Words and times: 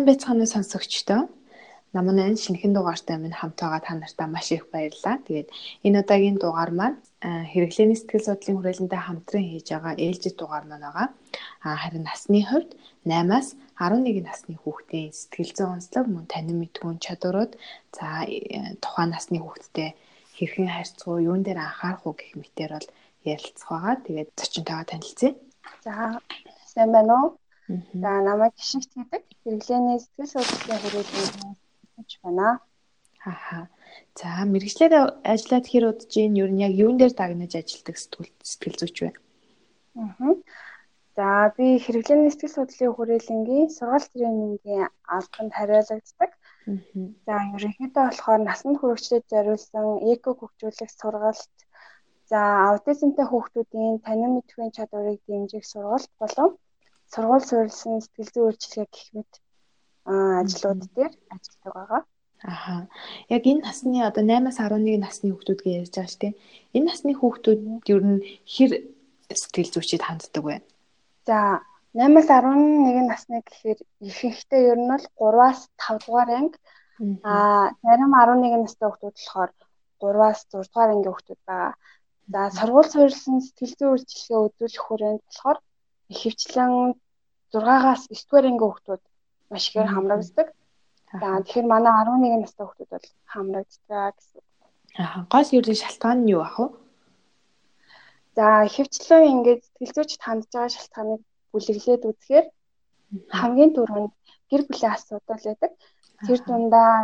сайн 0.00 0.08
байцгааны 0.08 0.46
сонсогчдоо 0.48 1.28
намын 1.92 2.32
шинэхэн 2.40 2.72
дугаартай 2.72 3.20
минь 3.20 3.36
хамт 3.36 3.60
байгаа 3.60 3.80
та 3.84 3.92
нартай 4.00 4.28
маш 4.32 4.48
их 4.56 4.64
баярлалаа. 4.72 5.20
Тэгээд 5.28 5.48
энэ 5.84 6.00
удаагийн 6.00 6.38
дугаар 6.40 6.72
маань 6.72 6.96
хэрэглээний 7.20 7.98
сэтгэл 8.00 8.24
судлалын 8.24 8.56
хүрээлэндээ 8.56 9.00
хамтран 9.04 9.44
хийж 9.44 9.66
байгаа 9.76 9.94
ээлжид 10.00 10.36
дугаар 10.40 10.64
маань 10.64 10.86
байгаа. 10.88 11.08
Харин 11.82 12.04
насны 12.08 12.40
хувьд 12.48 12.70
8-аас 13.04 13.48
11 13.76 14.24
насны 14.24 14.54
хүүхдийн 14.56 15.12
сэтгэл 15.12 15.52
зүйн 15.56 15.74
онцлог 15.76 16.06
мөн 16.08 16.24
танин 16.32 16.56
мэдгүн 16.64 16.96
чадварууд 17.04 17.52
за 17.92 18.24
э, 18.24 18.80
тухайн 18.80 19.12
насны 19.12 19.36
хүүхдтэй 19.44 19.90
хэрхэн 20.36 20.68
харьцах 20.72 21.08
уу, 21.12 21.20
юун 21.28 21.44
дээр 21.44 21.60
анхаарах 21.60 22.08
уу 22.08 22.16
гэх 22.16 22.40
мэтээр 22.40 22.72
бол 22.72 22.88
ярилцах 23.28 23.68
байгаа. 23.68 23.94
Тэгээд 24.00 24.28
зочинтойгоо 24.32 24.86
танилцъя. 24.88 25.32
За 25.84 25.92
сайн 26.72 26.88
байна 26.88 27.12
уу? 27.20 27.39
За 28.02 28.10
намайг 28.26 28.54
гişгт 28.58 28.90
гэдэг 28.98 29.22
хэрэглээний 29.42 29.98
сэтгэл 30.02 30.32
судлалын 30.32 30.80
хүрээлэнд 30.82 31.58
хийж 31.94 32.12
байна. 32.22 32.48
Хааха. 33.22 33.60
За 34.18 34.28
мэрэгчлэр 34.52 34.92
ажиллаад 35.32 35.66
хэр 35.70 35.84
удаж 35.90 36.12
ийн 36.18 36.34
ер 36.42 36.50
нь 36.52 36.62
яг 36.66 36.72
юун 36.84 36.96
дээр 36.98 37.14
дагнаж 37.14 37.52
ажилладаг 37.54 37.96
сэтгэл 37.98 38.30
сэтгэл 38.50 38.78
зүйч 38.80 38.96
вэ? 39.02 39.10
Аа. 40.02 40.34
За 41.16 41.26
би 41.54 41.66
хэрэглээний 41.84 42.30
сэтгэл 42.32 42.56
судлалын 42.56 42.94
хүрээлэнгийн 42.96 43.68
сургалт 43.76 44.10
тренингийн 44.14 44.90
албанд 45.16 45.52
хариулагддаг. 45.54 46.30
За 47.26 47.34
ерөнхийдөө 47.54 48.04
болохоор 48.06 48.40
насанд 48.48 48.76
хүрэгчдэд 48.78 49.24
зориулсан 49.32 49.86
эко 50.12 50.30
хөгжүүлэх 50.38 50.90
сургалт 51.00 51.54
за 52.30 52.40
аутизмтай 52.68 53.26
хүүхдүүдийн 53.28 53.94
танин 54.06 54.30
мэдхийн 54.34 54.74
чадварыг 54.76 55.18
дэмжих 55.26 55.64
сургалт 55.72 56.12
болон 56.22 56.50
сургууль 57.12 57.46
суурилсан 57.48 58.00
сэтгэл 58.00 58.32
зүйн 58.32 58.46
үйлчилгээ 58.48 58.86
гэх 58.90 59.08
мэт 59.14 59.32
ажлууд 60.06 60.80
дээр 60.96 61.12
ажилладаг 61.34 61.72
байгаа. 61.74 62.02
Аха. 62.42 62.88
Яг 63.28 63.42
энэ 63.44 63.64
насны 63.66 64.00
одоо 64.00 64.24
8-аас 64.24 64.58
11 64.64 64.96
насны 65.04 65.28
хүүхдүүд 65.30 65.60
гэж 65.60 65.74
ярьж 65.80 65.92
байгаа 65.92 66.10
шүү 66.10 66.22
дээ. 66.22 66.34
Энэ 66.76 66.88
насны 66.88 67.12
хүүхдүүд 67.18 67.60
ер 67.92 68.02
нь 68.08 68.18
хэр 68.54 68.72
сэтгэл 69.40 69.72
зүйчэд 69.74 70.02
ханддаг 70.06 70.44
вэ? 70.44 70.56
За 71.28 71.60
8-аас 71.92 72.28
11 72.32 73.12
насны 73.12 73.36
гэхээр 73.44 73.80
ихэнхдээ 74.08 74.62
ер 74.72 74.78
нь 74.80 74.88
бол 74.88 75.04
3-аас 75.20 75.60
5 75.76 76.00
дугаар 76.06 76.30
анги 76.38 76.58
аа 77.28 77.76
зарим 77.84 78.12
11 78.16 78.64
настай 78.64 78.88
хүүхдүүд 78.88 79.16
болохоор 79.20 79.50
3-аас 80.00 80.40
6 80.48 80.64
дугаар 80.72 80.90
ангийн 80.94 81.12
хүүхдүүд 81.12 81.40
байгаа. 81.44 81.74
За 82.32 82.40
сургууль 82.56 82.90
суурилсан 82.92 83.36
сэтгэл 83.44 83.74
зүйн 83.76 83.92
үйлчилгээ 83.92 84.38
үзүүлэх 84.46 84.84
хүрээнд 84.86 85.22
болохоор 85.28 85.58
ихэвчлэн 86.12 86.72
6-аас 87.52 88.02
9 88.10 88.26
дугаар 88.26 88.46
ангийн 88.50 88.62
хүүхдүүд 88.62 89.02
маш 89.50 89.64
ихээр 89.68 89.88
хамрагддаг. 89.92 90.48
За 91.20 91.28
тэгэхээр 91.42 91.66
манай 91.72 91.92
11 92.06 92.42
настай 92.42 92.64
хүүхдүүд 92.66 92.90
бол 92.92 93.08
хамрагддаг 93.32 94.14
гэсэн. 94.16 94.42
Аа 95.02 95.18
гол 95.32 95.48
ердийн 95.58 95.82
шалтгаан 95.82 96.18
нь 96.22 96.32
юу 96.34 96.42
ах 96.46 96.56
вэ? 96.58 96.66
За 98.36 98.46
ихэвчлэн 98.68 99.30
ингээд 99.34 99.62
сэтгэл 99.66 99.94
зүйчд 99.96 100.22
хандж 100.26 100.46
байгаа 100.50 100.74
шалтгааныг 100.74 101.22
бүлэглээд 101.52 102.02
үзэхээр 102.10 102.46
хамгийн 103.38 103.72
түрүүнд 103.74 104.12
гэр 104.50 104.62
бүлийн 104.66 104.94
асуудал 104.94 105.42
байдаг. 105.46 105.72
Тэр 106.26 106.38
дундаа 106.46 106.94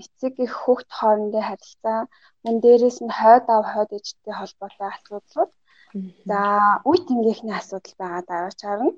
эцэг 0.00 0.34
их 0.44 0.52
хүүхд 0.62 0.88
хоорондын 0.98 1.46
харилцаа, 1.48 2.00
мөн 2.44 2.56
дээрээс 2.64 2.98
нь 3.04 3.16
хойд 3.18 3.46
ав 3.54 3.64
хойд 3.72 3.90
ээжтэй 3.96 4.34
холбоотой 4.36 4.88
асуудлууд. 4.92 5.50
За 6.26 6.40
үе 6.82 6.98
тэнгийнхний 7.06 7.54
асуудал 7.54 7.94
байгаа 7.98 8.22
дараач 8.26 8.60
харна. 8.62 8.90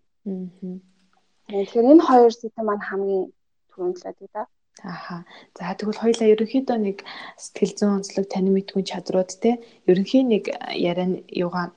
Тэгэхээр 1.48 1.90
энэ 1.92 2.06
хоёр 2.08 2.32
сэдв 2.32 2.56
маань 2.64 2.86
хамгийн 2.88 3.24
түрүүнд 3.70 3.96
л 4.00 4.06
байдаг 4.06 4.28
да. 4.32 4.42
Ааха. 4.82 5.16
За 5.56 5.76
тэгвэл 5.76 6.02
хоёлаа 6.02 6.32
ерөнхийдөө 6.34 6.78
нэг 6.80 6.98
сэтгэл 7.36 7.76
зүйн 7.76 7.96
онцлог 8.00 8.26
танин 8.28 8.56
мэдгүй 8.56 8.82
чадрууд 8.88 9.30
те 9.42 9.60
ерөнхий 9.90 10.22
нэг 10.24 10.48
яриан 10.72 11.24
юугаа 11.44 11.72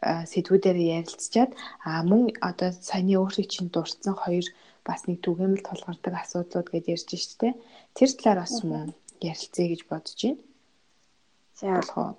сэдвүүдээр 0.00 0.78
ярилцчаад 1.00 1.50
а 1.88 2.04
мөн 2.10 2.30
одоо 2.40 2.70
саяны 2.72 3.18
өөрсөй 3.18 3.46
чинь 3.52 3.72
дурдсан 3.72 4.14
хоёр 4.14 4.46
бас 4.86 5.00
нэг 5.08 5.18
түгээмэл 5.24 5.66
тулгардаг 5.66 6.14
асуудлууд 6.22 6.68
гэдээ 6.70 6.94
ярьж 6.96 7.10
штэ. 7.16 7.58
Тэр 7.96 8.08
талаар 8.16 8.38
бас 8.44 8.54
мөн 8.64 8.88
ярилцъя 9.20 9.66
гэж 9.68 9.80
бодож 9.90 10.20
байна. 10.22 10.40
За. 11.58 11.68
Аа. 11.82 12.14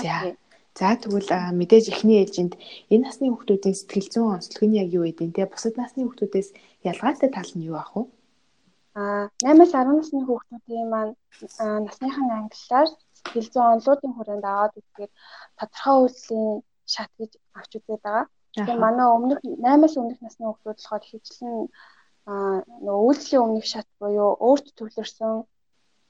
За. 0.00 0.36
За 0.74 0.98
тэгвэл 0.98 1.30
мэдээж 1.58 1.86
эхний 1.94 2.18
ээлжинд 2.22 2.58
энэ 2.90 3.04
насны 3.06 3.30
хүүхдүүдийн 3.30 3.78
сэтгэл 3.78 4.10
зүйн 4.10 4.34
онцлог 4.34 4.62
нь 4.66 4.78
яг 4.82 4.88
юу 4.90 5.06
вэ? 5.06 5.14
Тэ 5.14 5.46
бусад 5.46 5.78
насны 5.78 6.02
хүүхдүүдээс 6.02 6.48
ялгаатай 6.90 7.30
тал 7.30 7.52
нь 7.54 7.66
юу 7.70 7.78
ах 7.78 7.94
вэ? 7.94 8.02
А 8.98 9.30
8-аас 9.46 9.70
10 9.70 9.94
насны 9.94 10.20
хүүхдүүдийн 10.26 10.88
маань 10.90 11.14
насныхын 11.86 12.30
англиар 12.38 12.88
сэтгэл 13.18 13.52
зүйн 13.54 13.70
онолуудын 13.72 14.12
хүрээнд 14.14 14.46
аваад 14.50 14.74
үзэхээр 14.78 15.12
тодорхой 15.58 15.96
үйлсийн 16.02 16.46
шат 16.94 17.10
гэж 17.18 17.32
авч 17.58 17.70
үзээд 17.78 18.02
байгаа. 18.02 18.26
Тэгэхээр 18.54 18.84
манай 18.86 19.06
өмнөх 19.14 19.40
8-аас 19.46 19.94
өмнөх 19.98 20.20
насны 20.22 20.42
хүүхдүүд 20.46 20.78
болохоор 20.78 21.04
хөвчлэн 21.06 21.54
нөгөө 22.84 23.06
үйлслийн 23.06 23.44
өмнөх 23.46 23.66
шат 23.72 23.88
буюу 24.00 24.30
өөрт 24.46 24.66
төвлөрсөн 24.78 25.34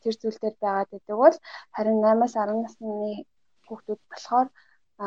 тэр 0.00 0.14
зүйл 0.20 0.38
дээр 0.40 0.56
байгаад 0.64 0.88
байдаг 0.92 1.16
бол 1.20 1.36
харин 1.74 1.98
8-аас 2.00 2.34
10 2.36 2.64
насны 2.64 3.24
хүүхдүүд 3.66 4.00
болохоор 4.10 4.48
а 5.04 5.06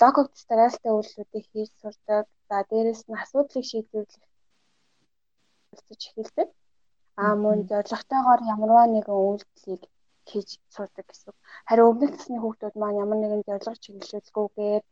логик 0.00 0.28
стрестэй 0.42 0.92
үйлдэлүүдийг 0.94 1.44
хийж 1.52 1.70
сурдаг. 1.80 2.24
За 2.48 2.56
дээрэс 2.70 3.02
нь 3.08 3.18
асуудлыг 3.22 3.64
шийдвэрлэх 3.70 4.24
болцож 5.70 6.02
эхэлдэг. 6.08 6.48
А 7.22 7.24
мөн 7.42 7.58
зорилготойгоор 7.70 8.40
ямарваа 8.54 8.86
нэгэн 8.90 9.18
үйлдэлийг 9.26 9.82
хийж 10.30 10.48
сурдаг 10.74 11.06
гэсэн. 11.08 11.32
Харин 11.68 11.88
өмнөх 11.90 12.10
насны 12.12 12.38
хүүхдүүд 12.40 12.74
маань 12.80 13.00
ямар 13.04 13.18
нэгэн 13.20 13.42
зорилго 13.48 13.82
чиглэлгүйгээр 13.84 14.84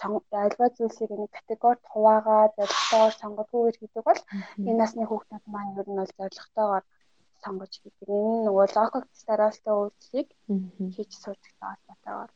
сонгох 0.00 0.24
альва 0.44 0.66
зүйлсийг 0.76 1.10
нэг 1.16 1.30
категорид 1.36 1.84
хуваагаад 1.92 2.52
зорилготойгоор 2.58 3.14
сонгодгүйгээр 3.22 3.76
хийдэг 3.78 4.02
бол 4.06 4.20
энэ 4.68 4.80
насны 4.80 5.04
хүүхдүүд 5.06 5.44
маань 5.52 5.76
ер 5.80 5.88
нь 5.90 5.98
бол 6.00 6.12
зорилготойгоор 6.18 6.84
сонгож 7.44 7.72
хийдэг. 7.80 8.08
Энэ 8.08 8.44
нөгөө 8.46 8.66
логик 8.76 9.06
стараалтай 9.22 9.74
үйлдэлийг 9.74 10.28
хийж 10.94 11.10
сурдагтай 11.22 11.68
холбоотойгоор. 11.68 12.30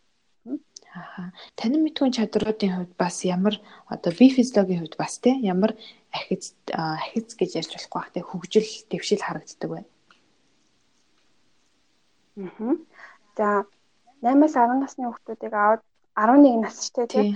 Аха. 0.95 1.33
Танин 1.59 1.83
мэдхүйн 1.83 2.15
чадруудын 2.15 2.75
хувьд 2.75 2.95
бас 3.01 3.17
ямар 3.25 3.55
одоо 3.89 4.13
бие 4.19 4.31
физиологийн 4.37 4.81
хувьд 4.85 4.97
бас 5.01 5.19
тийм 5.19 5.43
ямар 5.43 5.73
ахиц 6.13 6.55
ахиц 6.71 7.29
гэж 7.35 7.51
ярьж 7.61 7.73
болохгүй 7.75 7.99
бах 7.99 8.13
тийм 8.13 8.29
хөгжил 8.29 8.69
дэвшил 8.91 9.25
харагддаг 9.25 9.71
байна. 9.73 9.91
Аа. 12.37 12.75
За 13.37 13.49
8-аас 14.23 14.55
10 14.55 14.83
насны 14.83 15.03
хүүхдүүдийг 15.07 15.55
аваад 15.55 15.83
11 16.15 16.63
насчтай 16.63 17.07
тийм. 17.11 17.27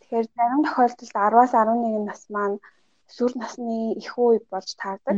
Тэгэхээр 0.00 0.26
зарим 0.36 0.62
тохиолдолд 0.64 1.12
10-аас 1.12 1.52
11 1.52 2.08
нас 2.08 2.22
маань 2.34 2.58
сүр 3.14 3.32
насны 3.36 3.92
их 4.00 4.16
үе 4.16 4.40
болж 4.52 4.70
таардаг. 4.80 5.16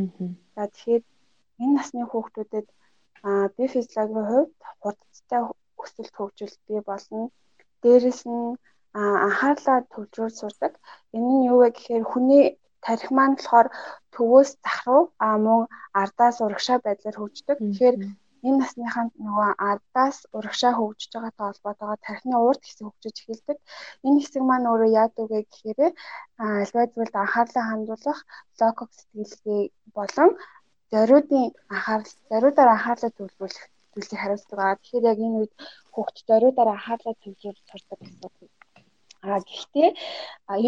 За 0.55 0.63
тэгэхээр 0.67 1.03
энэ 1.63 1.75
насны 1.77 2.03
хүүхдүүдэд 2.11 2.67
бие 3.57 3.69
физиологийн 3.75 4.29
хувьд 4.31 4.53
хурдтай 4.83 5.43
өсөлт 5.83 6.15
хөгжилт 6.17 6.61
бий 6.69 6.81
болно. 6.91 7.23
Дээрэс 7.83 8.21
нь 8.31 8.57
анхаарлаа 8.95 9.79
төвлөрүүлж 9.93 10.37
сурдаг. 10.39 10.73
Энэ 11.17 11.31
нь 11.37 11.47
юу 11.51 11.59
вэ 11.61 11.69
гэхээр 11.75 12.05
хүний 12.11 12.45
тарих 12.85 13.11
маань 13.17 13.37
болохоор 13.37 13.69
төвөөс 14.15 14.51
зах 14.65 14.79
руу 14.87 15.03
а 15.25 15.29
мөн 15.45 15.61
ардаас 16.03 16.37
урагшаа 16.45 16.79
байдлаар 16.85 17.17
хөгждөг. 17.19 17.59
Тэгэхээр 17.61 17.97
энэ 18.47 18.61
насныханд 18.61 19.13
нөгөө 19.25 19.51
ардаас 19.71 20.17
урагшаа 20.37 20.73
хөгжиж 20.77 21.11
байгаатай 21.15 21.47
холбоотойгоор 21.49 22.01
тархины 22.07 22.37
урд 22.49 22.63
хэсэг 22.65 22.85
хөгжиж 22.87 23.17
эхэлдэг. 23.21 23.59
Энэ 24.07 24.19
хэсэг 24.21 24.43
маань 24.47 24.69
өөрөө 24.71 24.91
яадаг 25.03 25.27
вэ 25.33 25.41
гэхээр 25.49 25.93
альва 26.63 26.83
зүйлд 26.93 27.15
анхаарлаа 27.23 27.65
хандуулах 27.69 28.19
локок 28.61 28.91
сэтгэлгээ 28.93 29.63
болон 29.97 30.31
зориудын 30.93 31.45
анхаарал 31.75 32.13
зориудаар 32.31 32.71
анхаарлаа 32.73 33.13
төвлөрүүлэх 33.17 33.65
зүйлсийг 33.93 34.21
хариуцдаг. 34.21 34.79
Тэгэхээр 34.81 35.05
яг 35.13 35.19
энэ 35.27 35.39
үед 35.41 35.53
хүүхд 35.95 36.17
зориудаар 36.29 36.71
анхаарлаа 36.73 37.15
төвлөрүүлж 37.23 37.61
сурдаг 37.71 37.99
гэсэн 38.03 38.25
үг. 38.27 38.37
А 39.25 39.41
гэхдээ 39.49 39.89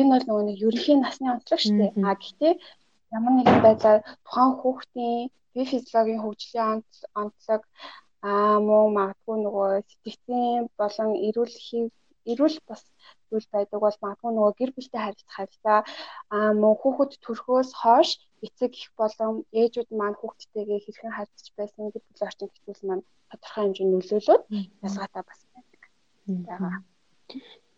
энэ 0.01 0.13
бол 0.13 0.25
нөгөө 0.27 0.45
нэг 0.47 0.59
ерөнхий 0.67 0.97
насны 0.99 1.27
онцлог 1.35 1.61
шүү 1.61 1.77
дээ. 1.81 1.93
А 2.09 2.15
гэхдээ 2.21 2.55
ямар 3.17 3.33
нэгэн 3.37 3.59
байдлаар 3.67 4.01
тухайн 4.27 4.53
хүүхдийн 4.61 5.31
бие 5.53 5.67
физиологийн 5.73 6.23
хөгжлийн 6.23 6.81
онцлог 7.23 7.63
аа 8.31 8.57
муу 8.69 8.87
магадгүй 8.99 9.37
нөгөө 9.45 9.69
сэтгцийн 9.89 10.63
болон 10.81 11.11
эрүүл 11.27 11.55
эрүүл 12.33 12.59
бас 12.69 12.83
зүйл 13.29 13.47
байдаг 13.55 13.79
бол 13.85 13.97
магадгүй 14.05 14.33
нөгөө 14.35 14.53
гэр 14.59 14.71
бүлтэй 14.75 15.01
харилцах 15.03 15.35
харилцаа 15.37 15.79
аа 16.37 16.51
мөн 16.61 16.75
хүүхэд 16.81 17.13
төрхөөс 17.25 17.71
хойш 17.81 18.11
эцэг 18.45 18.73
их 18.77 18.91
болон 19.01 19.45
ээжүүд 19.61 19.91
маань 20.01 20.19
хүүхдтэйгээ 20.19 20.81
хэрхэн 20.85 21.17
харьцаж 21.17 21.47
байсан 21.59 21.93
гэр 21.93 22.03
бүлийн 22.05 22.29
орчин 22.29 22.49
хэвшүүл 22.53 22.89
маань 22.89 23.05
тодорхой 23.31 23.63
хэмжээнд 23.65 23.93
нөлөөлөд 23.95 24.43
ялгаатай 24.87 25.23
бас 25.27 25.41
байдаг. 25.55 25.83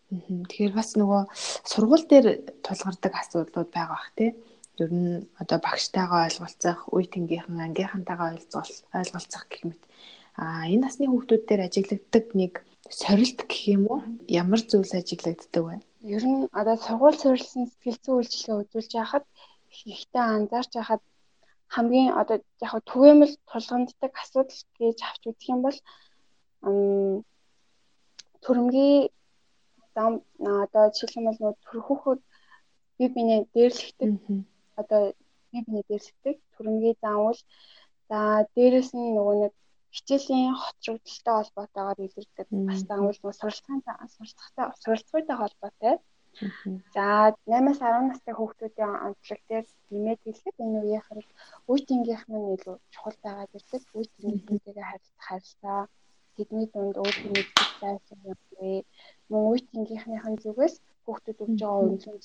Тэгэхээр 0.08 0.72
бас 0.72 0.90
нөгөө 0.96 1.22
сургууль 1.70 2.06
дээр 2.08 2.26
тулгардаг 2.64 3.12
асуудлууд 3.20 3.70
байгаа 3.72 3.98
бах 3.98 4.10
тий. 4.16 4.30
ер 4.78 4.90
нь 4.94 5.26
одоо 5.42 5.58
багштайгаа 5.58 6.30
ойлголцох, 6.30 6.78
үе 6.94 7.04
тэнгийнхэн 7.10 7.66
ангийнхантайгаа 7.66 8.38
ойлголцох 8.38 9.44
гэх 9.50 9.62
мэт. 9.66 9.82
А 10.38 10.70
энэ 10.70 10.86
насны 10.86 11.10
хүүхдүүд 11.10 11.44
дээр 11.46 11.66
ажиглагддаг 11.66 12.24
нэг 12.38 12.52
сорилт 12.86 13.40
гэх 13.50 13.62
юм 13.74 13.82
уу? 13.90 14.00
Ямар 14.30 14.60
зүйлс 14.62 14.94
ажиглагддаг 14.94 15.62
вэ? 15.66 15.76
Ер 16.14 16.24
нь 16.30 16.46
одоо 16.54 16.76
сургууль 16.78 17.18
суурилсан 17.18 17.66
сэтгэл 17.66 17.98
зүйн 18.02 18.18
үйлчилгээ 18.22 18.60
үзүүлж 18.62 18.92
яхад 19.02 19.24
ихтэй 19.86 20.24
анзаарч 20.36 20.72
яхад 20.82 21.02
хамгийн 21.74 22.10
одоо 22.20 22.36
яг 22.64 22.72
түгээмэл 22.90 23.34
тулгамддаг 23.50 24.12
асуудал 24.22 24.60
гэж 24.80 24.98
авч 25.08 25.22
үзэх 25.28 25.48
юм 25.52 25.60
бол 25.66 25.78
төрөмгийн 28.44 29.10
зам 29.94 30.12
одоо 30.64 30.84
бол 31.26 31.38
нөө 31.42 31.54
төрхөхөд 31.66 32.20
би 32.98 33.04
биний 33.14 33.40
дээрлэгдэг. 33.54 34.10
Одоо 34.80 35.00
би 35.50 35.58
биний 35.64 35.84
дээрлэгдэг. 35.88 36.36
Төрөмгийн 36.54 36.96
зам 37.02 37.18
бол 37.26 37.40
за 38.08 38.18
дээрэс 38.54 38.90
нь 38.96 39.14
нөгөө 39.16 39.36
нэг 39.42 39.52
хичээлийн 39.96 40.54
хоцрогдолтой 40.62 41.34
холбоотойгоор 41.36 41.98
илэрдэг. 42.06 42.46
Бас 42.68 42.80
заавал 42.88 43.18
нөгөө 43.18 43.34
суралцахын 43.40 43.82
суралцахтай 44.14 44.66
суралцахуйтай 44.82 45.36
холбоотой. 45.38 45.94
За 46.94 47.04
8-аас 47.50 47.80
10 47.82 48.08
настай 48.08 48.34
хүүхдүүдийн 48.36 48.94
онцлог 49.06 49.40
дээр 49.50 49.66
нэмээд 49.90 50.20
хэлэхэд 50.22 50.56
энэ 50.64 50.78
үеийнхэн 50.80 51.20
үеийнхнийх 51.70 52.24
нь 52.30 52.52
илүү 52.54 52.76
чухал 52.92 53.18
байгаад 53.24 53.56
ирдэг. 53.58 53.82
Үеийнхнийтэйгээ 53.98 54.86
харилцах 54.88 55.24
харилцаа 55.28 55.80
тэдний 56.36 56.66
дунд 56.70 56.94
өөрийн 57.02 57.34
мэддэг 57.34 57.68
зайсан 57.82 58.18
юм 58.30 58.38
бэ. 58.54 58.86
Мөн 59.30 59.42
үеийнхнийхэн 59.50 60.36
зүгээс 60.42 60.74
хүүхдүүд 61.04 61.42
өгж 61.44 61.58
байгаа 61.62 61.82
үнэлэмж 61.84 62.24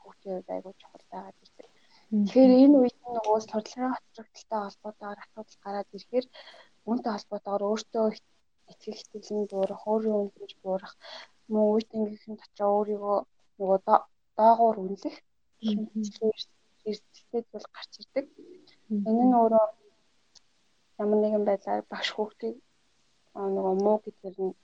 хүүхдийн 0.00 0.34
хувьд 0.36 0.54
айгүй 0.54 0.74
чухал 0.80 1.04
байгаад 1.12 1.36
ирдэг. 1.42 1.66
Тэгэхээр 2.10 2.52
энэ 2.62 2.76
үед 2.80 2.96
нөгөө 3.02 3.38
сурталчилгааны 3.42 3.96
хоцрогдолтой 3.98 4.60
холбоотойгоор 4.64 5.20
асуудал 5.24 5.58
гараад 5.64 5.88
ирэхээр 5.96 6.26
үүнтэй 6.88 7.12
холбоотойгоор 7.14 7.64
өөртөө 7.68 8.06
итгэх 8.72 8.98
итгэл 9.02 9.30
нь 9.36 9.48
буурах, 9.50 9.82
өөрийн 9.90 10.18
үнэлж 10.22 10.52
буурах, 10.62 10.94
мөн 11.52 11.64
үеийнхнийхэн 11.74 12.34
дотор 12.38 12.68
өөрийгөө 12.78 13.18
нөгөө 13.58 13.78
доогуур 14.38 14.76
үнэлэх 14.82 15.16
эрсдэлтэй 16.88 17.42
зүйл 17.50 17.68
гарч 17.74 17.92
ирдэг. 18.00 18.26
Энэ 19.08 19.24
нь 19.28 19.38
өөрөө 19.40 19.66
ямар 21.02 21.18
нэгэн 21.20 21.44
байдлаар 21.46 21.82
багш 21.92 22.08
хүүхдийг 22.14 22.56
нөгөө 23.54 23.74
муу 23.84 23.98
гэдгээр 24.04 24.36
нь 24.46 24.54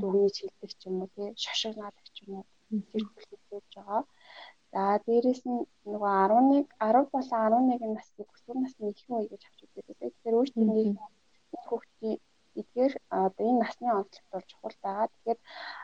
дүгнэж 0.00 0.34
хэлдэг 0.40 0.70
ч 0.78 0.82
юм 0.88 0.96
уу 1.02 1.10
тий 1.14 1.28
шошигнаадаг 1.44 2.06
ч 2.14 2.16
юм 2.24 2.32
уу 2.38 2.44
тэр 2.90 3.02
хөдөлгөөж 3.06 3.66
байгаа. 3.76 4.02
За 4.72 4.82
дээрэс 5.04 5.42
нь 5.50 5.60
нөгөө 5.92 6.12
11 6.24 6.64
10 6.78 7.12
болон 7.12 7.64
11 7.74 7.94
насны 7.96 8.22
өсвөр 8.32 8.56
насны 8.62 8.84
ихэнх 8.90 9.18
үе 9.18 9.30
гэж 9.32 9.42
авч 9.46 9.58
үздэг. 9.64 9.86
Тэгэхээр 9.98 10.38
өөртөө 10.38 10.62
энэ 10.82 10.98
хүүхдийн 11.66 12.18
эдгээр 12.60 12.94
одоо 13.08 13.44
энэ 13.48 13.60
насны 13.62 13.88
онцлогт 13.98 14.30
бол 14.32 14.44
чухал 14.50 14.76
байгаа. 14.84 15.08
Тэгэхээр 15.12 15.38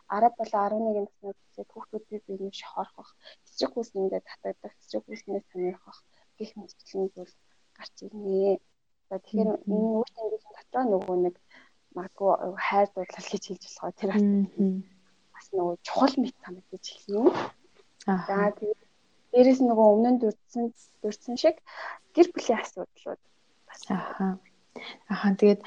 10 0.08 0.38
болон 0.38 0.62
11 0.62 1.08
насны 1.24 1.62
хүүхдүүд 1.72 2.04
бие 2.08 2.20
биенийг 2.26 2.54
шохорхох, 2.60 3.10
цэцэг 3.46 3.70
хүүснэндээ 3.72 4.22
татагдах, 4.28 4.74
цэцэг 4.80 5.02
хүүснээс 5.04 5.46
сонирхох 5.50 5.98
гэх 6.38 6.50
мэтчлэн 6.58 7.06
зүйл 7.14 7.34
гарч 7.76 7.96
ирнэ. 8.04 8.60
За 9.08 9.16
тэгэхээр 9.22 9.50
энэ 9.72 9.88
үүртийн 9.98 10.28
дотор 10.56 10.84
нөгөө 10.90 11.16
нэг 11.24 11.36
магадгүй 11.96 12.30
хайр 12.66 12.88
дурлал 12.92 13.28
гэж 13.32 13.44
хэлж 13.46 13.64
болох 13.66 13.96
тэр 14.00 14.10
бас 15.34 15.46
нөгөө 15.56 15.76
чухал 15.86 16.14
мэт 16.20 16.36
санагдаж 16.44 16.84
эхэлнэ. 16.92 17.32
За 18.28 18.36
тэгээд 18.58 18.80
дээрэс 19.32 19.60
нөгөө 19.64 19.86
өмнө 19.94 20.10
нь 20.12 20.20
дурдсан 20.22 20.64
дурдсан 21.02 21.36
шиг 21.42 21.56
гэр 22.14 22.26
бүлийн 22.32 22.60
асуудлууд 22.60 23.20
бас 23.68 23.80
аа 23.92 24.38
Аха 25.12 25.34
тэгээд 25.40 25.60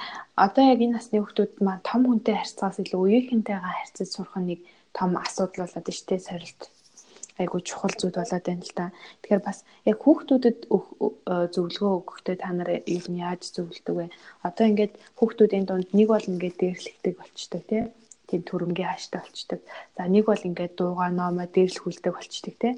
одоо 0.45 0.63
яг 0.73 0.79
энэ 0.85 0.95
насны 0.97 1.17
хүүхдүүд 1.19 1.51
маань 1.65 1.87
том 1.89 2.01
хүнтэй 2.05 2.35
харьцаагаас 2.37 2.81
илүү 2.83 2.99
үеийнхэнтэйгээ 3.03 3.75
харьцаж 3.79 4.09
сурах 4.11 4.35
нэг 4.41 4.59
том 4.97 5.11
асуудал 5.17 5.63
болоод 5.65 5.87
дээ 5.87 6.19
сорилт. 6.27 6.61
Айгуу 7.39 7.61
чухал 7.63 7.95
зүйл 7.95 8.19
болоод 8.19 8.45
байна 8.45 8.65
л 8.67 8.75
да. 8.75 8.85
Тэгэхээр 9.21 9.41
бас 9.47 9.57
яг 9.87 9.97
хүүхдүүдэд 10.03 10.57
зөвлөгөө 11.55 11.91
өгөхдөө 11.99 12.35
та 12.35 12.49
нар 12.51 12.69
юу 12.83 13.15
яаж 13.15 13.41
зөвлөдөг 13.55 13.95
вэ? 13.95 14.05
Одоо 14.47 14.65
ингээд 14.67 14.93
хүүхдүүдийн 15.17 15.65
дунд 15.67 15.89
нэг 15.95 16.07
бол 16.11 16.29
ингээд 16.31 16.59
дээрлэгдэг 16.59 17.13
болчтой 17.15 17.61
тий 17.69 17.83
тийм 18.29 18.41
төрөмгийн 18.45 18.89
хааштай 18.93 19.19
болчдөг. 19.25 19.59
За 19.97 20.05
нэг 20.05 20.23
бол 20.29 20.47
ингээд 20.47 20.77
дуугаа 20.77 21.09
номоо 21.09 21.47
дээрлэхүүлдэг 21.49 22.13
болчдөг 22.13 22.55
тий. 22.61 22.73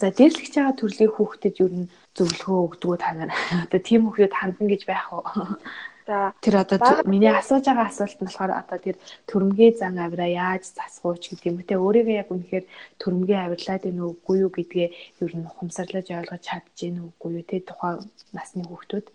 За 0.00 0.08
дээрлэж 0.08 0.52
байгаа 0.56 0.74
төрлийн 0.80 1.12
хүүхдэд 1.12 1.56
ер 1.60 1.72
нь 1.76 1.90
зөвлөгөө 2.16 2.60
өгдөг 2.66 2.92
та 2.98 3.12
нар. 3.12 3.30
Одоо 3.68 3.80
тийм 3.84 4.08
хүүхдэд 4.08 4.32
хандна 4.32 4.66
гэж 4.72 4.82
байх 4.88 5.06
уу? 5.12 5.24
За 6.08 6.32
тэр 6.40 6.64
одоо 6.64 7.04
миний 7.04 7.28
асууж 7.28 7.68
байгаа 7.68 7.92
асуулт 7.92 8.16
нь 8.16 8.24
болохоор 8.24 8.52
одоо 8.56 8.78
тэр 8.80 8.96
төрөмгийн 9.28 9.76
зан 9.76 10.00
авираа 10.00 10.30
яаж 10.48 10.64
засгууч 10.72 11.28
гэдэг 11.28 11.48
юм 11.52 11.60
те 11.68 11.76
өөрийгөө 11.76 12.16
яг 12.16 12.32
үнэхээр 12.32 12.64
төрөмгийн 12.96 13.44
авирлаад 13.44 13.84
энэ 13.84 14.02
үгүй 14.08 14.36
юу 14.40 14.48
гэдгээ 14.56 14.88
ер 15.20 15.32
нь 15.36 15.48
ухамсарлаж 15.52 16.08
ойлгож 16.08 16.42
чадж 16.48 16.72
гин 16.80 17.12
үгүй 17.12 17.30
юу 17.36 17.44
те 17.44 17.60
тухайн 17.60 18.08
насны 18.32 18.64
хүүхдүүд. 18.64 19.06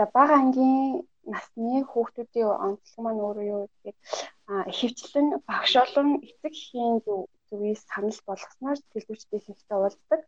За 0.00 0.08
бага 0.08 0.40
ангийн 0.40 1.04
насны 1.28 1.84
хүүхдүүдийн 1.84 2.48
онцлог 2.48 3.00
маань 3.04 3.20
өөрөө 3.28 3.46
юу 3.52 3.62
гэхээр 3.68 3.96
ихэвчлэн 4.48 5.26
багш 5.48 5.72
болон 5.76 6.08
эцэг 6.24 6.52
эхийн 6.56 6.96
зүгээс 7.48 7.82
санал 7.90 8.20
болгосноор 8.28 8.76
сэтгэлзүйчтэй 8.80 9.40
хэрэгтэй 9.44 9.78
уулздаг. 9.78 10.20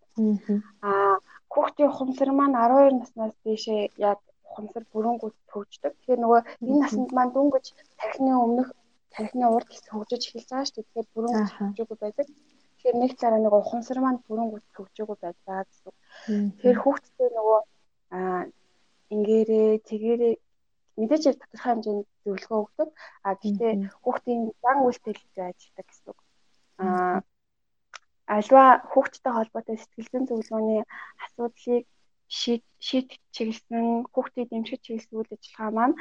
Аа 0.89 1.17
хүүхдийн 1.53 1.91
ухамсар 1.91 2.31
маань 2.37 2.57
12 2.57 3.01
наснаас 3.01 3.35
дээшээ 3.45 3.81
яг 4.11 4.19
ухамсар 4.49 4.85
бүрэнгүүд 4.93 5.37
төгждөг. 5.51 5.93
Тэгэхээр 5.97 6.21
нөгөө 6.23 6.41
энэ 6.69 6.81
наснд 6.83 7.11
маань 7.17 7.33
дөнгөж 7.35 7.67
тархины 8.01 8.33
өмнөх 8.45 8.69
тархины 9.15 9.47
урд 9.55 9.69
хэсэг 9.71 9.93
хөгжиж 9.93 10.23
эхэлж 10.27 10.49
байгаа 10.51 10.69
шүү. 10.69 10.85
Тэгэхээр 10.85 11.09
бүрэнгүүд 11.15 11.53
хөгжөөгүй 11.57 11.99
байдаг. 12.01 12.27
Тэгэхээр 12.29 12.97
нэг 13.03 13.13
цараа 13.21 13.41
нэг 13.41 13.53
ухамсар 13.57 13.99
маань 14.01 14.25
бүрэнгүүд 14.29 14.65
хөгжөөгүй 14.77 15.17
байдаг 15.21 15.67
гэсэн. 15.69 15.95
Тэгэхээр 16.61 16.79
хүүхдтэй 16.81 17.29
нөгөө 17.37 17.61
аа 18.17 18.43
ингээрээ 19.15 19.71
тэгээрээ 19.89 20.35
мэдээж 21.01 21.23
яг 21.31 21.37
тодорхой 21.41 21.71
хэмжээнд 21.73 22.07
зөвлөгөө 22.25 22.59
өгдөг. 22.65 22.89
А 23.27 23.29
гэхдээ 23.41 23.73
хүүхдийн 24.03 24.41
дан 24.65 24.79
үйлдэлтэй 24.87 25.45
ажилладаг 25.49 25.87
гэсэн 25.89 26.09
үг. 26.11 26.21
А 26.85 26.89
альва 28.37 28.65
хүүхдтэй 28.91 29.33
холбоотой 29.35 29.77
сэтгэл 29.79 30.11
зүйн 30.11 30.25
зөвлөгөөний 30.29 30.83
асуудлыг 31.25 31.85
шийд 32.31 32.63
чиглэсэн 33.35 34.07
хүүхдийн 34.15 34.49
дэмжих 34.51 34.79
чиглэсэн 34.85 35.19
үйл 35.19 35.35
ажиллагаа 35.35 35.71
маань 35.77 35.97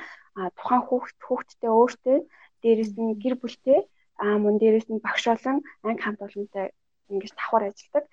тухайн 0.58 0.84
хүүхд 0.86 1.18
хүүхдтэй 1.28 1.72
өөртөө 1.74 2.18
дээрэс 2.62 2.94
нь 3.02 3.18
гэр 3.24 3.36
бүлтэй 3.42 3.80
аа 4.24 4.38
мөн 4.44 4.56
дээрэс 4.62 4.88
нь 4.94 5.04
багш 5.06 5.24
болон 5.26 5.58
анги 5.88 6.02
хамт 6.06 6.22
олонтой 6.28 6.68
ингэж 7.12 7.34
давхар 7.36 7.64
ажилладаг. 7.70 8.06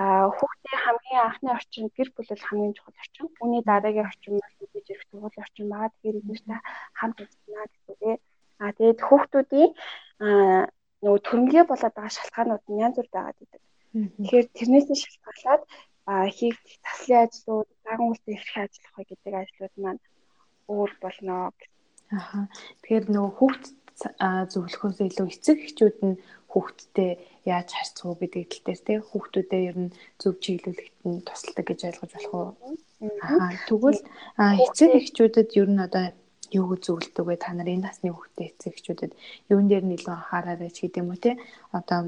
Аа 0.00 0.26
хүүхдийн 0.36 0.80
хамгийн 0.84 1.22
анхны 1.26 1.50
орчин 1.56 1.86
гэр 1.96 2.08
бүл 2.14 2.30
бол 2.30 2.46
хамгийн 2.48 2.74
чухал 2.76 3.02
орчин. 3.02 3.26
Үүний 3.42 3.62
дараагийн 3.66 4.08
орчин 4.10 4.32
бол 4.38 4.56
бие 4.72 4.82
зэрэг 4.86 5.06
тугуул 5.10 5.42
орчин 5.44 5.66
байгаа. 5.70 5.90
Тэгэхээр 5.94 6.20
эднэртэй 6.20 6.60
хамт 6.98 7.18
ажиллана 7.22 7.66
гэсэн 7.70 7.90
үг 7.94 8.02
ээ. 8.10 8.16
Аа 8.62 8.72
тэгээд 8.76 9.00
хүүхдүүдийн 9.06 9.70
аа 10.24 10.62
нөгөө 11.02 11.20
төрөмлөө 11.26 11.64
болоод 11.68 11.94
байгаа 11.96 12.16
шалтгаанууд 12.16 12.64
нь 12.66 12.82
янз 12.84 12.96
бүр 12.98 13.08
байгаад 13.14 13.42
идэг. 13.44 13.62
Тэгэхээр 13.96 14.46
тэрнээс 14.56 14.88
нь 14.90 15.02
шалтгаалаад 15.02 15.62
аа 16.10 16.26
хийх 16.38 16.58
таслын 16.86 17.24
ажлууд, 17.24 17.68
заган 17.84 18.08
үйлдэл 18.10 18.36
эрхээ 18.38 18.64
ажиллах 18.64 18.94
гэдэг 19.10 19.34
ажлууд 19.42 19.74
маань 19.82 20.02
өөр 20.74 20.90
болно. 21.02 21.50
Аха. 22.18 22.46
Тэгэхээр 22.82 23.04
нөгөө 23.10 23.32
хүүхд 23.38 23.64
зөвлөхөөс 24.52 24.98
илүү 25.08 25.26
эцэг 25.32 25.58
эхчүүд 25.66 25.98
нь 26.04 26.20
хүүхдтэй 26.56 27.10
яаж 27.44 27.68
харьцах 27.76 28.08
уу 28.08 28.16
гэдэг 28.16 28.48
тал 28.48 28.64
дээр 28.64 28.80
тий 28.80 28.98
хүүхдүүдэд 29.04 29.68
ер 29.68 29.76
нь 29.84 29.94
зөв 30.16 30.34
чиглүүлэхэд 30.40 30.96
нь 31.04 31.24
тусалдаг 31.28 31.64
гэж 31.68 31.80
ойлгож 31.84 32.12
болох 32.16 32.32
уу? 32.32 32.50
Аа 33.20 33.52
тэгвэл 33.68 34.00
эцэг 34.64 34.90
эхчүүдэд 35.00 35.48
ер 35.60 35.68
нь 35.68 35.84
одоо 35.84 36.04
юу 36.56 36.72
зөвлөдөг 36.80 37.24
вэ? 37.28 37.36
Та 37.36 37.52
нар 37.52 37.68
энэ 37.68 37.84
насны 37.84 38.08
хүүхдээ 38.08 38.48
эцэг 38.56 38.72
эхчүүдэд 38.72 39.12
юун 39.52 39.68
дээр 39.68 39.84
илүү 39.84 40.14
анхаараарай 40.16 40.70
ч 40.72 40.88
гэдэм 40.88 41.12
үү 41.12 41.18
тий? 41.20 41.34
Одоо 41.76 42.00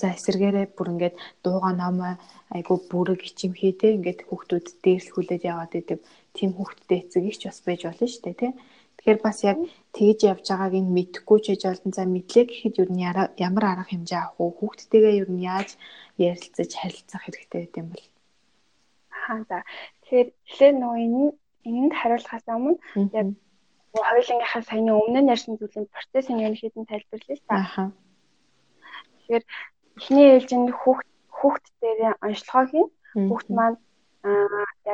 за 0.00 0.08
эсэргээрээ 0.16 0.66
бүр 0.72 0.88
ингээд 0.94 1.16
дууга 1.44 1.72
номоо 1.76 2.14
айгу 2.54 2.74
бүрэг 2.90 3.20
ичимхий 3.28 3.74
те 3.76 3.98
ингээд 3.98 4.24
хүүхдүүд 4.30 4.66
дээрлэхүүлээд 4.84 5.42
яваад 5.52 5.72
идэв. 5.80 6.00
Тим 6.36 6.50
хүүхдтэй 6.54 6.98
эцэг 7.02 7.22
их 7.28 7.36
ч 7.40 7.42
бас 7.50 7.60
байж 7.66 7.80
болно 7.84 8.06
шүү 8.08 8.22
дээ 8.24 8.40
тий. 8.40 8.52
Тэгэхээр 9.06 9.22
бас 9.22 9.38
яг 9.46 9.58
тэгж 9.94 10.20
явж 10.26 10.46
байгааг 10.50 10.74
нь 10.82 10.90
мэдхгүй 10.90 11.38
ч 11.38 11.46
гэж 11.54 11.62
болон 11.70 11.92
за 11.94 12.02
мэдлээ 12.10 12.44
гэхэд 12.50 12.74
юу 12.82 12.90
нь 12.90 13.06
ямар 13.46 13.64
арга 13.70 13.86
хэмжээ 13.86 14.18
авах 14.18 14.42
уу 14.42 14.50
хүүхдтэйгээ 14.58 15.14
юу 15.22 15.30
нь 15.30 15.46
яаж 15.46 15.78
ярилцаж 16.18 16.70
харилцах 16.74 17.22
хэрэгтэй 17.22 17.60
гэдэг 17.70 17.80
юм 17.86 17.88
бол 17.94 18.06
хаа 19.14 19.40
за 19.46 19.58
тэгэхээр 20.02 20.28
эхлээд 20.50 20.76
нөгөө 20.82 20.98
энэ 21.06 21.22
энэнд 21.70 21.94
хариулахаас 21.94 22.46
өмнө 22.50 22.74
яг 23.14 23.28
хоёулангийнхаа 23.94 24.62
саяны 24.66 24.92
өмнө 24.98 25.20
нь 25.22 25.32
ярьсан 25.34 25.54
зүйлийн 25.54 25.86
процессын 25.94 26.42
юм 26.42 26.54
шийдэн 26.58 26.90
тайлбарлая 26.90 27.36
л 27.38 27.46
та. 27.46 27.54
Тэгэхээр 29.22 29.44
эхний 29.98 30.26
ээлжинд 30.34 30.70
хүүхд 30.82 31.08
хүүхд 31.38 31.64
дээр 31.78 32.18
онцлогоо 32.26 32.64
хийн. 32.70 32.88
Хүүхд 33.30 33.48
маань 33.54 33.78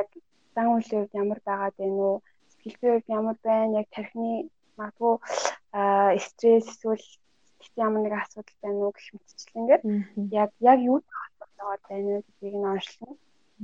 яг 0.01 0.09
зан 0.55 0.67
үлийн 0.77 1.01
үед 1.01 1.13
ямар 1.17 1.41
байгаад 1.49 1.77
байна 1.81 1.97
уу? 1.97 2.19
Зүйн 2.63 3.03
ямар 3.19 3.37
байна? 3.43 3.81
Яг 3.81 3.89
тархины 3.95 4.49
магадгүй 4.79 5.15
стресс 6.27 6.67
эсвэл 6.69 7.07
ямар 7.77 8.03
нэг 8.03 8.15
асуудал 8.19 8.59
байна 8.63 8.81
уу 8.83 8.93
гэх 8.95 9.09
мэтчлэн 9.15 9.61
ингээд 9.61 9.83
яг 10.43 10.51
яг 10.61 10.79
юу 10.91 10.99
холбоотой 11.19 11.83
байна 11.91 12.09
вэ 12.11 12.21
гэдгийг 12.27 12.57
нь 12.59 12.71
онцлно. 12.73 13.11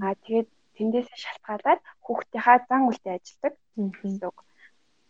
Аа 0.02 0.14
тэгээд 0.24 0.48
тэндээс 0.76 1.08
шалтгаалаад 1.22 1.80
хүүхдийнхаа 2.04 2.58
зан 2.68 2.82
үйлтэй 2.88 3.14
ажилдаг 3.18 3.54
гэсэн 3.76 4.28
үг. 4.30 4.38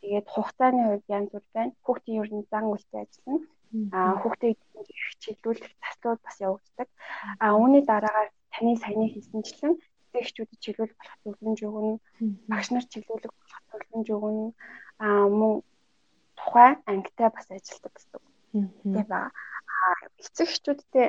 Тэгээд 0.00 0.26
хугацааны 0.34 0.82
хувьд 0.84 1.06
янз 1.16 1.28
бүр 1.32 1.44
байна. 1.56 1.72
Хүүхдийн 1.84 2.20
ер 2.22 2.30
нь 2.32 2.48
зан 2.52 2.64
үйлтэй 2.72 3.00
ажиллана. 3.04 3.40
Аа 3.96 4.12
хүүхдийг 4.20 4.58
их 4.92 5.08
чиглүүлэх 5.22 5.72
таслууд 5.84 6.20
бас 6.24 6.36
явагддаг. 6.46 6.88
Аа 7.42 7.52
үүний 7.60 7.82
дараагаар 7.84 8.30
таны 8.52 8.72
саяны 8.82 9.06
хэлсэнчлэн 9.12 9.74
эцэгчүүдэд 10.08 10.62
чиглүүлэх 10.64 10.98
болох 10.98 11.18
зөвлөмж 11.24 11.60
өгнө. 11.68 11.94
Багш 12.50 12.68
нар 12.72 12.86
чиглүүлэх 12.92 13.32
болох 13.32 13.62
зөвлөмж 13.70 14.08
өгнө. 14.16 14.46
Аа 15.04 15.26
мөн 15.38 15.52
тухайн 16.38 16.76
ангитай 16.90 17.28
бас 17.34 17.46
ажилладаг 17.50 17.92
гэсэн. 17.94 18.22
Тэгээ 18.82 19.06
ба 19.12 19.20
эцэгчүүдтэй 20.20 21.08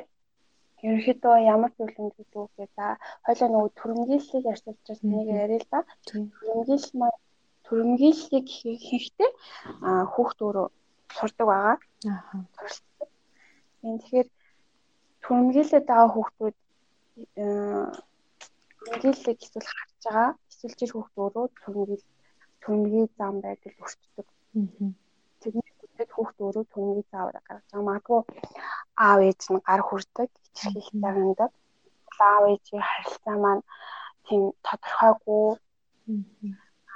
ерөнхийдөө 0.83 1.35
ямар 1.53 1.71
зөвлөмж 1.77 2.15
өгөх 2.19 2.51
вэ? 2.57 2.67
За 2.75 2.85
хоёлаа 3.25 3.49
нөгөө 3.51 3.71
төрөмгийллийг 3.79 4.45
ярьсан 4.51 4.73
учраас 4.75 5.01
нэг 5.03 5.27
яриа 5.43 5.59
л 5.59 5.67
да. 5.71 5.79
Төрөмгийлэл 6.07 6.87
маань 6.99 7.19
төрөмгийллийг 7.67 8.47
хийхдээ 8.87 9.29
хүүхд 10.13 10.39
өөрөө 10.45 10.67
сурдаг 11.17 11.47
байгаа. 11.51 11.77
Аа. 12.07 12.43
Тэгэхээр 13.83 14.27
төрөмгийлээд 15.23 15.85
байгаа 15.87 16.09
хүүхдүүд 16.13 16.55
төрөмгийллийг 18.89 19.39
эсвэл 19.45 19.69
харж 19.69 19.93
байгаа 20.03 20.29
эсвэл 20.49 20.77
жир 20.79 20.91
хүүхд 20.93 21.15
өөрөө 21.21 21.45
төрөмгийл 21.61 22.05
төрөмгий 22.61 23.05
зам 23.17 23.35
байдал. 23.45 23.75
Аа. 24.57 24.89
Тэрний 25.41 25.71
хүлээд 25.77 26.11
хүүхд 26.13 26.37
өөрөө 26.45 26.65
төрөмгий 26.73 27.05
заавар 27.11 27.37
гаргаж 27.45 27.67
байгаа. 27.69 27.87
Магадгүй 27.89 28.21
аав 29.05 29.19
ээж 29.29 29.41
нь 29.53 29.65
гар 29.67 29.81
хүрдэг, 29.85 30.29
итгэх 30.45 30.89
тагандаг. 31.03 31.51
Аав 32.19 32.43
ээжийн 32.51 32.83
харилцаа 32.89 33.37
маань 33.43 33.63
тийм 34.25 34.43
тодорхойгүй. 34.65 35.47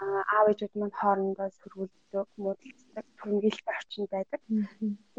Аа 0.01 0.21
аав 0.33 0.45
ээжүүд 0.51 0.73
маань 0.79 0.97
хоорондоо 0.99 1.49
сөргүүлдэг, 1.59 2.27
муудалцдаг, 2.41 3.05
төрөмгийлэлтэй 3.17 3.75
орчинд 3.77 4.09
байдаг. 4.13 4.41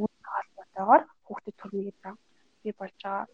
Үүнтэй 0.01 0.31
холбоотойгоор 0.35 1.03
хүүхдэд 1.27 1.57
төрөмгийлэл 1.61 2.19
бий 2.63 2.75
болж 2.79 2.99
байгаа. 3.03 3.27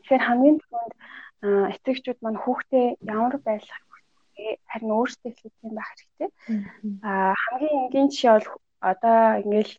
Тэгэхээр 0.00 0.26
хамгийн 0.26 0.58
түрүүнд 0.60 0.94
эцэгчүүд 1.42 2.18
маань 2.20 2.42
хүүхдээ 2.42 2.86
ямар 3.16 3.34
байлгах 3.46 3.84
вэ? 3.90 4.60
Харин 4.70 4.92
өөрсдөө 4.96 5.32
хэлэх 5.32 5.64
юм 5.66 5.74
байх 5.76 5.90
хэрэгтэй. 5.92 6.30
Аа 7.08 7.34
хамгийн 7.44 7.76
энгийн 7.84 8.08
жишээ 8.12 8.32
бол 8.36 8.48
одоо 8.90 9.20
ингээл 9.44 9.72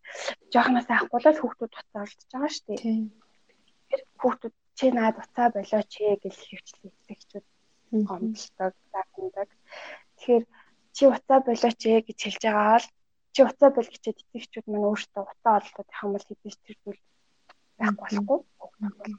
жоохноос 0.54 0.88
авахгүй 0.90 1.20
л 1.22 1.42
хүүхдүүд 1.42 1.74
уцаа 1.80 2.02
олдож 2.06 2.26
байгаа 2.32 2.52
шүү 2.54 2.66
дээ. 2.68 2.80
Тэгэхээр 2.82 4.04
хүүхдүүд 4.22 4.56
чи 4.78 4.86
наад 4.98 5.16
уцаа 5.22 5.48
болооч 5.54 5.92
гэж 6.24 6.36
хөвчлээ 6.50 6.92
эцэгчүүд 6.98 7.46
гомдолдог, 8.08 8.74
загнадаг. 8.94 9.50
Тэгэхээр 10.18 10.46
чи 10.96 11.04
уцаа 11.14 11.40
болооч 11.46 11.82
ээ 11.86 12.02
гэж 12.08 12.20
хэлж 12.22 12.42
байгаа 12.46 12.78
бол 12.78 12.88
чи 13.34 13.40
уцаа 13.48 13.70
бол 13.74 13.90
гэчээд 13.92 14.18
эцэгчүүд 14.22 14.66
маань 14.68 14.88
өөртөө 14.90 15.24
уцаа 15.30 15.54
олдоод 15.60 15.88
байх 15.90 16.04
юм 16.06 16.12
бол 16.14 16.28
хэдэж 16.28 16.56
тэр 16.66 16.78
зүйл 16.84 17.02
байхгүй 17.80 17.98
болохгүй 18.02 18.40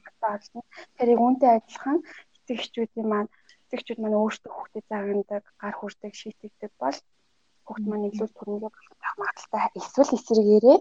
уцаа 0.07 0.31
олно. 0.37 0.61
Тэрийг 0.97 1.19
үүнтэй 1.23 1.51
адилхан 1.57 1.97
эцэгчүүдийн 2.43 3.07
маань 3.09 3.29
эцэгчүүд 3.71 3.99
маань 4.03 4.19
өөртөө 4.19 4.51
хүүхдэд 4.53 4.85
заагадаг, 4.91 5.43
гар 5.61 5.75
хүрдэг, 5.79 6.13
шийтгдэг 6.13 6.71
бол 6.77 6.97
хүүхд 7.65 7.85
маань 7.87 8.07
илүү 8.11 8.27
төрөнгөө 8.35 8.71
болох 8.75 9.15
магадaltaй 9.17 9.61
эсвэл 9.79 10.15
эсрэгээрээ 10.17 10.79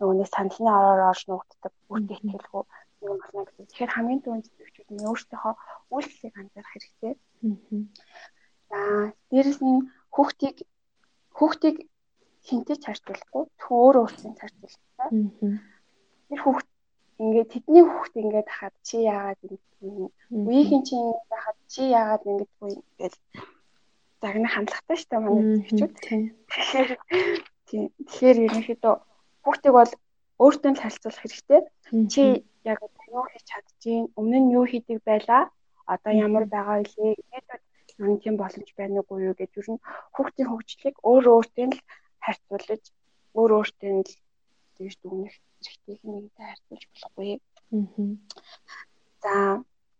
нөгөө 0.00 0.16
нэг 0.18 0.28
саналны 0.32 0.70
ороор 0.72 1.02
орж 1.12 1.22
нуугддаг 1.28 1.72
бүртээ 1.86 2.16
ихтгэлгүй 2.18 2.64
юм 3.06 3.18
болно 3.20 3.44
гэдэг. 3.46 3.66
Тэгэхээр 3.70 3.94
хамгийн 3.94 4.20
түрүүнд 4.22 4.48
эцэгчүүд 4.48 4.88
нь 4.94 5.06
өөртөөхөө 5.06 5.54
үйлчлэгийг 5.94 6.34
анзаарах 6.40 6.72
хэрэгтэй. 6.72 7.14
За 8.70 8.78
дээрэс 9.30 9.60
нь 9.62 9.78
хүүхдийг 10.14 10.56
хүүхдийг 11.36 11.76
хинтээ 12.46 12.76
чарчуулахгүй 12.84 13.44
зөв 13.58 13.70
өөр 13.70 13.96
өөртөө 14.02 14.32
чарчуулдаг. 14.40 15.10
Тэр 16.28 16.40
хүүхд 16.42 16.66
ингээд 17.22 17.52
тэдний 17.54 17.84
хүүхд 17.86 18.14
ингээд 18.22 18.48
хахад 18.50 18.74
чи 18.86 18.96
яагаад 19.14 19.40
ингэдэг 19.46 19.82
үеийн 20.46 20.82
чи 20.86 20.94
ингээд 20.98 21.30
хахад 21.30 21.58
чи 21.72 21.82
яагаад 22.00 22.22
ингэдэггүй 22.30 22.70
ингээд 22.74 23.14
загны 24.22 24.48
хандлагатай 24.50 24.96
шүү 24.98 25.10
дээ 25.10 25.22
манай 25.22 25.44
зөвчүүд. 25.50 25.92
Тэгэхээр 26.50 26.90
тийм 27.68 27.82
тэгэхээр 27.98 28.38
ерөнхийдөө 28.46 28.94
хүүхдийг 29.44 29.74
бол 29.78 29.92
өөртөө 30.44 30.70
л 30.72 30.82
харилцуулах 30.82 31.22
хэрэгтэй. 31.22 31.60
Чи 32.12 32.22
яг 32.70 32.78
юу 33.14 33.24
хийж 33.30 33.44
чадчихээн 33.50 34.04
өмнө 34.18 34.38
нь 34.42 34.52
юу 34.58 34.64
хийдэг 34.70 34.98
байлаа 35.06 35.42
одоо 35.94 36.12
ямар 36.26 36.44
байгаа 36.54 36.76
вэ? 36.82 37.18
Ирээдүйд 37.22 37.62
юу 38.02 38.16
тийм 38.22 38.34
боломж 38.42 38.68
байна 38.78 39.02
уу 39.02 39.18
юу 39.28 39.34
гэж 39.38 39.50
ер 39.60 39.68
нь 39.74 39.84
хүүхдийн 40.14 40.48
хөгжлийг 40.50 40.96
өөр 41.10 41.24
өөртөө 41.34 41.66
л 41.70 41.78
харьцуулж 42.24 42.84
өөр 43.38 43.50
өөртөө 43.58 43.92
л 44.06 44.12
тэгж 44.76 44.94
дүгнэх 45.02 45.34
хэрэгтэйг 45.66 46.00
нэгтэй 46.04 46.46
харьцуулж 46.46 46.84
болохгүй. 46.90 47.30
Аа. 47.72 48.12
За 49.22 49.32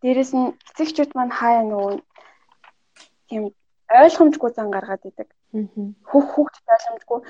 дээрэс 0.02 0.33
нь 0.35 0.54
эцэгчүүд 0.71 1.11
маань 1.14 1.35
хаяа 1.38 1.64
нөгөө 1.66 1.95
тийм 3.28 3.42
ойлгомжгүй 4.00 4.50
зан 4.54 4.69
гаргаад 4.75 5.02
идэг. 5.11 5.28
Хүүх 6.09 6.26
хүүхдэд 6.33 6.75
ойлгомжгүй 6.75 7.21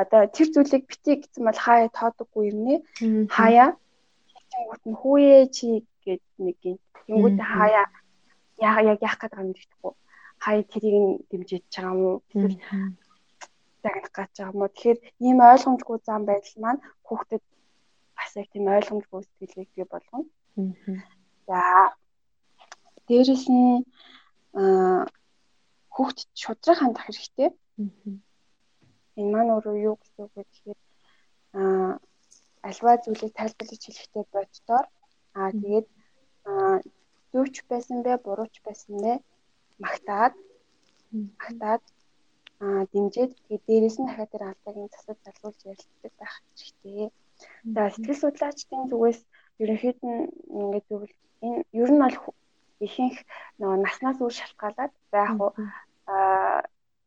одоо 0.00 0.22
тэр 0.30 0.48
зүйлийг 0.54 0.84
битгий 0.86 1.16
гэсэн 1.18 1.42
бол 1.44 1.58
хаяа 1.66 1.90
тоодоггүй 1.98 2.44
юм 2.50 2.58
нэ. 2.66 2.74
Хаяа 3.36 3.68
хийгүүт 4.50 4.84
нь 4.86 4.98
хүүе 5.00 5.36
чи 5.56 5.66
гэд 6.04 6.22
нэг 6.38 6.58
юм. 6.70 6.78
Тэнгүүд 7.06 7.38
хаяа 7.42 7.84
яа 8.62 8.80
яг 8.92 8.98
яах 9.02 9.18
гэдэг 9.18 9.42
юм 9.42 9.50
гэхгүй. 9.58 9.92
Хаяа 10.44 10.64
тэрийг 10.70 11.26
дэмжиж 11.30 11.64
байгаа 11.66 11.94
юм 11.94 12.00
уу? 12.06 12.16
Эсвэл 12.30 12.56
загнах 13.82 14.12
гэж 14.14 14.32
байгаа 14.38 14.54
юм 14.54 14.62
уу? 14.62 14.70
Тэгэхээр 14.74 14.98
ийм 15.26 15.38
ойлгомжгүй 15.52 15.98
зан 16.06 16.22
байдал 16.30 16.56
маань 16.62 16.80
хүүхдэд 17.06 17.42
бас 18.18 18.30
яг 18.40 18.48
тийм 18.52 18.66
ойлгомжгүй 18.76 19.22
сэтгэлийг 19.22 19.70
бий 19.74 19.86
болгоно. 19.92 20.26
За 21.48 21.60
дээрэс 23.08 23.44
нь 23.48 23.86
хүүхдэд 25.94 26.30
шудраг 26.42 26.76
хандах 26.78 27.04
хэрэгтэй. 27.06 27.50
Энэ 29.18 29.30
маань 29.32 29.54
өөрөө 29.54 29.76
юу 29.88 29.96
гэсэн 29.98 30.20
үг 30.24 30.32
вэ 30.34 30.42
гэхээр 30.46 30.78
аа 31.58 31.90
альва 32.68 32.92
зүйлийг 33.02 33.32
тайлбарлаж 33.38 33.82
хэлэхдээ 33.84 34.24
боддоор 34.34 34.86
аа 35.38 35.50
тэгээд 35.60 35.86
зүүч 37.32 37.54
байсан 37.70 37.98
бэ, 38.04 38.12
бурууч 38.24 38.54
байсан 38.66 38.94
бэ 39.04 39.12
магтаад 39.84 40.34
магтаад 41.40 41.84
аа 42.64 42.82
дэмжиж 42.92 43.30
тэгээд 43.46 43.64
дээрэс 43.68 43.96
нь 43.98 44.06
дахиад 44.08 44.32
тэр 44.32 44.44
алдаагийн 44.50 44.92
засаж 44.92 45.18
залгуулж 45.22 45.60
ярилцдаг 45.70 46.12
байх 46.18 46.34
хэрэгтэй. 46.42 47.08
За 47.74 47.82
сэтгэл 47.92 48.20
судлаачдын 48.20 48.88
зүгээс 48.90 49.20
ерөнхийд 49.62 49.98
нь 50.08 50.30
ингээд 50.60 50.86
зөвл 50.88 51.12
энэ 51.46 51.60
ер 51.82 51.90
нь 51.92 52.02
бол 52.02 52.16
ихэнх 52.86 53.18
нөгөө 53.58 53.78
наснаас 53.84 54.18
үр 54.24 54.34
шалтгаалаад 54.38 54.92
за 55.10 55.18
яг 55.26 55.38
уу 55.42 55.52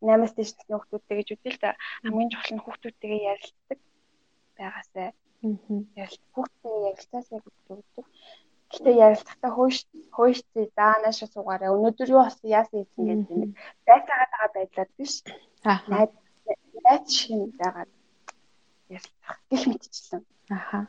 8-аас 0.02 0.34
дээш 0.36 0.52
насны 0.54 0.74
хүүхдүүдтэй 0.76 1.16
гэж 1.18 1.30
үгүй 1.34 1.52
л 1.54 1.62
да 1.64 1.70
хамгийн 2.04 2.32
чухал 2.32 2.54
нь 2.56 2.64
хүүхдүүдтэйгээ 2.64 3.28
ярилцдаг 3.32 3.80
байгаасай. 4.58 5.10
Ярилц 6.02 6.24
хүүхдтэйгээ 6.34 6.88
ярилцаасай 6.92 7.40
гэж 7.44 7.56
өгдөг. 7.74 8.06
Гэтэ 8.72 8.92
ярилцахтаа 9.06 9.52
хөөш 9.54 9.78
хөөштэй 10.16 10.66
даанааша 10.80 11.28
суугаараа 11.34 11.76
өнөөдөр 11.76 12.12
юу 12.14 12.22
болсон 12.24 12.50
яасан 12.60 12.78
юм 12.82 12.88
гэдэг 13.08 13.38
нэг 13.42 13.52
байцаагаад 13.88 14.32
байгаа 14.34 14.52
байдлаар 14.56 14.90
биш. 14.98 15.14
Найд 15.92 16.12
найд 16.86 17.06
шиг 17.18 17.42
байгаад 17.62 17.92
ярилцах 18.98 19.38
гэх 19.50 19.64
мэтчлэн. 19.72 20.24
Аха. 20.52 20.80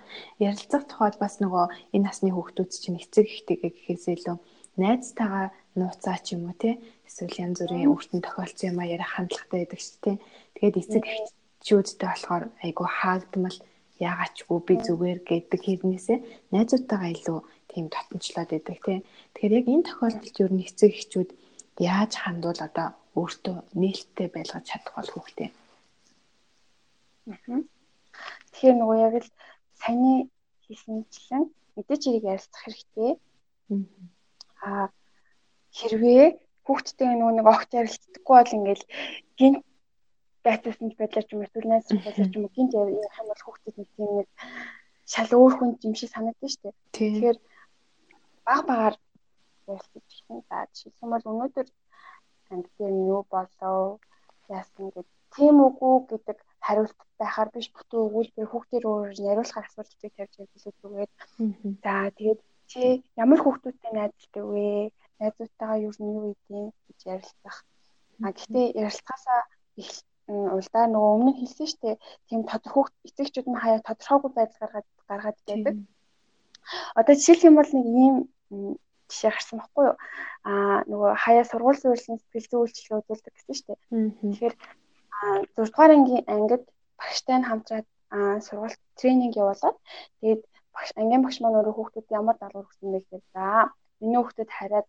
Ярилцах 0.42 0.82
тухайд 0.90 1.16
бас 1.22 1.38
нөгөө 1.38 1.94
энэ 1.94 2.04
насны 2.06 2.30
хүүхдүүд 2.34 2.70
чинь 2.82 2.98
эцэг 3.02 3.26
ихтэйгээ 3.30 3.70
гэхээс 3.72 4.06
илүү 4.16 4.36
найзтайгаа 4.82 5.46
нууцаа 5.78 6.18
ч 6.24 6.34
юм 6.34 6.50
уу 6.50 6.56
те 6.58 6.80
эсвэл 7.06 7.40
янз 7.44 7.58
бүрийн 7.60 7.90
өөртөө 7.92 8.20
тохиолдсон 8.24 8.68
юм 8.72 8.78
а 8.82 8.90
яриа 8.94 9.08
хандлагатай 9.14 9.58
байдаг 9.62 9.80
шүү 9.84 9.98
те. 10.04 10.12
Тэгээд 10.56 10.80
эцэг 10.82 11.04
эхчүүдтэй 11.06 12.08
болохоор 12.08 12.44
айгу 12.64 12.84
хаагдмал 12.88 13.58
яагаачгүй 14.08 14.58
би 14.66 14.74
зүгээр 14.86 15.20
гэдэг 15.30 15.60
хэрнээсээ 15.62 16.18
найзуудтайгаа 16.52 17.10
илүү 17.14 17.38
тийм 17.70 17.86
татамжлаад 17.92 18.50
байдаг 18.50 18.78
те. 18.82 18.94
Тэгэхээр 19.36 19.56
яг 19.60 19.66
энэ 19.70 19.86
тохиолдолд 19.88 20.36
юу 20.42 20.50
нэг 20.50 20.66
эцэг 20.72 20.90
эхчүүд 20.96 21.30
яаж 21.78 22.12
хандвал 22.18 22.60
одоо 22.68 22.88
өөртөө 23.20 23.56
нээлттэй 23.80 24.28
байлгаж 24.32 24.64
чадах 24.68 24.94
бол 24.96 25.12
хүүхдээ. 25.12 25.50
Тэгэхээр 28.62 28.78
нөгөө 28.78 28.98
яг 29.02 29.14
л 29.18 29.30
саяны 29.74 30.30
хийсэнчлэн 30.62 31.50
мэдээж 31.74 32.02
хэрэг 32.06 32.24
ярилцах 32.30 32.62
хэрэгтэй. 32.62 33.10
Аа 34.62 34.86
хэрвээ 35.74 36.38
хүүхдтэй 36.62 37.10
нөгөө 37.10 37.34
нэг 37.42 37.46
огт 37.50 37.70
ярилцдаггүй 37.74 38.36
бол 38.38 38.54
ингээл 38.54 38.84
гинт 39.34 39.58
байцаасан 40.46 40.94
байдлаар 40.94 41.26
ч 41.26 41.30
юм 41.34 41.42
эсвэл 41.42 41.70
найз 41.74 41.90
байдлаар 41.90 42.30
ч 42.30 42.34
юм 42.38 42.46
уу 42.46 42.54
гинт 42.56 42.72
ярих 42.78 43.18
юм 43.18 43.26
бол 43.34 43.42
хүүхдэд 43.42 43.74
нэг 43.82 43.88
тийм 43.98 44.10
нэг 44.14 44.28
шал 45.10 45.30
өөр 45.34 45.52
хүн 45.58 45.70
юм 45.82 45.94
шиг 45.98 46.10
санагдаж 46.14 46.50
штэ. 46.54 46.70
Тэгэхээр 46.94 47.38
баг 48.46 48.62
багаар 48.70 48.94
ярилцж 49.66 50.06
чинь 50.06 50.46
за 50.46 50.70
жишээлбэл 50.70 51.30
өнөөдөр 51.34 51.66
танд 52.46 52.66
тийм 52.78 52.94
юу 53.10 53.26
болов 53.26 53.98
яасан 54.46 54.94
гэдэг 54.94 55.06
тийм 55.34 55.56
үгүй 55.66 55.94
гэдэг 56.14 56.38
хариулт 56.66 56.98
байхаар 57.20 57.48
биш 57.54 57.68
бүтэн 57.74 57.98
өгүүлбэр 58.06 58.48
хүүхдэр 58.50 58.84
өөр 58.92 59.08
яриулахаар 59.30 59.66
асуултыг 59.68 60.12
тавьж 60.16 60.34
хэлээд 60.38 60.78
үгээд 60.86 61.12
за 61.84 61.92
тэгээд 62.16 62.40
чи 62.70 62.82
ямар 63.22 63.40
хүүхдүүдтэй 63.42 63.92
найзалдаг 63.94 64.44
вэ? 64.52 64.66
Найзуудтайгаа 65.20 65.78
юу 65.86 65.92
нь 65.98 66.14
юу 66.18 66.26
идэв 66.32 66.72
гэж 66.86 67.00
ярилцах. 67.14 67.56
А 68.24 68.30
гэхдээ 68.34 68.66
ярилцахаасаа 68.80 69.40
улдаа 70.28 70.84
нөгөө 70.86 71.14
өмнө 71.16 71.32
хэлсэн 71.38 71.66
шүү 71.68 71.80
дээ. 71.82 71.96
Тийм 72.28 72.40
тодорхой 72.50 72.84
эцэгчүүд 73.08 73.46
нь 73.50 73.62
хаяа 73.62 73.86
тодорхойгүй 73.88 74.30
байдал 74.34 74.60
гаргаад 74.62 74.88
гаргаад 75.10 75.38
байдаг. 75.46 75.76
Одоо 76.98 77.14
жишээлх 77.18 77.46
юм 77.48 77.56
бол 77.58 77.70
нэг 77.74 77.86
ийм 78.02 78.16
жишээ 79.10 79.32
гарсан 79.34 79.58
баггүй 79.60 79.84
юу? 79.90 79.96
Аа 80.48 80.78
нөгөө 80.90 81.10
хаяа 81.24 81.44
сургууль 81.50 81.80
суурилсан 81.80 82.16
сэтгэл 82.18 82.48
зүйн 82.48 82.62
үйлчлэгээ 82.62 83.00
үзүүлдэг 83.02 83.34
гэсэн 83.34 83.54
шүү 83.56 83.66
дээ. 83.66 83.78
Тэгэхээр 84.22 84.54
6 85.22 85.54
дугаар 85.56 85.92
ангийн 85.96 86.24
ангид 86.34 86.64
багштай 86.98 87.36
нь 87.38 87.48
хамтраад 87.48 87.86
сургууль 88.46 88.76
тренинг 88.98 89.34
явуулаад 89.42 89.76
тэгээд 90.20 90.42
багш 90.74 90.90
ангийн 91.00 91.22
багш 91.24 91.38
маань 91.40 91.58
өөрөө 91.58 91.74
хүүхдүүд 91.76 92.06
ямар 92.20 92.36
даалгавар 92.38 92.66
өгсөн 92.68 92.88
бэ 92.92 92.98
гэхээр 93.00 93.24
за 93.34 93.46
миний 94.00 94.20
хүүхдэд 94.20 94.50
хараад 94.58 94.88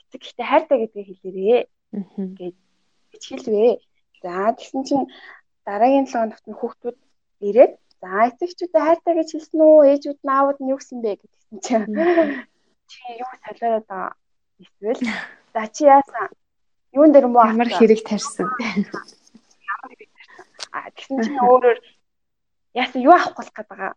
эцэг 0.00 0.22
ихтэй 0.24 0.46
хайртай 0.48 0.78
гэдгийг 0.80 1.08
хэлээрээ 1.08 1.60
гэж 3.12 3.22
хэлвэ. 3.28 3.82
За 4.22 4.54
тэгсэн 4.56 4.82
чинь 4.88 5.06
дараагийн 5.66 6.06
7 6.06 6.14
хоногт 6.20 6.46
нь 6.46 6.58
хүүхдүүд 6.58 6.98
ирээд 7.48 7.72
за 8.00 8.10
эцэгчүүдэд 8.30 8.84
хайртай 8.86 9.14
гэж 9.16 9.28
хэлсэн 9.32 9.60
үү? 9.60 9.88
Ээжүүд 9.92 10.20
нь 10.24 10.32
аауд 10.36 10.58
нь 10.60 10.70
юу 10.72 10.78
гэсэн 10.80 10.98
бэ 11.04 11.12
гэдгсэн 11.20 11.58
чинь. 11.64 11.86
Чи 12.90 13.00
юу 13.22 13.32
солиороо 13.42 13.82
байгаа 13.88 14.08
эсвэл 14.62 15.02
за 15.52 15.62
чи 15.74 15.82
яасан? 15.96 16.28
Юун 16.96 17.10
дээр 17.12 17.26
муу 17.28 17.44
ямар 17.52 17.68
хэрэг 17.68 18.00
тарьсан 18.08 18.48
А 20.72 20.90
тэгсэн 20.94 21.18
чинь 21.24 21.42
өөрөөр 21.42 21.78
яасан 22.74 23.02
юу 23.02 23.14
авах 23.14 23.34
болох 23.36 23.54
гээд 23.54 23.68
байгаа. 23.70 23.94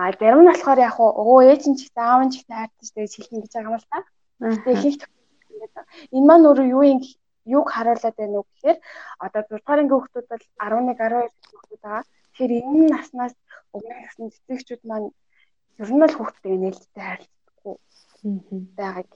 А 0.00 0.12
зарим 0.18 0.40
нь 0.42 0.50
болохоор 0.50 0.78
яг 0.80 0.96
оо 1.00 1.38
ээж 1.44 1.62
нь 1.68 1.76
ч 1.78 1.80
гэсэн 1.84 2.02
аав 2.04 2.20
нь 2.24 2.32
ч 2.32 2.34
гэсэн 2.40 2.56
хайртай 2.56 2.86
ч 2.86 2.90
гэж 2.96 3.12
хэлнэ 3.16 3.42
гэж 3.44 3.52
байгаа 3.54 3.70
юм 3.70 3.78
л 3.80 3.90
та. 3.92 3.98
Гэтэ 4.40 4.70
ихэнх 4.72 5.04
энэ 6.16 6.26
маань 6.28 6.48
өөрөө 6.48 6.66
юу 6.76 6.84
юм 6.92 7.00
юг 7.58 7.66
харуулад 7.68 8.16
байна 8.16 8.36
уу 8.40 8.46
гэхээр 8.48 8.78
одоо 9.24 9.42
6 9.44 9.60
дугаар 9.60 9.80
ангийн 9.80 10.00
хүүхдүүд 10.00 10.26
бол 10.30 10.44
11 10.64 10.96
12 10.96 11.28
хүүхдүүд 11.48 11.80
байгаа. 11.84 12.04
Тэгэхээр 12.32 12.52
энэ 12.64 12.88
наснаас 12.94 13.34
өмнөх 13.76 13.98
насны 14.00 14.32
цэцэгчүүд 14.34 14.82
маань 14.88 15.08
ер 15.82 15.90
нь 15.92 16.04
л 16.08 16.16
хүүхдтэй 16.16 16.54
нээлттэй 16.56 17.04
харилцдаггүй 17.04 17.76
байгааг 18.78 19.10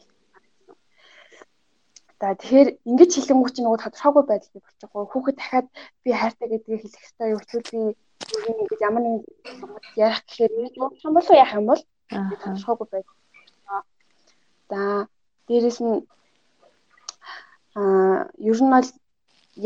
За 2.21 2.35
тэгэхээр 2.39 2.69
ингэж 2.89 3.11
хэлэнгүү 3.15 3.51
чинь 3.53 3.67
нөгөө 3.67 3.81
тодорхойгүй 3.83 4.25
байдал 4.27 4.53
болчихгоо. 4.55 5.05
Хүүхэд 5.11 5.37
дахиад 5.39 5.67
би 6.03 6.11
хайртай 6.15 6.49
гэдгийг 6.49 6.81
хэлэх 6.83 7.01
хэрэгтэй 7.03 7.29
юу? 7.35 7.41
Эсвэл 7.43 7.67
би 7.71 7.81
ингэж 8.51 8.81
ямар 8.89 9.03
нэгэн 9.03 9.21
ярих 10.07 10.21
гэхээр 10.25 10.53
юу 10.79 10.89
юм 11.05 11.13
болов 11.15 11.35
яах 11.43 11.53
юм 11.59 11.67
бол 11.71 11.83
тодорхойгүй 12.11 12.87
байдаг. 12.91 13.17
За 14.71 14.81
дээрэс 15.49 15.79
нь 15.85 15.95
аа 17.81 18.31
ер 18.51 18.59
нь 18.63 18.73
бол 18.75 18.89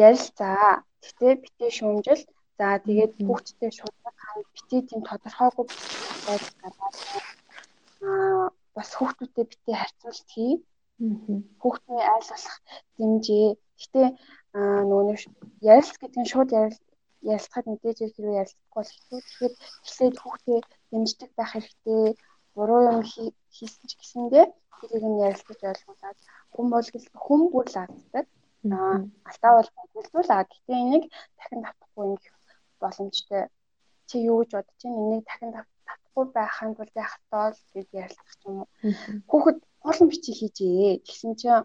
ярилцаа. 0.06 0.82
Гэтэ 1.04 1.28
битээ 1.42 1.70
шүүмжил. 1.76 2.22
За 2.58 2.66
тэгээд 2.87 3.12
хүүхдтэй 3.26 3.70
шударга 3.76 4.11
ханд 4.24 4.46
битээ 4.56 4.80
тийм 4.88 5.00
тодорхойгүй 5.06 5.64
байдал 6.26 6.54
гаргаад 6.62 6.96
аа 8.08 8.46
бас 8.74 8.90
хүүхдүүдэд 8.96 9.48
битээ 9.52 9.76
харьцуулт 9.78 10.28
хий 10.34 10.52
хүүхдийн 11.61 12.00
айлуулах 12.12 12.56
дэмжээ. 12.98 13.48
Гэтэ 13.80 14.02
нөгөө 14.88 15.04
нэг 15.06 15.18
ярилц 15.72 15.94
гэдэг 15.98 16.20
нь 16.20 16.30
шууд 16.32 16.50
ярилцахад 16.54 17.66
мэдээж 17.68 17.98
хэрэг 18.14 18.38
ярилцахгүй 18.42 18.74
бол. 18.74 18.92
Тэгэхээр 19.11 19.54
эхлээд 19.87 20.16
хүүхдээ 20.18 20.61
дэмждэг 20.90 21.30
байх 21.37 21.50
хэрэгтэй. 21.54 22.04
Буруу 22.54 22.80
юм 22.90 23.00
хийсэн 23.54 23.84
ч 23.88 23.92
гэсэндээ 23.98 24.46
тэрийг 24.78 25.04
нь 25.06 25.22
ярилцаж 25.26 25.61
ойлгуулад 25.70 26.18
хүн 26.54 26.66
бол 26.72 26.88
хүн 27.24 27.40
бүр 27.52 27.66
л 27.70 27.78
алддаг. 27.82 28.26
Аа 28.74 28.96
алдаа 29.28 29.52
бол 29.56 29.70
болвол 29.94 30.30
аа 30.34 30.44
гэтээ 30.50 30.78
энийг 30.84 31.04
дахин 31.38 31.62
татахгүй 31.66 32.04
юм 32.06 32.18
боломжтой. 32.80 33.42
Чи 34.08 34.16
юу 34.30 34.38
гэж 34.40 34.50
бодож 34.54 34.76
чинь 34.80 34.98
энийг 35.02 35.22
дахин 35.26 35.52
татахгүй 35.54 36.24
байханд 36.34 36.74
бол 36.78 36.92
яах 37.02 37.14
тоо 37.30 37.46
гэж 37.74 37.88
ярилцах 38.02 38.38
юм 38.48 38.56
уу. 38.62 38.68
Хүүхэд 39.30 39.58
уулан 39.88 40.09
бичиг 40.12 40.35
хийжээ. 40.37 41.01
Тэгсэн 41.07 41.33
чинь 41.40 41.64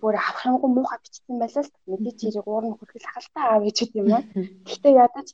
бүр 0.00 0.14
аврахынгүй 0.20 0.70
муухай 0.72 0.98
бичсэн 1.00 1.36
байлаа 1.40 1.64
л 1.64 1.72
мэдээч 1.88 2.20
хэрэг 2.22 2.46
уурн 2.48 2.76
хүрхэл 2.76 3.08
хахалтай 3.08 3.44
аав 3.48 3.62
гэж 3.64 3.78
юм 4.00 4.08
уу. 4.12 4.22
Гэхдээ 4.68 4.94
ядаж 5.06 5.28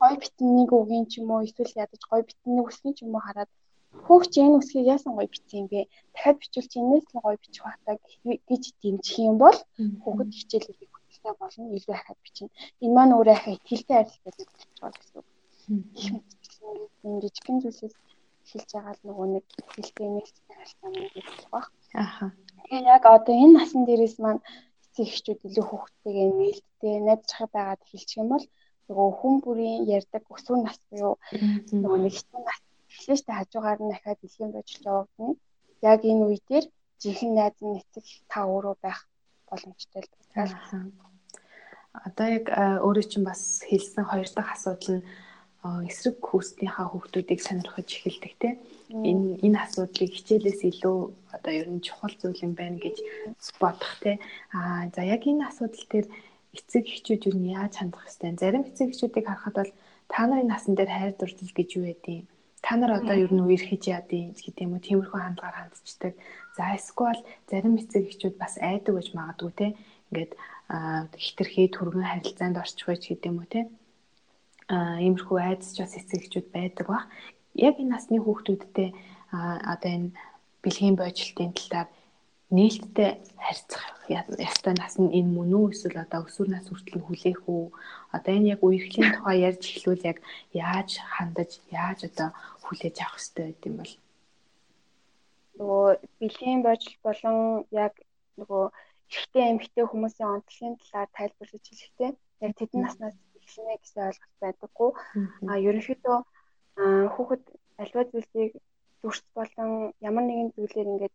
гой 0.00 0.14
битнийг 0.22 0.70
үгийн 0.72 1.04
ч 1.10 1.12
юм 1.20 1.28
уу 1.32 1.44
эсвэл 1.46 1.80
ядаж 1.84 2.02
гой 2.10 2.22
битнийг 2.28 2.66
үсгийн 2.68 2.94
ч 2.96 2.98
юм 3.04 3.12
уу 3.14 3.24
хараад 3.26 3.50
хөөгч 4.06 4.32
энэ 4.42 4.56
үсгийг 4.58 4.86
яасан 4.94 5.12
гой 5.14 5.28
бичсэн 5.28 5.58
юм 5.62 5.68
бэ? 5.72 5.80
Дахиад 6.14 6.36
бичвэл 6.40 6.70
чи 6.72 6.76
энэс 6.80 7.04
л 7.12 7.24
гой 7.24 7.36
бичих 7.42 7.62
батаг 7.64 7.98
гэж 8.48 8.62
дэмжих 8.80 9.18
юм 9.28 9.36
бол 9.44 9.58
хүүхэд 10.02 10.30
хичээлүүдийг 10.38 10.90
хөтөлтэй 10.92 11.34
болно 11.40 11.64
илүү 11.76 11.94
ахаад 11.96 12.20
бичнэ. 12.24 12.48
Энэ 12.84 12.94
маань 12.96 13.14
өөрөө 13.16 13.34
ахаа 13.36 13.54
ихтэй 13.74 13.96
арилттай 14.00 14.32
гэж 14.38 14.50
болж 14.56 14.72
байгаа 14.80 15.00
гэсэн 15.00 15.16
үг. 15.20 15.28
Их 16.00 16.08
мэдээлэл 16.12 17.20
жижигхэн 17.22 17.58
зүйлээс 17.62 17.94
эхэлж 18.44 18.70
байгаа 18.72 18.94
л 18.94 19.02
нөгөө 19.08 19.26
нэг 19.34 19.44
хэлтэй 19.74 20.08
нээлттэй 20.12 20.54
харилцаа 20.56 20.90
мөн 20.92 21.08
гэж 21.14 21.28
баг. 21.52 21.66
Аха. 22.04 22.26
Тэгээ 22.64 22.82
яг 22.94 23.04
одоо 23.16 23.34
энэ 23.34 23.56
насан 23.56 23.82
дээрээс 23.84 24.16
маань 24.20 24.42
эцэг 24.84 25.06
эхчүүд 25.08 25.40
илүү 25.48 25.64
хүүхдтэйгээ 25.68 26.28
нээлттэй 26.38 26.94
найзах 27.08 27.50
байгаад 27.54 27.84
эхэлчих 27.84 28.20
юм 28.22 28.28
бол 28.32 28.46
нөгөө 28.88 29.08
хүн 29.18 29.34
бүрийн 29.44 29.82
ярьдаг 29.96 30.22
өсвөр 30.34 30.60
нас 30.62 30.78
буюу 30.90 31.14
нөгөө 31.82 31.98
нэг 32.04 32.14
хэцүү 32.14 32.40
нас 32.44 32.60
эхлэж 32.92 33.20
та 33.24 33.32
хажуугаар 33.38 33.80
нь 33.82 33.92
дахиад 33.92 34.18
дэлхийн 34.20 34.52
бодлоо 34.54 34.92
явагдана. 34.92 35.34
Яг 35.92 36.00
энэ 36.10 36.24
үе 36.28 36.38
дээр 36.48 36.66
жинхэнэ 37.00 37.34
найз 37.36 37.58
нь 37.64 37.78
эцэг 37.80 38.04
та 38.30 38.38
өөрөө 38.46 38.76
байх 38.84 39.00
боломжтой 39.48 40.02
л 40.04 40.10
байна. 40.34 40.92
Одоо 42.06 42.26
яг 42.38 42.46
өөрөө 42.86 43.04
чинь 43.10 43.26
бас 43.26 43.42
хэлсэн 43.68 44.04
хоёр 44.10 44.28
дахь 44.30 44.52
асуудал 44.54 44.98
нь 44.98 45.06
эсрэг 45.64 46.20
хүүснийхаа 46.20 46.86
хүүхдүүдийг 46.92 47.40
сонирхож 47.40 47.88
эхэлдэг 47.88 48.34
те 48.36 48.48
энэ 48.92 49.40
энэ 49.40 49.58
асуудлыг 49.64 50.12
хичээлээс 50.12 50.60
илүү 50.70 50.98
одоо 51.36 51.52
ер 51.60 51.68
нь 51.72 51.84
чухал 51.86 52.12
зүйл 52.20 52.44
юм 52.44 52.52
байна 52.52 52.76
гэж 52.84 52.96
бодох 53.56 53.94
те 54.04 54.20
а 54.52 54.92
за 54.92 55.02
яг 55.08 55.24
энэ 55.24 55.48
асуудал 55.48 55.86
дээр 55.88 56.06
эцэг 56.52 56.84
эхчүүд 56.84 57.22
ер 57.32 57.36
нь 57.40 57.52
яаж 57.56 57.80
хандах 57.80 58.04
хэвтэй 58.04 58.36
зарим 58.36 58.68
эцэг 58.68 58.92
эхчүүдийг 58.92 59.24
харахад 59.24 59.56
бол 59.56 59.72
та 60.12 60.20
нарын 60.28 60.52
насан 60.52 60.74
дээр 60.76 60.90
хайр 60.92 61.12
дурлал 61.16 61.52
гэж 61.56 61.68
юу 61.80 61.84
байдیں۔ 61.88 62.28
Та 62.64 62.76
нар 62.76 62.92
одоо 63.00 63.16
ер 63.24 63.32
нь 63.32 63.44
үерхэж 63.44 63.82
яадیں 63.96 64.36
гэдэг 64.36 64.64
юм 64.64 64.76
уу? 64.76 64.84
Тиймэрхүү 64.84 65.20
хандлагаар 65.20 65.56
хандцдаг. 65.68 66.12
За 66.56 66.76
эсвэл 66.76 67.20
зарим 67.48 67.80
эцэг 67.80 68.04
эхчүүд 68.08 68.36
бас 68.40 68.54
айдаг 68.60 68.94
гэж 68.96 69.08
магадгүй 69.16 69.52
те 69.56 69.66
ингээд 70.08 70.32
хитрхээ 71.24 71.68
түргэн 71.76 72.08
харилцаанд 72.08 72.60
орчих 72.62 72.86
байж 72.88 73.02
гэдэг 73.08 73.28
юм 73.32 73.40
уу 73.40 73.48
те. 73.48 73.60
Mm 73.64 73.68
-hmm 73.68 73.83
иймэрхүү 74.70 75.38
айдас 75.40 75.74
ч 75.74 75.84
бас 75.84 75.94
эцэгчүүд 76.00 76.46
байдаг 76.54 76.86
баг. 76.88 77.04
Яг 77.54 77.76
энэ 77.80 77.92
насны 77.92 78.18
хүүхдүүдтэй 78.22 78.88
одоо 79.72 79.90
энэ 79.96 80.08
бэлгийн 80.62 80.96
боожлтын 80.96 81.52
талаар 81.52 81.88
нээлттэй 82.54 83.10
харьцах 83.44 83.84
ястай 84.08 84.74
нас 84.76 84.94
нь 85.00 85.14
энэ 85.18 85.32
мөн 85.36 85.50
үү 85.58 85.66
эсвэл 85.72 86.04
одоо 86.04 86.20
өсвөр 86.28 86.48
нас 86.52 86.66
хүртэл 86.68 87.04
хүлээх 87.04 87.42
үү 87.48 87.64
одоо 88.16 88.32
энэ 88.36 88.50
яг 88.54 88.60
үерхлийн 88.64 89.10
тухай 89.16 89.36
ярьж 89.48 89.62
эхлүүл 89.64 90.08
яг 90.12 90.18
яаж 90.52 90.90
хандаж 91.14 91.50
яаж 91.72 92.00
одоо 92.08 92.28
хүлээж 92.64 92.96
авах 93.00 93.20
хэрэгтэй 93.20 93.44
байд 93.48 93.62
юм 93.68 93.76
бол 93.80 93.92
нөгөө 95.58 95.88
бэлгийн 96.20 96.60
боожл 96.66 96.96
болон 97.06 97.38
яг 97.84 97.94
нөгөө 98.38 98.64
эрэгтэй 99.10 99.44
эмэгтэй 99.50 99.84
хүмүүсийн 99.88 100.32
онцлогийн 100.34 100.74
талаар 100.80 101.10
тайлбарлаж 101.16 101.64
хэлэхдээ 101.68 102.10
яг 102.44 102.52
тэдэн 102.58 102.80
наснаас 102.84 103.16
эхэлнэ 103.44 103.74
гэсэн 103.80 104.02
ойлголт 104.08 104.36
байдаггүй. 104.42 104.90
А 105.50 105.52
ерөнхийдөө 105.68 106.18
хүүхэд 107.14 107.44
альва 107.82 108.02
зүйлсийг 108.10 108.52
зурц 109.00 109.24
болон 109.38 109.70
ямар 110.08 110.24
нэгэн 110.26 110.50
зүйлээр 110.56 110.90
ингээд 110.92 111.14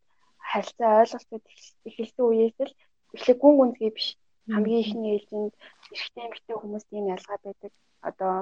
харилцаа 0.50 0.92
ойлголцоод 1.02 1.46
эхэлсэн 1.89 2.26
үеэс 2.26 2.58
л 2.68 2.74
эхлээ 3.15 3.36
гүн 3.42 3.56
гүнзгий 3.58 3.92
биш 3.96 4.08
хамгийн 4.54 4.84
ихний 4.84 5.12
ээлжинд 5.13 5.54
эрэгтэй 5.94 6.24
эмэгтэй 6.26 6.56
хүмүүс 6.58 6.86
ийм 6.96 7.06
ялгаа 7.15 7.38
байдаг. 7.44 7.72
Одоо 8.10 8.36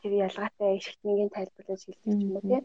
тэр 0.00 0.12
ялгаатай 0.26 0.70
эрэгтнийг 0.78 1.32
тайлбарлаж 1.36 1.80
хэлдэг 1.84 2.16
юм 2.24 2.36
уу 2.36 2.44
тийм. 2.48 2.64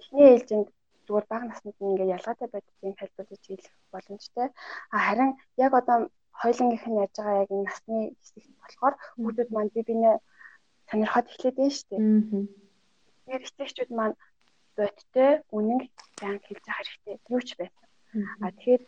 Эхний 0.00 0.26
ээлжинд 0.34 0.68
зүгээр 1.06 1.26
бага 1.30 1.44
наснд 1.48 1.76
ингээ 1.78 2.14
ялгаатай 2.16 2.48
байдаг 2.50 2.74
юм 2.86 2.94
хэлбэрүүд 2.98 3.42
хэлэх 3.46 3.74
боломжтой. 3.92 4.48
А 4.94 4.96
харин 5.06 5.30
яг 5.64 5.72
одоо 5.80 5.98
хоёулангийнх 6.40 6.86
нь 6.88 7.00
ярьж 7.04 7.16
байгаа 7.16 7.42
яг 7.42 7.50
энэ 7.54 7.66
насны 7.68 7.98
хэсэгт 8.20 8.50
болохоор 8.60 8.94
хүүхдүүд 9.20 9.50
маань 9.54 9.74
би 9.74 9.80
бинээ 9.88 10.16
сонирхоод 10.88 11.26
эхлэдэг 11.30 11.64
юм 11.64 11.72
шүү 11.76 11.88
дээ. 11.90 12.00
Тэгэхээр 13.24 13.44
эцэгчүүд 13.46 13.90
маань 13.98 14.16
бодтой 14.76 15.30
үнэн 15.56 15.80
баян 16.18 16.40
хэлж 16.46 16.64
байгаа 16.66 16.84
хэрэгтэй. 16.84 17.16
Юу 17.34 17.42
ч 17.46 17.50
байсан. 17.58 17.86
А 18.42 18.50
тэгэхээр 18.52 18.82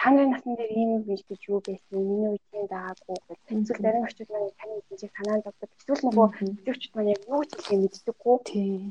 та 0.00 0.06
нарын 0.10 0.30
насны 0.32 0.52
дээр 0.56 0.72
ийм 0.80 0.90
биш 1.08 1.22
гэж 1.28 1.40
юу 1.52 1.60
байсан 1.66 1.98
миний 2.08 2.30
үед 2.32 2.44
юм 2.58 2.66
даагаагүй 2.72 3.18
гэж 3.28 3.40
эсвэл 3.60 3.84
зарим 3.84 4.04
очууд 4.06 4.30
маань 4.32 4.58
таны 4.60 4.72
эзэнчийг 4.80 5.12
санаанд 5.16 5.48
авдаг 5.48 5.70
эсвэл 5.76 6.04
нөгөө 6.04 6.26
эцэгчүүд 6.60 6.94
маань 6.94 7.12
яг 7.14 7.22
юу 7.32 7.40
гэж 7.40 7.50
хэлхийг 7.54 7.80
мэддэггүй. 7.82 8.36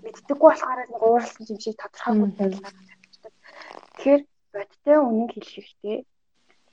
Мэддэггүй 0.06 0.50
болохоор 0.50 0.80
нэг 0.92 1.02
ууралсан 1.04 1.44
юм 1.54 1.60
шиг 1.64 1.76
тодорхойгүй 1.82 2.30
байлгаа 2.40 2.72
тэгэхээр 4.04 4.22
бодтой 4.54 4.98
үнэн 5.08 5.30
хэлэх 5.32 5.50
хэрэгтэй 5.54 5.98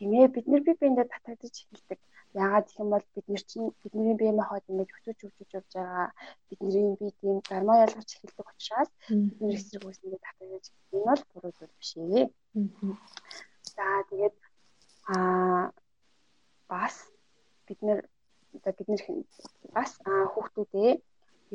тийм 0.00 0.12
ээ 0.16 0.32
бид 0.34 0.46
нар 0.48 0.62
бие 0.64 0.76
биендээ 0.80 1.12
татагдаж 1.12 1.54
эхэлдэг. 1.60 2.00
Яагаад 2.42 2.66
гэх 2.66 2.80
юм 2.80 2.88
бол 2.90 3.06
бид 3.14 3.26
нар 3.28 3.42
чинь 3.50 3.68
бидний 3.82 4.16
бие 4.16 4.32
махбод 4.32 4.64
ингэж 4.70 4.88
өсөж 4.96 5.18
хөгжиж 5.20 5.50
явж 5.58 5.72
байгаа. 5.76 6.08
Бидний 6.48 6.96
бие 6.96 7.12
тийм 7.20 7.36
гармо 7.50 7.74
ялгарч 7.84 8.10
эхэлдэг 8.16 8.46
учраас 8.48 8.90
бид 9.28 9.38
нар 9.40 9.54
эсрэг 9.60 9.84
үсэндээ 9.84 10.24
татагдаж 10.24 10.64
энэ 10.94 11.04
бол 11.08 11.22
буруу 11.30 11.52
зүйл 11.56 11.74
биш 11.78 11.92
ээ. 12.00 12.24
За 13.76 13.86
тэгээд 14.08 14.34
аа 15.12 15.68
бас 16.72 16.96
бид 17.66 17.80
нэр 17.84 18.00
одоо 18.56 18.72
бид 18.78 18.88
нэр 18.88 19.02
бас 19.76 19.90
хүүхдүүдээ 20.32 20.92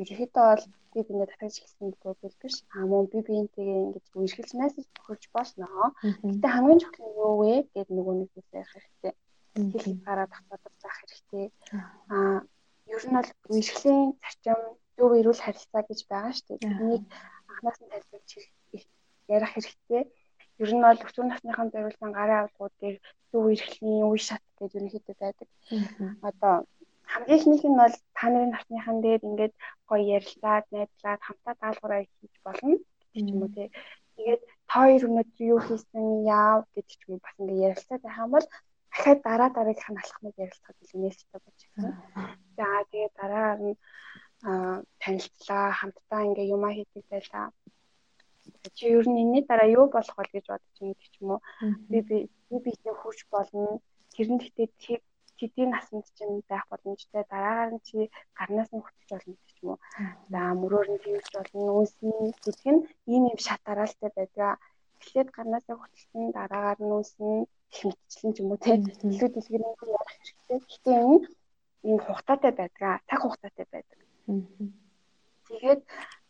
ерөөхдөө 0.00 0.44
бол 0.50 0.64
би 0.92 0.98
биендээ 1.06 1.30
татаж 1.32 1.54
хэлсэн 1.60 1.86
гэдэг 1.92 2.34
биш. 2.40 2.56
Аа 2.74 2.84
мөн 2.90 3.04
би 3.12 3.18
биентэйгээ 3.28 3.80
ингэж 3.84 4.06
үргэлж 4.20 4.52
мессеж 4.60 4.86
өгч 5.10 5.24
болно. 5.36 5.66
Гэтэ 6.02 6.48
хамгийн 6.54 6.80
чухал 6.82 7.04
нь 7.06 7.18
юу 7.24 7.34
вэ 7.40 7.54
гэдэг 7.74 7.94
нөгөө 7.96 8.14
нэг 8.16 8.28
зүйлс 8.32 8.52
ярих 8.60 8.72
хэрэгтэй. 8.74 9.12
Хэлхийд 9.72 10.00
гараад 10.06 10.30
татдаг 10.32 10.74
заах 10.82 10.98
хэрэгтэй. 11.00 11.46
Аа 12.12 12.38
ер 12.94 13.02
нь 13.08 13.16
бол 13.16 13.30
үргэлжлийн 13.44 14.02
зарчим 14.20 14.60
зөв 14.96 15.10
эрүүл 15.20 15.44
харилцаа 15.44 15.82
гэж 15.88 16.00
байгаа 16.10 16.32
шүү 16.36 16.56
дээ. 16.60 16.76
Энийг 16.80 17.04
анханаас 17.48 17.78
нь 17.80 17.90
тайлбарч 17.92 18.30
ярих 19.36 19.52
хэрэгтэй 19.52 20.02
ер 20.62 20.70
нь 20.72 20.84
бол 20.84 21.04
өсвөр 21.06 21.26
насныхан 21.28 21.68
зориулсан 21.72 22.10
гарын 22.16 22.40
авлагууд 22.40 22.74
дээр 22.80 22.96
зөв 23.30 23.44
эрхлийн 23.54 24.08
үе 24.08 24.20
шат 24.28 24.44
гэж 24.58 24.70
ерөнхийдөө 24.76 25.16
байдаг. 25.20 25.48
Одоо 26.28 26.54
хамгийн 27.12 27.38
ихнийх 27.38 27.64
нь 27.68 27.80
бол 27.80 27.94
та 28.16 28.26
нарын 28.32 28.52
насныхан 28.54 28.98
дээр 29.04 29.20
ингээд 29.28 29.54
гоё 29.90 30.04
ярилцаад, 30.18 30.64
найзлаад 30.74 31.20
хамтаа 31.24 31.54
даалгавраа 31.60 32.02
хийж 32.04 32.34
болно 32.46 32.74
гэж 33.12 33.26
юм 33.32 33.42
уу 33.42 33.50
те. 33.56 33.64
Тэгээд 34.16 34.42
та 34.70 34.76
хоёр 34.84 35.02
өнөөдөр 35.08 35.46
юу 35.52 35.60
хийсэн, 35.66 36.06
яав 36.24 36.60
гэж 36.74 36.88
ч 36.88 37.02
юм 37.08 37.18
бас 37.24 37.34
ингээд 37.40 37.64
ярилцаад 37.68 38.02
байх 38.04 38.18
юм 38.24 38.30
бол 38.34 38.46
дахиад 38.92 39.20
дараа 39.28 39.50
дараагийнх 39.56 39.90
нь 39.92 40.02
алхмыг 40.02 40.34
ярилцахад 40.44 40.76
нээлттэй 41.02 41.40
болж 41.44 41.60
ирсэн. 41.64 41.92
За 42.56 42.66
тэгээд 42.90 43.14
дараагаар 43.20 43.60
нь 43.66 43.76
танилцлаа, 45.02 45.66
хамтдаа 45.78 46.22
ингээ 46.28 46.52
юмаа 46.56 46.72
хийдэг 46.74 47.04
байлаа. 47.12 47.46
Чи 48.76 48.84
ер 48.98 49.06
нь 49.08 49.20
энэний 49.22 49.44
дараа 49.48 49.68
юу 49.78 49.86
болох 49.94 50.16
вэ 50.16 50.24
гэж 50.32 50.46
бодож 50.48 50.76
байгаа 50.80 50.96
гэх 51.00 51.14
юм 51.20 51.30
уу? 51.34 51.40
Би 51.90 51.98
би 52.08 52.16
би 52.48 52.56
биений 52.64 52.96
хүч 52.98 53.18
болно. 53.32 53.80
Тэрэн 54.14 54.38
гэхдээ 54.38 54.68
тэдний 55.38 55.68
насанд 55.70 56.06
чинь 56.16 56.42
байх 56.50 56.64
боломжтой. 56.70 57.24
Дараагаар 57.32 57.70
нь 57.74 57.84
чи 57.88 57.98
гарнаас 58.38 58.70
нь 58.72 58.84
хөтлөж 58.84 59.08
болно 59.10 59.34
гэх 59.44 59.56
юм 59.62 59.68
уу? 59.70 59.78
За 60.32 60.40
мөрөөр 60.60 60.88
нь 60.92 61.02
тэгж 61.04 61.26
болно 61.36 61.72
үүсний 61.78 62.20
гэдэг 62.44 62.66
нь 62.74 62.80
ийм 63.12 63.22
юм 63.32 63.38
шат 63.46 63.60
дараалтай 63.66 64.10
байдаг. 64.16 64.58
Эхлээд 65.00 65.28
гарнаасаа 65.36 65.76
хөтлсөн 65.78 66.24
дараагаар 66.38 66.78
нь 66.82 66.94
үүснэ 66.96 67.30
их 67.72 67.80
мэтчлэн 67.88 68.32
ч 68.34 68.36
юм 68.42 68.50
уу 68.52 68.60
тийм 68.62 68.80
илүү 69.10 69.30
дэлгэрэнгүй 69.32 69.88
ярих 70.00 70.14
хэрэгтэй. 70.16 70.58
Гэхдээ 70.64 70.96
энэ 71.04 71.18
ийм 71.88 71.98
хугацаатай 72.04 72.52
байдаг. 72.58 73.00
Цаг 73.08 73.20
хугацаатай 73.22 73.66
байдаг. 73.72 73.98
Тэгээд 75.46 75.82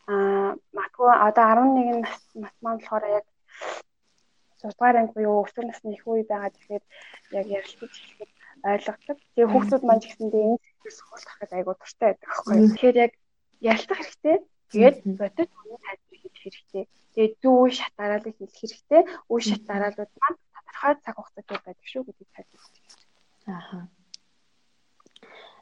Аа 0.07 0.55
матгүй 0.79 1.11
одоо 1.29 1.45
11 1.51 1.99
нас 2.05 2.21
нас 2.43 2.55
маань 2.63 2.79
болохоор 2.79 3.05
яг 3.19 3.27
6 4.63 4.71
дугаар 4.79 4.97
анги 4.99 5.15
буюу 5.17 5.43
өсвөр 5.45 5.67
насны 5.67 5.91
их 5.97 6.05
үе 6.07 6.23
байгаа 6.31 6.51
тэгэхээр 6.55 6.85
яг 7.39 7.47
ярилцаж 7.59 7.93
хэлэхэд 7.99 8.31
ойлгодог. 8.63 9.19
Тэгээ 9.35 9.51
хүүхдүүд 9.53 9.83
маань 9.85 10.03
ч 10.03 10.05
гэсэндээ 10.09 10.45
энэ 10.47 10.59
хуулах 11.09 11.37
гэдэг 11.41 11.59
айгуу 11.59 11.77
дуртай 11.77 12.09
байдаг 12.09 12.29
аахгүй 12.31 12.55
юу. 12.57 12.69
Тэгэхээр 12.73 12.97
яг 13.05 13.13
ярилцах 13.61 14.01
хэрэгтэй. 14.01 14.37
Тэгээд 14.71 14.97
бодит 15.21 15.51
үнэ 15.57 15.77
тайлбар 15.85 16.19
хийх 16.21 16.37
хэрэгтэй. 16.41 16.85
Тэгээд 17.15 17.35
зөв 17.43 17.55
үе 17.61 17.73
шат 17.77 17.93
дараалал 17.99 18.39
хийх 18.39 18.55
хэрэгтэй. 18.57 19.03
Үе 19.33 19.43
шат 19.45 19.63
дараалууд 19.69 20.13
маань 20.21 20.39
тодорхой 20.55 20.95
цаг 21.05 21.15
хугацаатай 21.17 21.59
байдаг 21.65 21.87
шүү 21.91 22.03
гэдгийг 22.07 22.31
тайлбарлаж 22.35 22.75
байна. 22.75 23.57
Ааха 23.57 23.79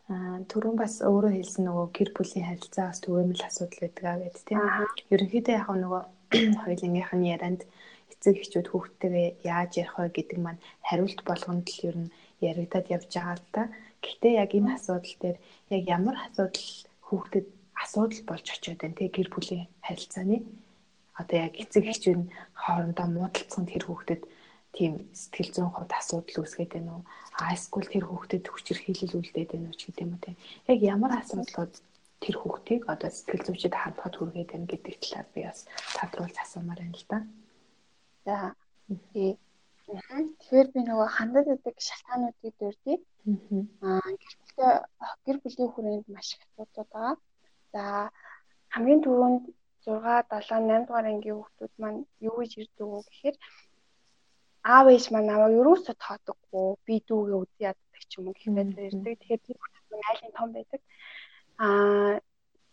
түрүүн 0.04 0.76
бас 0.76 1.00
өөрөө 1.00 1.32
хэлсэн 1.32 1.64
нөгөө 1.64 1.86
гэр 1.96 2.10
бүлийн 2.12 2.44
харилцаа 2.44 2.92
бас 2.92 3.00
түгээмэл 3.00 3.48
асуудал 3.48 3.80
байдаг 3.80 4.04
аа 4.04 4.20
гэд 4.20 4.36
тийм. 4.44 4.60
Ерөнхийдөө 5.08 5.54
яг 5.56 5.68
нөгөө 5.72 6.02
хоёулынгийнх 6.64 7.12
нь 7.16 7.30
ярианд 7.32 7.60
эцэг 8.12 8.36
эхчүүд 8.36 8.68
хүүхдтэйгээ 8.68 9.28
яаж 9.48 9.70
ярих 9.80 9.96
вэ 9.96 10.12
гэдэг 10.12 10.38
маань 10.44 10.60
хариулт 10.84 11.20
болгонд 11.24 11.64
л 11.72 11.80
ер 11.88 11.96
нь 12.04 12.12
яригадад 12.50 12.86
явж 12.96 13.10
байгаа 13.14 13.36
л 13.38 13.46
да. 13.56 13.62
Гэхдээ 14.04 14.32
яг 14.42 14.50
энэ 14.58 14.74
асуудал 14.76 15.16
дээр 15.22 15.36
яг 15.76 15.82
ямар 15.96 16.16
асуудал 16.24 16.68
хүүхдэд 17.08 17.46
асуудал 17.84 18.22
болж 18.28 18.46
очиод 18.52 18.78
байна 18.80 18.98
те 18.98 19.08
гэр 19.08 19.28
бүлийн 19.32 19.68
харилцааны 19.86 20.36
одоо 21.20 21.38
яг 21.46 21.54
эцэг 21.62 21.84
эхчүүд 21.90 22.18
нь 22.20 22.32
хоорондоо 22.62 23.06
муудалцсан 23.08 23.64
тэр 23.70 23.84
хүүхдэд 23.86 24.22
тийм 24.74 24.92
сэтгэл 25.14 25.54
зүйн 25.54 25.70
хувьд 25.70 25.92
асуудал 25.94 26.42
үүсгээд 26.42 26.72
байна 26.74 26.90
уу? 26.98 27.02
Хайскул 27.38 27.86
тэр 27.86 28.04
хүүхдэд 28.10 28.44
хүчирхийлэл 28.50 29.18
үлдээд 29.22 29.50
байна 29.54 29.70
уу 29.70 29.78
ч 29.78 29.82
юм 29.94 30.10
уу 30.14 30.20
тийм. 30.24 30.36
Яг 30.66 30.78
ямар 30.82 31.12
асуудлууд 31.22 31.72
тэр 32.24 32.36
хүүхдийг 32.40 32.82
одоо 32.90 33.10
сэтгэл 33.12 33.46
зүйчэд 33.46 33.74
хандхад 33.78 34.14
хүргээд 34.16 34.50
байна 34.50 34.66
гэдэг 34.66 34.94
талаар 34.98 35.28
би 35.34 35.40
бас 35.46 35.60
тодруулж 35.94 36.36
асуумаар 36.40 36.80
байна 36.82 36.98
л 36.98 37.06
да. 37.12 37.18
За. 38.26 38.36
Тэгэхээр 39.84 40.68
би 40.74 40.80
нөгөө 40.88 41.08
хандад 41.16 41.46
байдаг 41.50 41.76
шалтгаануудыг 41.88 42.54
дурдъя. 42.60 42.96
Аа 43.88 44.08
гэр 44.22 44.34
бүлтэй 44.40 44.72
гэр 45.24 45.36
бүлийн 45.42 45.70
хүрээнд 45.72 46.06
маш 46.14 46.28
их 46.34 46.42
асуудал 46.44 46.88
байгаа. 46.92 47.14
За 47.72 47.82
хамгийн 48.72 49.04
түрүүнд 49.04 49.44
6 49.84 50.00
7 50.32 50.64
8 50.72 50.86
дугаар 50.86 51.06
ангийн 51.10 51.36
хүүхдүүд 51.38 51.74
маань 51.82 52.00
юу 52.28 52.36
гэж 52.40 52.52
ирдэг 52.62 52.86
вэ 52.88 53.00
гэхээр 53.08 53.36
аав 54.74 54.86
ээж 54.94 55.04
маань 55.12 55.28
намайг 55.30 55.54
юусоо 55.60 55.96
тоодоггүй 56.04 56.68
би 56.86 56.94
дүүгээ 57.08 57.40
үзье 57.42 57.64
яддаг 57.70 58.02
ч 58.08 58.12
юм 58.18 58.26
уу 58.28 58.36
гэх 58.36 58.48
мэт 58.56 58.68
ирдэг. 58.88 59.14
Тэгэхээр 59.20 59.60
хүмүүс 59.60 59.84
маань 59.90 60.08
айлын 60.10 60.36
том 60.38 60.48
байдаг. 60.56 60.80
Аа 61.64 62.12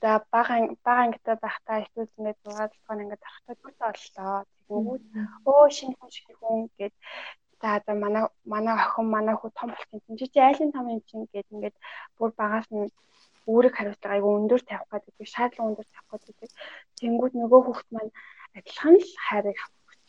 за 0.02 0.10
бага 0.34 0.56
бага 0.86 1.02
ангитай 1.06 1.36
байхдаа 1.46 1.78
эсвэл 1.84 2.16
ингээд 2.18 2.40
6 2.46 2.74
дугаар 2.74 3.04
ингээд 3.04 3.26
байхдаа 3.26 3.56
дүүтэй 3.58 3.92
боллоо. 3.92 4.38
Тэгэнгүүт 4.68 5.04
өө 5.52 5.64
шинэ 5.78 5.96
хүн 5.98 6.12
шиг 6.16 6.30
хүн 6.40 6.60
гээд 6.78 6.96
за 7.62 7.70
за 7.86 7.94
манай 8.04 8.24
манай 8.54 8.76
охин 8.82 9.08
манай 9.16 9.36
хүү 9.38 9.50
том 9.60 9.70
болсон 9.72 10.00
юм 10.10 10.18
чи 10.20 10.26
чи 10.34 10.40
айлын 10.48 10.72
том 10.76 10.86
юм 10.94 11.02
чинь 11.10 11.30
гээд 11.34 11.48
ингээд 11.54 11.76
бүр 12.18 12.30
багаас 12.40 12.68
нь 12.76 12.90
үүрэг 13.52 13.74
хариуцлага 13.76 14.16
айгу 14.16 14.30
өндөр 14.40 14.62
тавих 14.70 14.90
гэдэг 15.06 15.28
шаардлага 15.34 15.70
өндөр 15.70 15.88
тавих 15.94 16.24
гэдэг. 16.28 16.50
Тэнгүүд 17.00 17.34
нөгөө 17.38 17.62
хүүхд 17.64 17.88
маань 17.94 18.12
адилхан 18.58 18.96
л 19.02 19.12
хайрыг 19.26 19.60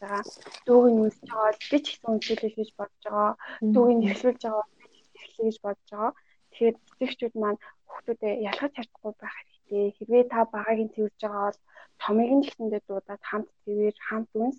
байгаа. 0.02 0.22
Дүүг 0.66 0.84
нь 0.90 1.00
үнсэж 1.04 1.26
байгаа 1.30 1.52
би 1.70 1.78
ч 1.84 1.86
гэсэн 1.88 2.10
үнсэлэл 2.12 2.58
гэж 2.58 2.70
бодож 2.78 3.04
байгаа. 3.06 3.32
Дүүг 3.74 3.90
нь 3.94 4.06
эхлүүлж 4.10 4.42
байгаа 4.44 4.66
би 4.78 4.86
ч 4.92 4.96
эхлэе 5.22 5.46
гэж 5.48 5.56
бодож 5.64 5.88
байгаа. 5.92 6.12
Тэгэхээр 6.50 6.76
эцэгчүүд 6.92 7.34
маань 7.42 7.60
хүүхдүүдэд 7.88 8.42
ялгаж 8.50 8.72
чадахгүй 8.76 9.12
байх 9.22 9.36
хэрэгтэй. 9.72 9.96
Хэрвээ 9.96 10.24
та 10.28 10.44
багааг 10.44 10.78
нь 10.84 10.94
тэрж 10.94 11.16
байгаа 11.20 11.44
бол 11.48 11.60
томыг 12.02 12.30
нь 12.36 12.44
гэсэндээ 12.44 12.82
дуудаад 12.86 13.22
хамт 13.30 13.48
тэрээр 13.64 13.96
хамт 14.08 14.30
үнс. 14.42 14.58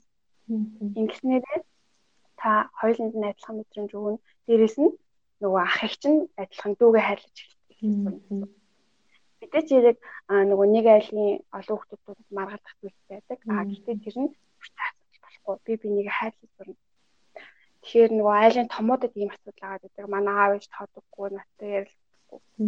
Ингэснээрээ 1.00 1.60
та 2.42 2.52
хоёуланд 2.80 3.16
нь 3.16 3.30
адилхан 3.30 3.56
мэдрэмж 3.58 3.92
өгнө. 3.94 4.20
Дээрээс 4.48 4.78
нь 4.82 4.92
нөгөө 5.42 5.62
ах 5.68 5.78
их 5.86 5.96
чинь 6.02 6.20
адилхан 6.42 6.74
дүүгээ 6.80 7.04
хайрлаж 7.06 7.38
эхэлсэн. 7.72 8.50
Мэдээч 9.40 9.68
яг 9.76 9.98
нөгөө 10.50 10.68
нэг 10.76 10.86
айлын 10.96 11.30
олон 11.58 11.78
хүмүүсд 11.80 12.30
маргалдах 12.38 12.76
зүйл 12.82 13.00
байдаг. 13.10 13.40
А 13.54 13.64
гэхдээ 13.70 13.96
тэр 14.04 14.16
нь 14.24 14.30
бүртээ 14.58 14.90
болохгүй. 15.24 15.56
Би 15.66 15.74
бинийг 15.82 16.10
хайрлаж 16.10 16.52
сурна. 16.58 16.76
Тэгэхээр 17.84 18.12
нөгөө 18.18 18.36
айлын 18.44 18.70
томуудад 18.76 19.14
ийм 19.20 19.30
асуудал 19.36 19.64
агаад 19.68 19.84
байдаг. 19.84 20.06
Манай 20.16 20.36
аав 20.40 20.52
ээж 20.56 20.66
тоодоггүй, 20.72 21.28
надтай 21.36 21.72
ярилцахгүй. 22.34 22.68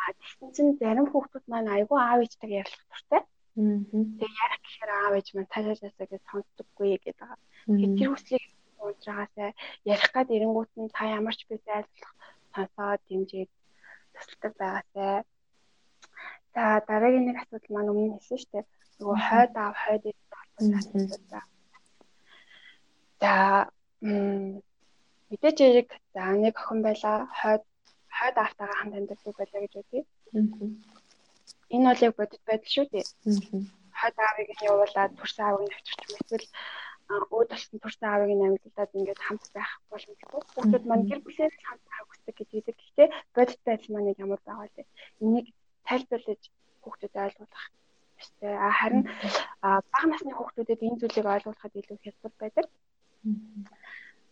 Аа 0.00 0.12
тэгсэн 0.20 0.48
чинь 0.54 0.72
зарим 0.80 1.06
хүүхдүүд 1.10 1.44
маань 1.48 1.72
айгүй 1.76 1.98
аав 2.00 2.20
ээжтэйгээ 2.24 2.60
ярилцах 2.62 2.86
дуртай. 2.90 3.22
Тэгээ 3.56 4.32
ярих 4.44 4.60
гэхээр 4.64 4.90
аав 4.92 5.12
ээж 5.18 5.28
маань 5.34 5.52
таашаасаа 5.52 6.06
гэж 6.10 6.22
сонсдоггүй 6.30 6.88
гэдэг 6.92 7.16
байгаа. 7.20 7.38
Тэгэхээр 7.66 7.98
тэр 7.98 8.10
хүслийг 8.12 8.44
уужраасаа 8.82 9.50
ярих 9.94 10.10
гад 10.14 10.28
эренгүүт 10.36 10.72
нь 10.80 10.94
та 10.96 11.02
ямар 11.18 11.34
ч 11.38 11.40
бис 11.48 11.64
айлуулах 11.68 12.12
сонсоод 12.54 13.00
дэмжиж 13.08 13.50
тусалдаг 14.14 14.52
байгаасай. 14.60 15.16
За 16.54 16.62
дараагийн 16.88 17.26
нэг 17.26 17.36
асуудал 17.40 17.72
маань 17.74 17.92
өмнө 17.92 18.14
хэлсэн 18.16 18.38
шүү 18.40 18.50
дээ. 18.52 18.64
Нөгөө 18.98 19.18
хойд 19.28 19.52
аав 19.56 19.76
хойд 19.82 20.02
ээж 20.10 20.18
асуудал 20.32 21.24
байна 21.30 21.50
За 23.22 23.70
мэдээч 25.30 25.58
яг 25.62 25.88
за 26.14 26.22
нэг 26.42 26.54
охин 26.58 26.80
байла 26.82 27.12
хойд 27.40 27.62
хойд 28.22 28.36
автагаа 28.38 28.76
хамт 28.78 28.94
амьдардаг 28.98 29.34
байлаа 29.38 29.60
гэж 29.62 29.74
үгүй. 29.80 30.02
Энэ 31.74 31.86
бол 31.88 32.04
яг 32.06 32.14
бодит 32.16 32.42
байдал 32.46 32.72
шүү 32.74 32.86
дээ. 32.92 33.04
Хойд 34.00 34.16
аавыг 34.26 34.48
нь 34.54 34.66
явуулаад 34.70 35.12
төрсөн 35.18 35.44
аавыг 35.46 35.62
нь 35.66 35.74
авчирч 35.74 36.00
эсвэл 36.06 36.46
өөд 37.34 37.48
болсон 37.50 37.78
төрсэн 37.82 38.06
аавыг 38.08 38.30
нь 38.32 38.46
амьдлаад 38.46 38.96
ингээд 38.98 39.20
хамт 39.26 39.44
байх 39.56 39.70
боломжтой. 39.90 40.40
Хүүхдүүд 40.54 40.84
маань 40.86 41.08
гэр 41.10 41.20
бүлээр 41.22 41.54
хамт 41.66 41.84
байх 41.90 42.04
хүсдэг 42.06 42.34
гэж 42.38 42.48
хэлдэг. 42.52 42.76
Гэхдээ 42.78 43.08
бодит 43.34 43.60
байдал 43.66 43.90
маань 43.92 44.14
ямар 44.24 44.40
байгаа 44.46 44.68
вэ? 44.76 44.84
Энийг 45.24 45.46
тайлбарлаж 45.88 46.42
хүүхдүүдэд 46.82 47.24
ойлгуулах 47.26 47.66
ёстой. 48.22 48.54
А 48.66 48.70
харин 48.78 49.02
бага 49.92 50.06
насны 50.08 50.32
хүүхдүүдэд 50.34 50.84
энэ 50.86 51.00
зүйлийг 51.00 51.26
ойлгуулахад 51.34 51.78
илүү 51.80 51.98
хялбар 52.00 52.32
байдаг. 52.38 52.66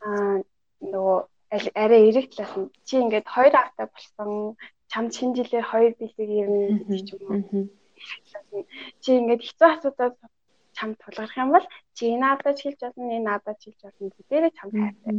Аа 0.07 0.37
нөгөө 0.93 1.19
арай 1.51 2.03
эрэг 2.09 2.27
талаас 2.31 2.55
нь 2.61 2.71
чи 2.87 2.95
ингээд 3.03 3.27
хоёр 3.35 3.55
автаа 3.59 3.87
болсон 3.95 4.31
чам 4.91 5.05
шинэ 5.15 5.35
жилээр 5.37 5.67
хоёр 5.73 5.93
бэлэг 5.99 6.31
ирнэ 6.41 6.67
гэж 6.91 7.07
юм 7.15 7.23
уу. 7.27 7.67
Чи 9.03 9.11
ингээд 9.19 9.43
хэцүү 9.45 9.69
асуудал 9.71 10.15
чамд 10.77 10.97
тулгарх 11.03 11.35
юм 11.43 11.51
бол 11.55 11.67
чи 11.97 12.03
энэ 12.15 12.23
надад 12.25 12.59
хэлж 12.61 12.81
болно, 12.83 13.11
энэ 13.17 13.29
надад 13.31 13.59
хэлж 13.61 13.81
болно 13.83 14.09
гэдээрээ 14.17 14.53
чамд 14.59 14.75
хайртай. 14.79 15.15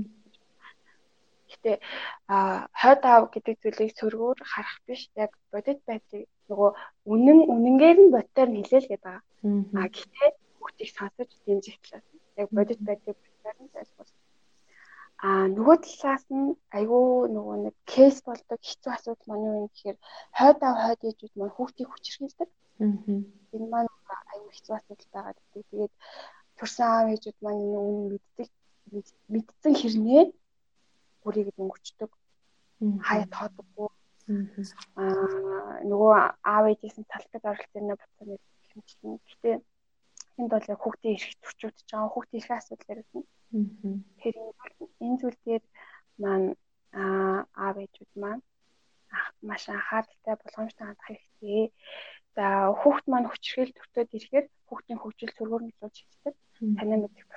Гэтэ 1.51 1.71
а 2.31 2.35
хойд 2.81 3.01
аав 3.11 3.23
гэдэг 3.33 3.55
зүйлийг 3.61 3.91
сөргөөр 3.99 4.39
харах 4.51 4.77
биш 4.87 5.01
яг 5.23 5.31
бодит 5.51 5.79
байдлыг 5.87 6.25
нөгөө 6.49 6.71
үнэн 7.11 7.39
үнэнгээр 7.53 7.97
нь 8.03 8.13
бодтоор 8.15 8.49
нь 8.51 8.59
хэлээл 8.59 8.91
гэдэг. 8.91 9.17
А 9.79 9.87
гэтээ 9.95 10.29
хүүхдийг 10.57 10.89
сонсож 10.95 11.29
дэмжих 11.45 11.77
талаас 11.83 12.07
яг 12.41 12.49
бодит 12.57 12.79
байдлыг 12.87 13.17
бодтоор 13.19 13.57
нь 13.63 13.73
тайлбарлах. 13.75 14.20
А 15.21 15.45
нөгөө 15.53 15.77
талаас 15.85 16.25
нь 16.33 16.57
айгүй 16.77 17.29
нөгөө 17.35 17.57
нэг 17.65 17.75
кейс 17.93 18.17
болдог 18.25 18.59
хэцүү 18.61 18.91
асуудал 18.93 19.27
маань 19.29 19.45
юу 19.49 19.57
юм 19.61 19.67
гэхээр 19.69 19.97
хойд 20.39 20.59
аав 20.65 20.77
хойд 20.81 21.01
ээжүүд 21.09 21.33
маань 21.37 21.55
хүүхдийг 21.55 21.89
хүчрхийлдэг. 21.93 22.49
Энэ 23.53 23.67
маань 23.69 23.91
аюу 24.33 24.49
хэцүү 24.49 24.73
асуудал 24.77 25.09
байгаа 25.13 25.33
гэдэг. 25.37 25.63
Тэгээд 25.69 25.93
төрсэн 26.57 26.87
аав 26.89 27.07
ээжүүд 27.13 27.37
маань 27.45 27.61
энэ 27.65 27.77
үнэн 27.85 28.05
мэддэг 28.11 28.49
мэдсэн 29.33 29.73
хэрнээ 29.77 30.23
бүрийг 31.23 31.47
дөнгөчдөг. 31.57 32.11
Хаяа 33.05 33.27
тоодоггүй. 33.35 33.89
Аа 34.97 35.85
нөгөө 35.85 36.13
аав 36.53 36.65
ээжээс 36.71 36.97
талтад 37.13 37.43
оролцсон 37.45 37.83
нэ 37.87 37.93
буцаа 37.99 38.25
нэг 38.25 38.41
хэмжлэн. 38.73 39.21
Гэтэ 39.29 39.49
энд 40.41 40.49
бол 40.49 40.71
яг 40.73 40.79
хүүхдийн 40.81 41.13
эрх 41.13 41.29
төрчүүдж 41.45 41.77
байгаа 41.93 42.09
хүүхдийн 42.13 42.41
эрх 42.41 42.51
асуудал 42.57 42.91
яригдана. 42.93 43.29
Тэгэхээр 43.51 44.37
энэ 45.03 45.17
зүйл 45.19 45.37
дээр 45.45 45.63
маань 46.21 46.47
аав 47.63 47.75
ээжүүд 47.83 48.11
маань 48.21 48.43
маш 49.47 49.63
анхааралтай 49.69 50.35
болгоомжтой 50.39 50.85
хандах 50.87 51.07
хэрэгтэй. 51.07 51.63
За 52.35 52.45
хүүхд 52.79 53.05
маань 53.11 53.27
хүчрхийл 53.29 53.75
төртөд 53.75 54.09
ирэхээр 54.17 54.45
хүүхдийн 54.67 54.99
хөгжил 55.01 55.35
сургуур 55.35 55.63
нөлөөж 55.65 55.95
хийдэг. 55.99 56.35
Танай 56.77 56.97
мэдих 56.99 57.27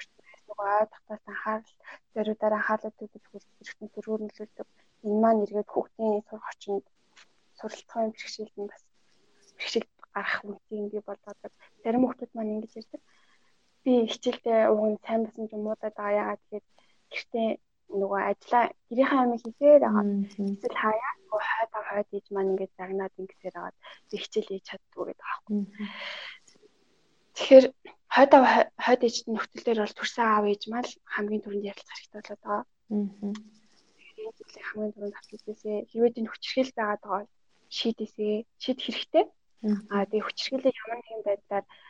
ой 0.59 0.87
татаас 0.93 1.23
анхаарал 1.33 1.73
зориудаар 2.15 2.55
анхаарлаа 2.57 2.93
төвлөрөх 2.99 3.45
хэрэгтэн 3.57 3.89
сургуур 3.95 4.21
нөлөөлдөг. 4.23 4.69
Энэ 5.07 5.21
маань 5.23 5.43
эргээд 5.45 5.71
хүүхдийн 5.73 6.23
сурах 6.29 6.49
орчинд 6.51 6.85
суралцахын 7.59 8.13
бэрхшээлд 8.15 8.57
нь 8.61 8.71
бас 8.71 8.83
бэрхшээл 9.57 9.89
гарах 10.15 10.39
үнцийг 10.49 10.87
бий 10.93 11.03
болгодог. 11.09 11.53
Зарим 11.83 12.03
хүүхдүүд 12.05 12.33
маань 12.35 12.53
ингэж 12.55 12.73
ярьдаг. 12.81 13.03
Би 13.85 13.93
хичээлдээ 14.13 14.61
уг 14.73 14.83
нь 14.91 15.03
сайн 15.05 15.21
басан 15.25 15.45
ч 15.49 15.53
юм 15.57 15.69
уу 15.69 15.77
да 15.81 15.91
яагаад 15.93 16.41
тэгээд 16.49 16.67
гэртээ 17.13 17.49
нөгөө 18.01 18.21
ажиллаа 18.31 18.65
гэрийнхээ 18.89 19.21
амиг 19.23 19.41
хийхээр 19.45 19.83
байгаа. 19.85 20.05
Эсвэл 20.55 20.83
хаяа 20.83 21.13
нөгөө 21.21 21.41
хойд 21.51 21.73
хойд 21.89 22.09
ээж 22.17 22.27
маань 22.33 22.51
ингээд 22.53 22.73
загнаад 22.79 23.15
ингэсээр 23.21 23.57
агаад 23.59 23.77
би 24.09 24.17
хичээл 24.19 24.51
хийж 24.51 24.65
чаддгүй 24.69 25.05
гэдэг 25.07 25.27
аахгүй. 25.29 25.57
Тэгэхээр 27.35 27.67
хойд 28.15 28.33
хойд 28.85 29.03
ээжд 29.07 29.27
нөхцөл 29.31 29.65
дээр 29.65 29.81
бол 29.83 29.97
төрсэн 29.99 30.25
аав 30.27 30.45
ээж 30.51 30.63
маань 30.73 30.91
хамгийн 31.15 31.43
түрүүнд 31.45 31.69
ярилцах 31.71 31.97
хэрэгтэй 31.99 32.21
болоод 32.23 32.43
байгаа. 32.43 32.65
Энэ 32.91 34.33
зүйлийг 34.39 34.65
хамгийн 34.69 34.95
түрүүнд 34.95 35.19
авч 35.19 35.31
үзээсээ 35.35 35.77
хэрвээ 35.91 36.19
энэ 36.19 36.31
хүчрхийл 36.33 36.73
байгаад 36.79 37.03
байгаа 37.03 37.21
бол 37.21 37.33
шийдээсээ 37.79 38.35
шийд 38.63 38.79
хэрэгтэй. 38.83 39.25
Аа 39.93 40.05
тэгээ 40.09 40.27
хүчрхийлээ 40.27 40.75
ямар 40.83 40.99
нэгэн 41.01 41.23
байдлаар 41.27 41.65
аа 41.67 41.84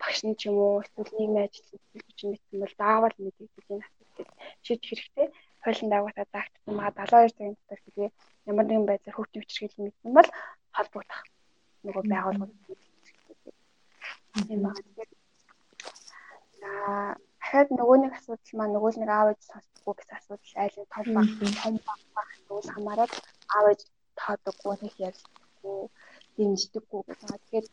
багш 0.00 0.18
нь 0.26 0.38
ч 0.38 0.42
юм 0.48 0.56
уу 0.64 0.82
эсвэл 0.82 1.12
нийгмийн 1.16 1.46
ажил 1.46 1.68
гэж 2.08 2.18
мэдсэн 2.28 2.58
бол 2.62 2.74
заавал 2.80 3.16
мэдээлэл 3.18 3.72
энэ 3.74 3.86
асуудлыг 3.86 4.28
шийдэх 4.64 4.88
хэрэгтэй. 4.88 5.26
Хуулийн 5.62 5.90
дагуу 5.90 6.12
заагдсан 6.16 6.74
маа 6.78 6.90
72 6.96 7.36
цагийн 7.36 7.56
дотор 7.56 7.80
тэгээ 7.84 8.08
ямар 8.50 8.66
нэгэн 8.66 8.88
байдлаар 8.88 9.16
хөгжим 9.16 9.42
хүчрхийлэл 9.42 9.84
мэдсэн 9.84 10.12
бол 10.16 10.28
холбогдох 10.76 11.20
нөгөө 11.84 12.04
байгууллагууд 12.12 12.54
юм 14.52 14.60
байна. 14.64 14.80
Аа 16.68 17.12
дахиад 17.50 17.70
нөгөө 17.74 17.96
нэг 18.00 18.12
асуудал 18.14 18.54
маань 18.58 18.74
нөгөө 18.74 18.90
нэг 19.02 19.10
аав 19.10 19.28
ээж 19.32 19.42
сонсдоггүй 19.50 19.94
гэсэн 19.98 20.16
асуудал 20.18 20.54
айл 20.62 20.76
нь 20.80 20.90
том 20.94 21.06
баг 21.16 21.28
том 21.62 21.74
баг 22.14 22.28
зүйл 22.46 22.68
хамаарал 22.74 23.14
аав 23.54 23.66
ээж 23.72 23.80
тоодоггүй 24.20 24.74
нэг 24.84 24.94
ярьдаггүй 25.08 25.80
дэмждэггүй 26.36 27.00
байгаа. 27.08 27.38
Тэгэхээр 27.42 27.66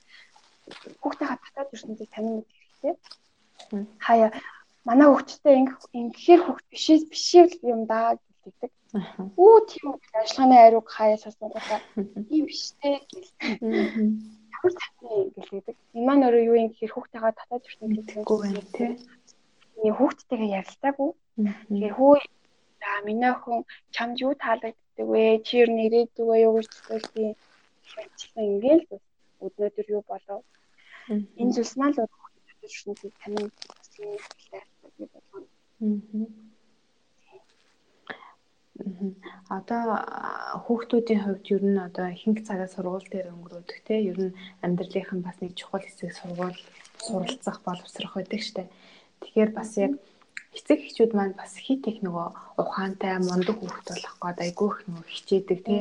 хүүхдээ 1.02 1.28
хатгатаад 1.30 1.74
ертөнцийг 1.74 2.10
танин 2.12 2.34
мэд 2.38 2.48
хэрэгтэй. 2.52 2.96
Хаяа 4.06 4.30
манай 4.88 5.08
хүүхдтэй 5.10 5.56
ингэхээр 6.00 6.42
хүүхд 6.44 6.66
бишээ 6.72 6.98
бишээ 7.12 7.46
юм 7.74 7.82
да 7.92 8.16
гэдэг. 8.44 8.72
Үу 9.42 9.60
тийм 9.70 10.00
ажиллагааны 10.16 10.58
ариуг 10.66 10.88
хаяа 10.88 11.18
сонсонгоо 11.20 11.62
тийм 12.30 12.44
биштэй 12.48 12.96
гэл. 13.12 13.32
Ямар 14.56 14.74
цахим 14.80 15.32
гэлээдэг. 15.36 15.76
Энэ 15.96 16.06
маань 16.08 16.26
өөрөө 16.26 16.44
юу 16.50 16.58
юм 16.62 16.70
гэхээр 16.72 16.94
хүүхдтэйгээ 16.94 17.38
татаад 17.38 17.68
ертөнцийг 17.68 18.06
тэгэхгүй 18.08 18.38
байна 18.42 18.64
тий. 18.76 18.92
Ийм 19.84 19.94
хүүхдтэйгээ 20.00 20.56
ярилцаагүй. 20.60 21.10
Тэгэхээр 21.68 21.94
хүү 21.98 22.14
за 22.80 22.90
миний 23.06 23.32
охин 23.36 23.60
чамд 23.96 24.16
юу 24.26 24.34
таалагддаг 24.44 25.08
вэ? 25.12 25.24
Чи 25.48 25.58
нь 25.68 25.84
ирээдүг 25.86 26.28
вэ 26.28 26.36
юу 26.48 26.54
гэж 26.58 26.72
хэлсэн 26.88 27.28
хэмжсэн 27.92 28.44
ингээл 28.52 28.84
өднөдөр 29.46 29.88
юу 29.96 30.04
болов 30.10 30.42
Энэ 31.08 31.54
зүйлс 31.56 31.74
маань 31.80 31.96
л 31.96 32.04
ертөнцийг 32.04 33.14
танин 33.22 33.48
төслийн 33.56 34.20
хэрэгтэй 34.20 34.64
гэж 34.98 35.10
болгоно. 35.16 35.48
Одоо 39.58 39.84
хүүхдүүдийн 40.64 41.22
хувьд 41.24 41.46
ер 41.56 41.64
нь 41.64 41.80
одоо 41.88 42.08
ихэнх 42.12 42.44
цагаа 42.48 42.70
сургууль 42.72 43.08
дээр 43.12 43.32
өнгөрөөдөг 43.34 43.80
те. 43.88 43.96
Ер 44.12 44.20
нь 44.20 44.36
амьдралынх 44.66 45.12
нь 45.16 45.26
бас 45.28 45.38
нэг 45.40 45.52
чухал 45.56 45.86
хэсэг 45.86 46.12
сургууль 46.12 46.60
суралцах 47.06 47.58
боловсрох 47.64 48.14
байдаг 48.16 48.42
штэ. 48.44 48.64
Тэгэхээр 49.22 49.52
бас 49.56 49.72
яг 49.86 49.94
эцэг 50.58 50.80
эхчүүд 50.84 51.12
маань 51.16 51.36
бас 51.40 51.54
хит 51.66 51.84
их 51.88 52.04
нөгөө 52.06 52.28
ухаантай 52.62 53.16
мундаг 53.24 53.58
хүүхд 53.60 53.88
болох 53.90 54.16
гээд 54.22 54.40
айгүйх 54.46 54.76
нөгөө 54.86 55.06
хичээдэг 55.16 55.60
те 55.68 55.78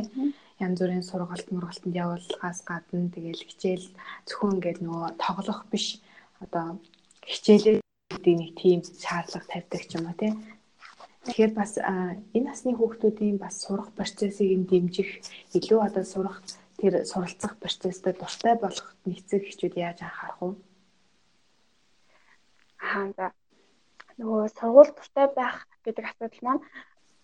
янз 0.64 0.78
бүрийн 0.80 1.04
сургалт 1.04 1.48
мургалтанд 1.52 1.94
явуулахаас 2.02 2.60
гадна 2.68 3.12
тэгэл 3.12 3.46
хичээл 3.48 3.86
зөвхөн 4.26 4.54
ингээд 4.56 4.78
нөгөө 4.84 5.10
тоглох 5.20 5.60
биш 5.72 5.86
одоо 6.44 6.80
хичээлээ 7.28 7.80
нэг 8.40 8.50
тийм 8.60 8.80
шаардлага 8.82 9.46
тавьдаг 9.52 9.82
ч 9.88 9.92
юм 9.96 10.08
уу 10.08 10.16
тий. 10.16 10.32
Тэгэхээр 11.26 11.52
бас 11.58 11.72
энэ 12.36 12.46
насны 12.48 12.72
хүүхдүүдийн 12.76 13.36
бас 13.36 13.54
сурах 13.64 13.90
процессыг 13.98 14.64
дэмжих 14.70 15.10
илүү 15.56 15.80
одоо 15.88 16.04
сурах 16.06 16.38
тэр 16.80 17.04
суралцах 17.10 17.54
процесстэй 17.62 18.12
дуртай 18.16 18.54
болох 18.56 18.88
нэгцэг 19.04 19.42
хичүүд 19.44 19.74
яаж 19.76 19.98
анхаарах 20.06 20.40
вэ? 20.40 20.50
Аа 22.80 23.32
нөгөө 24.16 24.48
сургууль 24.56 24.92
дуртай 24.96 25.26
байх 25.36 25.68
гэдэг 25.84 26.04
асуудал 26.08 26.42
маань 26.44 26.62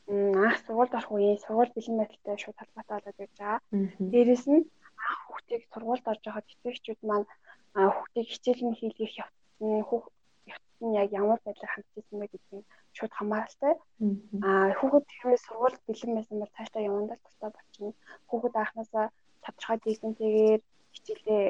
анх 0.08 0.58
сургуульд 0.64 0.94
орох 0.98 1.12
үеийн 1.14 1.38
сургууль 1.44 1.74
бэлэн 1.74 1.96
байдалтай 1.98 2.36
шууд 2.40 2.58
холбоотой 2.58 2.96
болоод 2.98 3.22
ирж 3.24 3.36
байгаа. 3.38 3.60
Дээрээс 4.12 4.44
нь 4.50 4.60
анх 5.06 5.20
хүүхдийг 5.26 5.62
сургуульд 5.72 6.10
орж 6.10 6.22
байхад 6.24 6.46
эцэгчүүд 6.52 7.00
маань 7.08 7.26
хүүхдийг 7.94 8.26
хичээл 8.30 8.62
нь 8.66 8.78
хийлгэх 8.78 9.12
явцсан 9.22 9.82
хүүхд 9.88 10.12
явцсан 10.52 10.90
яг 11.02 11.08
ямар 11.22 11.40
байдлаар 11.42 11.72
хандчихсан 11.72 12.18
бэ 12.18 12.26
гэдгийг 12.32 12.64
шууд 12.96 13.12
хамааралтай. 13.16 13.74
Аа 14.46 14.68
хүүхэд 14.78 15.06
хэрвээ 15.08 15.40
сургууль 15.46 15.78
бэлэн 15.86 16.12
байсан 16.16 16.36
бол 16.38 16.54
цаашдаа 16.56 16.82
явандаа 16.88 17.18
тустай 17.20 17.50
болчихно. 17.52 17.92
Хүүхэд 18.28 18.54
анханасаа 18.58 19.06
тодорхой 19.44 19.78
дийсэнтэйгээр 19.80 20.60
хичээлээ 20.94 21.44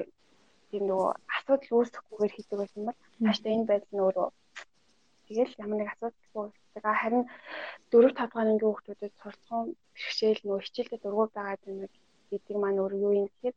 тийм 0.70 0.84
нөгөө 0.88 1.10
асуудал 1.36 1.72
үүсэхгүйгээр 1.76 2.34
хийдэг 2.34 2.58
байсан 2.60 2.82
бол 2.86 2.98
цаашдаа 3.24 3.52
энэ 3.52 3.68
байдал 3.68 3.92
нь 3.92 4.04
өөрөө 4.04 4.28
тэгэл 5.32 5.60
ямар 5.64 5.78
нэг 5.80 5.90
асуудалгүй 5.92 6.44
болдог. 6.52 6.84
Харин 7.02 7.24
4 7.90 8.12
5 8.12 8.16
дахь 8.18 8.36
ангийн 8.36 8.60
хүүхдүүдэд 8.60 9.12
суралцсан 9.20 9.60
бэрхшээл 9.96 10.40
нөгөө 10.44 10.64
хичээлдээ 10.64 11.00
дургуй 11.02 11.28
байгаа 11.32 11.56
гэдэг 12.30 12.56
маань 12.60 12.80
өөр 12.82 12.94
юу 13.06 13.12
юм 13.20 13.26
гэхээр 13.28 13.56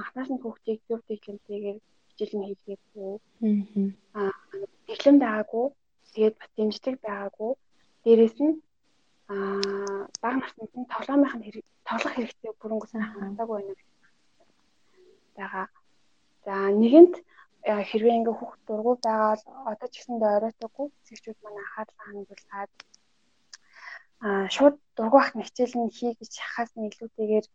анхнаас 0.00 0.28
нь 0.32 0.42
хүүхдийг 0.42 0.78
зөв 0.88 1.00
дэглэмтэйгээр 1.08 1.78
хичээл 2.08 2.34
нь 2.36 2.46
хийлгээгүй. 2.48 3.12
Аа 4.18 4.32
дэглэм 4.88 5.16
байгаагүй 5.20 5.66
Тэгээд 6.10 6.34
бас 6.38 6.50
дэмжлэг 6.56 6.96
байгаагүй. 7.06 7.52
Дээрээс 8.02 8.36
нь 8.42 8.54
аа 9.30 10.10
баг 10.22 10.34
наснд 10.42 10.72
нь 10.74 10.90
тоглоомынх 10.92 11.34
нь 11.38 11.44
тоглох 11.88 12.14
хэрэгтэй 12.14 12.52
бүрэнгүүс 12.58 12.92
хангалтаагүй 12.98 13.56
байна 13.58 13.74
байгаа. 15.38 15.66
За 16.44 16.54
нэгэнт 16.80 17.14
хэрвээ 17.90 18.16
ингээ 18.18 18.36
хүүхд 18.38 18.60
дургу 18.66 18.92
байгаад 19.04 19.42
одоо 19.70 19.88
ч 19.92 19.94
гэсэндээ 19.98 20.30
оройтойггүй 20.36 20.86
эцэгчүүд 21.00 21.38
маань 21.42 21.60
анхаарлаа 21.62 22.06
хандуулаад 22.06 22.72
аа 24.26 24.44
шууд 24.54 24.76
дургу 24.96 25.16
ах 25.20 25.30
хичээл 25.46 25.76
нь 25.80 25.94
хий 25.96 26.12
гэж 26.20 26.32
хахаас 26.40 26.72
нь 26.76 26.88
илүүтэйгээр 26.90 27.46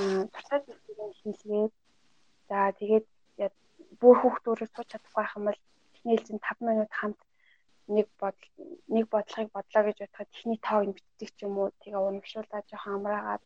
аа 0.00 0.20
зүйлийг 0.64 1.12
хийлгээд 1.20 1.74
за 2.48 2.58
тэгээд 2.78 3.06
бүр 4.00 4.16
хүүхдүүрээ 4.20 4.68
сууж 4.72 4.88
чадахгүй 4.90 5.20
байх 5.22 5.36
юм 5.38 5.44
бол 5.48 5.60
эхнээлцэн 5.94 6.38
5 6.46 6.68
минут 6.68 6.92
хамт 6.98 7.20
нэг 7.96 8.06
бодол 8.20 8.50
нэг 8.94 9.04
бодлогыг 9.14 9.50
бодлоо 9.56 9.82
гэж 9.84 9.96
бодоход 10.00 10.34
эхний 10.34 10.60
тоог 10.66 10.84
нь 10.86 10.96
битдэг 10.96 11.30
ч 11.36 11.38
юм 11.46 11.54
уу 11.58 11.68
тэгээ 11.82 12.04
урамшуулаад 12.04 12.68
жоохон 12.70 12.94
амраагаад 12.96 13.42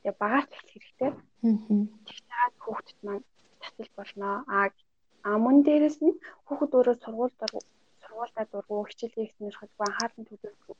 тэгээ 0.00 0.20
багаас 0.22 0.48
эхлэх 0.52 0.72
хэрэгтэй. 0.72 1.10
Аа. 1.12 1.84
Тэгтээд 2.06 2.54
хүүхдэд 2.64 2.98
маань 3.06 3.24
татал 3.62 3.90
болно. 3.98 4.28
Аа 4.56 4.66
а 5.26 5.30
мөн 5.44 5.56
дээрэс 5.66 5.98
нь 6.06 6.18
хүүхд 6.46 6.72
өөрөө 6.76 6.96
сургууль 7.02 7.34
сургуультай 8.02 8.46
дургу 8.48 8.88
хичээлээ 8.88 9.26
хийснээр 9.26 9.56
хотгүй 9.58 9.84
анхаарал 9.86 10.16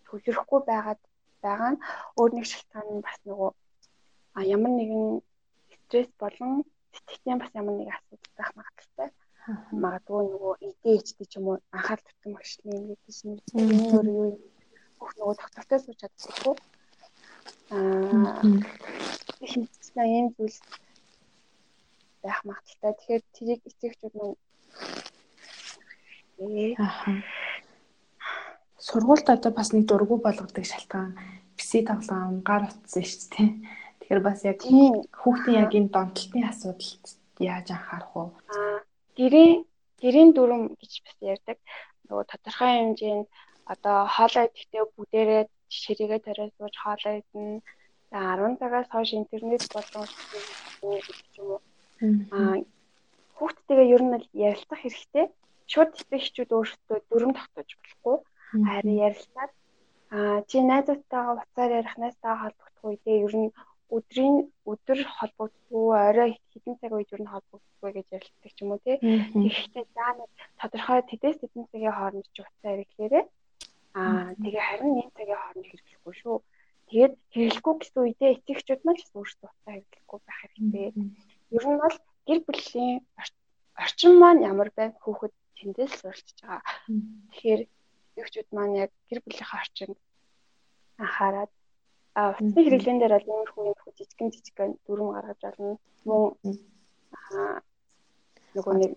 төвлөрөхгүй 0.06 0.60
байгаад 0.70 1.00
байгаа 1.44 1.70
нь 1.72 1.82
өөр 2.18 2.30
нэг 2.34 2.46
шалтгаан 2.48 2.88
нь 2.96 3.04
бас 3.06 3.18
нөгөө 3.28 3.50
а 4.36 4.40
ямар 4.54 4.72
нэгэн 4.74 5.04
стресс 5.74 6.10
болон 6.22 6.52
сэтгэлийн 6.94 7.38
бас 7.40 7.50
ямар 7.60 7.74
нэг 7.76 7.88
асуудал 7.96 8.32
байх 8.38 8.52
магадaltaй. 8.58 9.08
Магадгүй 9.82 10.22
нөгөө 10.32 10.54
ADHD 10.66 11.18
ч 11.30 11.32
юм 11.38 11.46
уу 11.48 11.58
анхаарал 11.76 12.06
татсан 12.06 12.32
багшлын 12.36 12.76
юм 12.78 12.84
гэдэг 12.88 13.12
чинь 13.18 13.40
энэ 13.58 13.74
өөр 13.94 14.06
юу 14.20 14.26
бүх 14.98 15.10
нөгөө 15.18 15.34
доктортой 15.40 15.78
сууж 15.82 15.98
чаддаггүй. 16.00 16.54
Аа 17.74 18.42
хинтсна 19.52 20.02
ийм 20.06 20.26
зүйл 20.36 20.56
байх 22.24 22.40
магадaltaй. 22.48 22.92
Тэгэхээр 22.96 23.22
тэрийг 23.34 23.60
эцэгчүүд 23.68 24.14
нь 24.16 24.36
Аа. 26.78 27.22
Сургуульд 28.78 29.28
одоо 29.30 29.52
бас 29.54 29.70
нэг 29.72 29.86
дургу 29.86 30.16
болгодог 30.18 30.64
шалтгаан 30.66 31.14
пси 31.58 31.78
тоглоом 31.86 32.42
гар 32.48 32.62
утсан 32.66 33.04
шүү 33.06 33.28
дээ. 33.34 33.50
Тэгэхээр 34.00 34.20
бас 34.26 34.38
яг 34.50 34.58
хүүхдийн 35.20 35.60
яг 35.62 35.70
энэ 35.78 35.92
донтолтын 35.94 36.50
асуудалд 36.50 37.04
яаж 37.38 37.66
анхаарах 37.70 38.12
вэ? 38.14 38.24
Аа 38.50 38.78
гэрийн 39.18 39.52
гэрийн 40.02 40.30
дүрм 40.34 40.62
гэж 40.80 40.92
бас 41.06 41.18
ярьдаг. 41.32 41.58
Нөгөө 42.08 42.24
тодорхой 42.32 42.70
хэмжээнд 42.74 43.26
одоо 43.72 43.98
хоолой 44.14 44.46
идэхдээ 44.48 44.84
бүгдээрээ 44.94 45.42
ширээгээ 45.80 46.20
тариад 46.26 46.52
сууж 46.58 46.74
хоолой 46.82 47.14
идэнэ. 47.20 47.62
За 48.10 48.18
10 48.36 48.60
цагаас 48.60 48.88
хойш 48.90 49.10
интернет 49.14 49.62
болон 49.74 50.06
юм 50.82 51.46
уу. 51.54 51.60
Аа 52.36 52.56
хүүхдтэйгээ 53.36 53.92
ер 53.94 54.02
нь 54.02 54.14
ярилцах 54.48 54.80
хэрэгтэй. 54.82 55.26
Шууд 55.72 55.90
тэтгэгчүүд 55.94 56.50
өөрсдөө 56.56 56.98
дүрм 57.10 57.32
тогтоож 57.38 57.70
болохгүй. 57.78 58.16
Харин 58.68 58.96
ярилцаад 59.08 59.52
аа 60.16 60.38
чи 60.48 60.56
найзуудтайгаа 60.60 61.34
уцаар 61.40 61.70
ярих 61.80 61.94
найзтайгаа 62.02 62.42
холбогдох 62.42 62.84
үедээ 62.84 63.18
ер 63.26 63.34
нь 63.40 63.48
өдрийн 63.96 64.36
өдөр 64.70 65.00
холбогддгүй 65.16 65.86
орой 66.08 66.30
хэдэн 66.52 66.74
цаг 66.80 66.92
үед 66.96 67.12
ер 67.14 67.22
нь 67.22 67.32
холбогддгүй 67.32 67.90
гэж 67.96 68.06
ярилцдаг 68.16 68.52
ч 68.56 68.58
юм 68.64 68.72
уу 68.72 68.80
тий. 68.84 68.96
Тэгэхдээ 69.32 69.86
за 69.96 70.06
нэг 70.16 70.30
тодорхой 70.60 71.00
тэдэс 71.10 71.38
хэдэн 71.40 71.64
цагийн 71.70 71.96
хооронд 71.96 72.26
ч 72.34 72.36
уцаар 72.40 72.80
ирэхлээрээ 72.80 73.24
аа 74.00 74.32
тэгээ 74.42 74.64
харин 74.68 74.92
нэг 74.96 75.08
цагийн 75.16 75.40
хооронд 75.40 75.68
хэрэглэхгүй 75.68 76.14
шүү. 76.20 76.36
Тэгээд 76.88 77.14
хэрэглэхгүй 77.32 77.74
гэсэн 77.80 78.00
үедээ 78.04 78.30
эцэгчүүд 78.36 78.80
маань 78.84 79.00
ч 79.00 79.02
өөрсдөө 79.12 79.48
уцаа 79.48 79.72
хэрэглэхгүй 79.76 80.18
байх 80.24 80.40
хэрэгтэй. 80.40 80.88
Ер 81.56 81.64
нь 81.68 81.80
бол 81.82 81.96
гэр 82.26 82.38
бүлийн 82.46 82.94
орчин 83.82 84.12
маань 84.22 84.44
ямар 84.50 84.68
байна 84.76 84.96
хүүхэд 85.02 85.34
тэндээс 85.58 85.92
суралцж 86.00 86.38
байгаа. 86.40 86.62
Тэгэхээр 87.30 87.60
эцэгчүүд 88.16 88.48
маань 88.56 88.74
яг 88.84 88.90
гэр 89.08 89.20
бүлийнхаа 89.24 89.60
орчинд 89.62 89.96
анхаарад 91.02 91.52
А 92.14 92.30
утасны 92.30 92.60
хэрэглэн 92.60 92.98
дээр 93.00 93.14
бол 93.16 93.30
иймэрхүү 93.32 93.62
иймэрхүү 93.64 93.92
жижигэн 93.96 94.28
жижигэн 94.36 94.72
дүрм 94.84 95.08
гаргаж 95.16 95.40
олно. 95.48 95.80
Мөн 96.04 96.24
нөгөө 98.52 98.74
нэг 98.76 98.92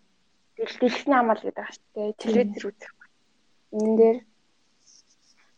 дэлгэсэн 0.60 1.13
амал 1.15 1.39
гэдэг 1.39 1.63
ааш 1.63 1.78
тий 1.96 2.12
телевизэр 2.20 2.68
үзэх. 2.68 2.91
Энэ 3.72 3.96
дээр 4.00 4.18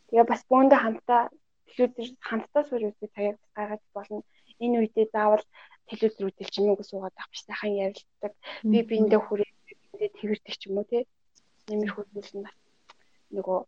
тэгээ 0.08 0.26
бас 0.30 0.42
бөөндө 0.46 0.78
хамтаа 0.78 1.22
телевизэр 1.70 2.08
хамтдаа 2.30 2.64
сууж 2.70 2.84
үзэх 2.94 3.10
цагийг 3.18 3.38
гаргаж 3.58 3.82
болно. 3.98 4.22
Энэ 4.62 4.78
үедээ 4.78 5.10
заавал 5.10 5.42
телевизэр 5.90 6.28
үзэл 6.30 6.54
чимээгүй 6.54 6.86
суугаад 6.88 7.16
авах 7.18 7.32
биш 7.32 7.42
сайхан 7.46 7.74
ярилцдаг. 7.86 8.34
Би 8.72 8.80
биэндээ 8.90 9.22
хүрээ 9.24 9.52
биэндээ 9.68 10.12
тэрвэрдэг 10.18 10.56
ч 10.60 10.62
юм 10.68 10.78
уу 10.80 10.88
тий. 10.92 11.04
Нэмэрхүү 11.68 12.04
зүйл 12.14 12.34
нь 12.38 12.46
бас 12.46 12.58
нөгөө 13.36 13.60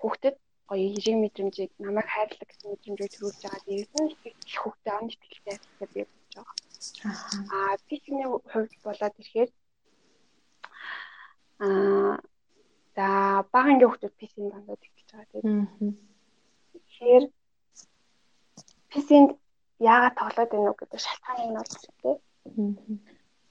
хүүхдэд 0.00 0.36
гоё 0.68 0.84
эерэг 0.86 1.16
мэдрэмжийг 1.22 1.70
намайг 1.80 2.08
хайрлах 2.10 2.48
гэсэн 2.48 2.70
мэдрэмжийг 2.70 3.10
төрүүлж 3.12 3.40
байгаа. 3.42 3.62
Дээрээс 3.66 3.92
нь 3.98 4.10
их 4.50 4.58
хөвгтэй 4.62 4.94
он 4.98 5.06
итгэлтэй 5.08 5.56
хэрэгтэй 5.56 5.88
би 5.94 6.00
болж 6.04 6.32
байгаа. 6.36 6.56
Аа 7.56 7.74
бидний 7.88 8.28
хувьд 8.52 8.72
болоод 8.84 9.14
ирэхээр 9.20 9.50
аа 11.64 12.14
за 12.96 13.06
бага 13.52 13.68
ангийн 13.70 13.90
хүмүүс 13.90 14.14
PC-ийн 14.20 14.50
дандаа 14.52 14.76
тэгэлж 14.82 15.08
байгаа 15.10 15.28
тийм. 15.30 15.66
Тэгэхээр 16.74 17.24
PC-нд 18.90 19.30
яагаад 19.78 20.14
тоглоод 20.18 20.50
байна 20.52 20.68
уу 20.70 20.78
гэдэг 20.78 21.00
шалтгааныг 21.06 21.48
нь 21.50 21.60
олж 21.62 21.72
хэрэгтэй. 21.78 22.16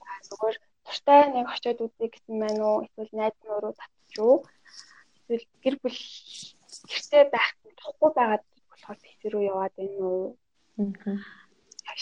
Аа 0.08 0.18
зүгээр 0.28 0.56
туртай 0.86 1.20
нэг 1.32 1.46
очиод 1.54 1.80
үзье 1.84 2.06
гэсэн 2.12 2.34
мань 2.42 2.60
уу 2.68 2.76
эсвэл 2.84 3.12
найз 3.16 3.36
нуруу 3.44 3.72
татчих 3.80 4.24
уу 4.24 4.36
эсвэл 5.28 5.44
гэр 5.62 5.76
бүл 5.82 5.98
гэртээ 6.90 7.24
байх 7.32 7.48
тухгүй 7.80 8.10
байгаад 8.16 8.44
болохоор 8.70 8.98
PC 9.04 9.20
рүү 9.32 9.42
яваад 9.52 9.74
байна 9.76 9.98
уу? 10.04 10.26
Аа. 10.80 11.16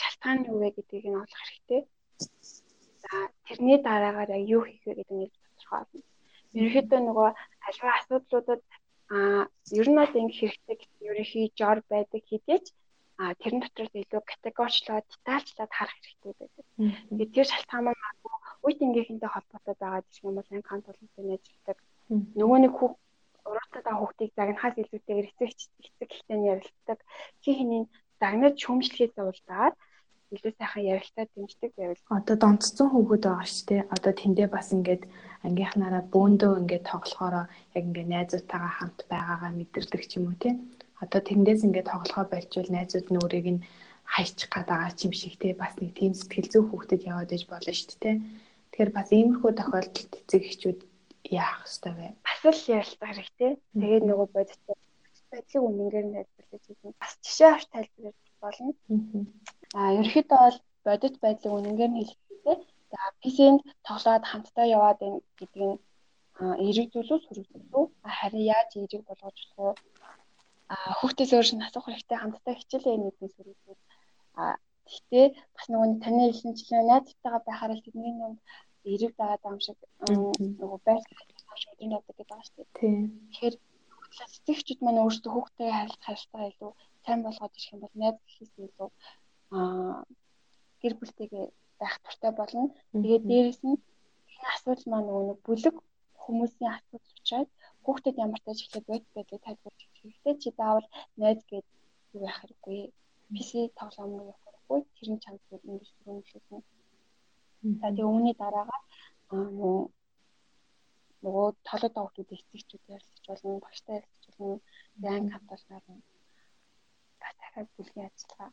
Шалтгаан 0.01 0.37
нь 0.41 0.49
юу 0.51 0.59
вэ 0.61 0.69
гэдгийг 0.75 1.07
нь 1.09 1.21
олох 1.23 1.41
хэрэгтэй. 1.43 1.83
За 3.03 3.11
тэрний 3.47 3.79
дараагаар 3.83 4.31
яг 4.37 4.43
юу 4.55 4.63
хийх 4.67 4.83
вэ 4.87 4.93
гэдэг 4.99 5.17
нь 5.17 5.31
тодорхой 5.35 5.79
болно. 5.83 6.03
Ерөнхийдөө 6.57 7.01
нөгөө 7.05 7.29
аливаа 7.67 7.95
асуудлуудад 7.99 8.63
аа 9.15 9.43
ер 9.81 9.89
нь 9.91 9.99
бол 10.01 10.15
ингэ 10.21 10.39
хэрэгтэй 10.39 10.77
гэсэн 10.79 11.03
ерөнхий 11.11 11.47
жор 11.59 11.79
байдаг 11.91 12.23
хэдийч 12.27 12.67
а 13.19 13.35
тэрэн 13.41 13.61
дотроос 13.65 13.93
илүү 13.97 14.23
категорчлоод 14.31 15.07
детальчлаад 15.09 15.73
харах 15.73 15.97
хэрэгтэй 16.01 16.33
байдаг. 16.37 16.67
Тэгээд 17.09 17.35
тэр 17.35 17.47
шалтгаан 17.49 17.85
маань 17.85 18.01
үеийн 18.67 18.81
тэнгийнхэнтэй 18.81 19.31
холбоотой 19.33 19.75
байгаа 19.81 20.03
гэх 20.05 20.25
юм 20.25 20.35
бол 20.37 20.51
анги 20.53 20.69
хамт 20.69 20.87
олонтой 20.91 21.25
нэжлдэг. 21.25 21.79
Нөгөө 22.39 22.59
нэг 22.61 22.73
хүүхд 22.77 22.99
урагтаа 23.51 23.83
та 23.87 23.93
хүүхдийг 23.97 24.33
загнахаас 24.37 24.77
илүүтэйгээр 24.83 25.29
эцэг 25.31 25.51
эцэг 25.55 26.11
ихтэй 26.13 26.41
ярилцдаг. 26.53 26.99
Чи 27.43 27.51
хэний 27.57 27.83
загнаж 28.21 28.55
шүүмжлэхээс 28.61 29.15
зовлдаад 29.17 29.75
илүү 30.35 30.53
сайхан 30.59 30.85
ярилцаад 30.93 31.31
дэмждэг 31.33 31.73
байвал 31.79 32.03
одоо 32.19 32.37
донцсон 32.43 32.89
хүүхэд 32.91 33.23
байгаа 33.27 33.47
шүү 33.47 33.67
дээ. 33.71 33.83
Одоо 33.95 34.13
тэндээ 34.21 34.49
бас 34.51 34.69
ингээд 34.77 35.03
ангийнхнаараа 35.47 36.03
бөөндөө 36.15 36.53
ингээд 36.61 36.89
тоглохороо 36.91 37.45
яг 37.77 37.85
ингээд 37.87 38.13
найзуудтайгаа 38.13 38.73
хамт 38.77 38.99
байгаагаа 39.13 39.51
мэдэрдэг 39.55 40.03
ч 40.11 40.13
юм 40.19 40.25
уу 40.29 40.37
тийм. 40.43 40.57
Одоо 41.03 41.21
тэндээс 41.21 41.61
ингээд 41.67 41.91
тоглохоо 41.93 42.25
болжвол 42.31 42.71
найзууд 42.73 43.07
нь 43.11 43.21
өөрийг 43.21 43.47
нь 43.55 43.65
хайчих 44.15 44.49
гад 44.55 44.67
байгаа 44.71 44.93
ч 44.97 45.01
юм 45.07 45.15
шиг 45.21 45.35
те 45.41 45.53
бас 45.63 45.75
нэг 45.81 45.91
тийм 45.99 46.13
сэтгэл 46.17 46.49
зүй 46.53 46.63
хүүхдэд 46.67 47.03
яваад 47.11 47.35
иж 47.37 47.43
болно 47.51 47.73
шүү 47.75 47.99
дээ. 48.03 48.17
Тэгэхээр 48.71 48.91
бас 48.97 49.09
иймэрхүү 49.13 49.51
тохиолдолд 49.57 50.13
эцэг 50.21 50.43
эхчүүд 50.49 50.79
яах 51.31 51.67
ёстой 51.67 51.93
вэ? 51.99 52.07
Бас 52.27 52.41
л 52.47 52.71
ярилцах 52.77 53.11
хэрэгтэй. 53.11 53.53
Тэгээд 53.81 54.05
нөгөө 54.09 54.29
бодит 54.37 54.61
байдлыг 55.31 55.63
үнэнгээр 55.69 56.07
нь 56.07 56.15
тайлбарлаж 56.17 56.65
хэлнэ. 56.67 57.01
Бас 57.03 57.13
жишээ 57.25 57.51
авч 57.53 57.67
тайлбарлаж 57.75 58.17
болно. 58.43 58.73
Аа 59.75 59.91
ерөөхдөө 60.01 60.39
бол 60.45 60.59
бодит 60.87 61.15
байдлыг 61.25 61.53
үнэнгээр 61.57 61.93
нь 61.93 61.99
хэлэх 62.01 62.21
хэрэгтэй. 62.23 62.57
За 62.93 63.01
PC-нд 63.21 63.63
тоглоод 63.89 64.25
хамтдаа 64.31 64.67
яваад 64.77 64.99
байна 65.03 65.21
гэдэг 65.39 65.63
нь 65.67 65.77
эерэг 66.65 66.89
зүйлүү 66.93 67.19
сүрэгдэлүү. 67.27 67.85
Харин 68.19 68.45
яаж 68.57 68.71
эерэг 68.77 69.03
болгож 69.09 69.39
болох 69.57 69.77
вэ? 69.77 69.96
Хүүхдээс 70.99 71.33
өөр 71.37 71.49
нь 71.55 71.67
асуух 71.67 71.87
хэрэгтэй 71.87 72.19
хамтдаа 72.19 72.55
хичээлээ 72.59 72.97
нэгний 72.99 73.31
сүрэгдэл. 73.33 73.83
Аа 74.43 74.55
гэхдээ 74.87 75.27
бас 75.55 75.67
нөгөө 75.71 75.89
таны 76.05 76.23
хэлсэнчлэн 76.27 76.89
найзтайгаа 76.91 77.43
байхаар 77.47 77.73
л 77.75 77.85
тэдний 77.87 78.15
юм 78.27 78.35
дагаад 79.19 79.43
байгаа 79.43 79.55
юм 79.55 79.61
шиг 79.67 79.79
нөгөө 80.61 80.79
шиг 81.59 81.71
өдрийн 81.73 81.93
давдаг 81.93 82.15
гэдэг 82.17 82.29
байгаа 82.31 82.47
шүү 82.47 82.57
дээ. 82.59 82.71
Тэгэхээр 83.31 83.55
цэцэгчүүд 84.33 84.81
маань 84.83 85.03
өөрсдөө 85.03 85.33
хүүхдтэй 85.35 85.71
харилцах 85.75 86.07
харилцаа 86.07 86.43
илүү 86.51 86.73
сайн 87.05 87.21
болгоод 87.23 87.57
ирэх 87.57 87.73
юм 87.75 87.81
бол 87.83 87.95
найз 88.01 88.17
гэхээс 88.23 88.53
илүү 88.67 88.89
аа 89.57 89.97
гэр 90.83 90.95
бүлтэйгээ 90.99 91.47
байх 91.81 91.95
туртай 92.05 92.33
болно. 92.41 92.67
Тэгээд 92.93 93.25
дээрэс 93.31 93.61
нь 93.67 93.77
энэ 94.35 94.49
асуудал 94.55 94.87
маань 94.91 95.09
нөгөө 95.09 95.37
бүлэг 95.47 95.77
хүмүүсийн 96.23 96.71
асуудал 96.75 97.15
учраас 97.19 97.51
хүүхдэд 97.85 98.17
ямар 98.25 98.41
тааж 98.43 98.59
эхлээд 98.63 98.87
бод 98.91 99.05
байдлыг 99.15 99.43
тайлбарч 99.45 99.81
хэрэгтэй 100.07 100.35
чи 100.43 100.49
заавал 100.59 100.87
найз 101.21 101.41
гээд 101.51 101.67
юу 102.15 102.23
яах 102.29 102.39
хэрэггүй. 102.41 102.81
PC 103.35 103.51
тоглоом 103.81 104.13
руу 104.17 104.31
явах 104.33 104.43
хэрэггүй. 104.45 104.81
Тэр 104.97 105.09
нь 105.13 105.23
чамд 105.25 105.41
ингэж 105.53 105.89
түрүүнэлсэн. 105.97 106.61
За 107.81 107.87
тэгээ 107.91 108.11
үүний 108.15 108.35
дараагаар 108.43 108.85
нөгөө 109.33 109.77
нөгөө 111.25 111.49
толгой 111.69 111.91
доогтууд 111.95 112.35
эцэгчүүд 112.35 112.85
ярилцж 112.95 113.25
болно, 113.29 113.63
багштай 113.65 113.95
ярилцж 113.99 114.25
болно, 114.27 114.61
анги 115.17 115.33
хамталгаар 115.35 115.85
нь 115.91 116.03
бас 117.21 117.35
дахиад 117.41 117.69
бүлгийн 117.75 118.07
ажиллагаа. 118.09 118.51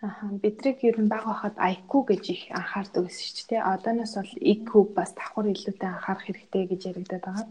Аха 0.00 0.26
бидрийг 0.42 0.78
ер 0.88 0.96
нь 1.00 1.12
баг 1.12 1.24
байхад 1.28 1.56
IQ 1.72 1.90
гэж 2.10 2.24
их 2.34 2.42
анхаардаг 2.58 3.02
гэсэн 3.04 3.26
шүү 3.36 3.46
дээ. 3.50 3.68
Одооноос 3.72 4.14
бол 4.16 4.32
IQ 4.52 4.68
бас 4.96 5.10
давхар 5.12 5.46
илүүтэй 5.52 5.88
анхаарах 5.92 6.24
хэрэгтэй 6.24 6.64
гэж 6.68 6.80
яригадаад 6.90 7.24
байгаа. 7.26 7.48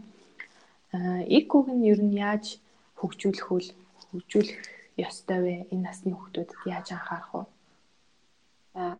Аа 0.96 1.20
IQ-г 1.38 1.66
нь 1.70 1.86
ер 1.92 2.00
нь 2.02 2.18
яаж 2.18 2.58
хөгжүүлэх 2.98 3.48
вэ? 3.50 3.70
Хөгжүүлэх 4.10 4.58
ёстой 5.06 5.38
вэ? 5.44 5.54
Энэ 5.72 5.84
насны 5.86 6.10
хүүхдүүдэд 6.10 6.66
яаж 6.74 6.86
анхаарах 6.90 7.30
вэ? 7.34 7.42
Аа 8.82 8.94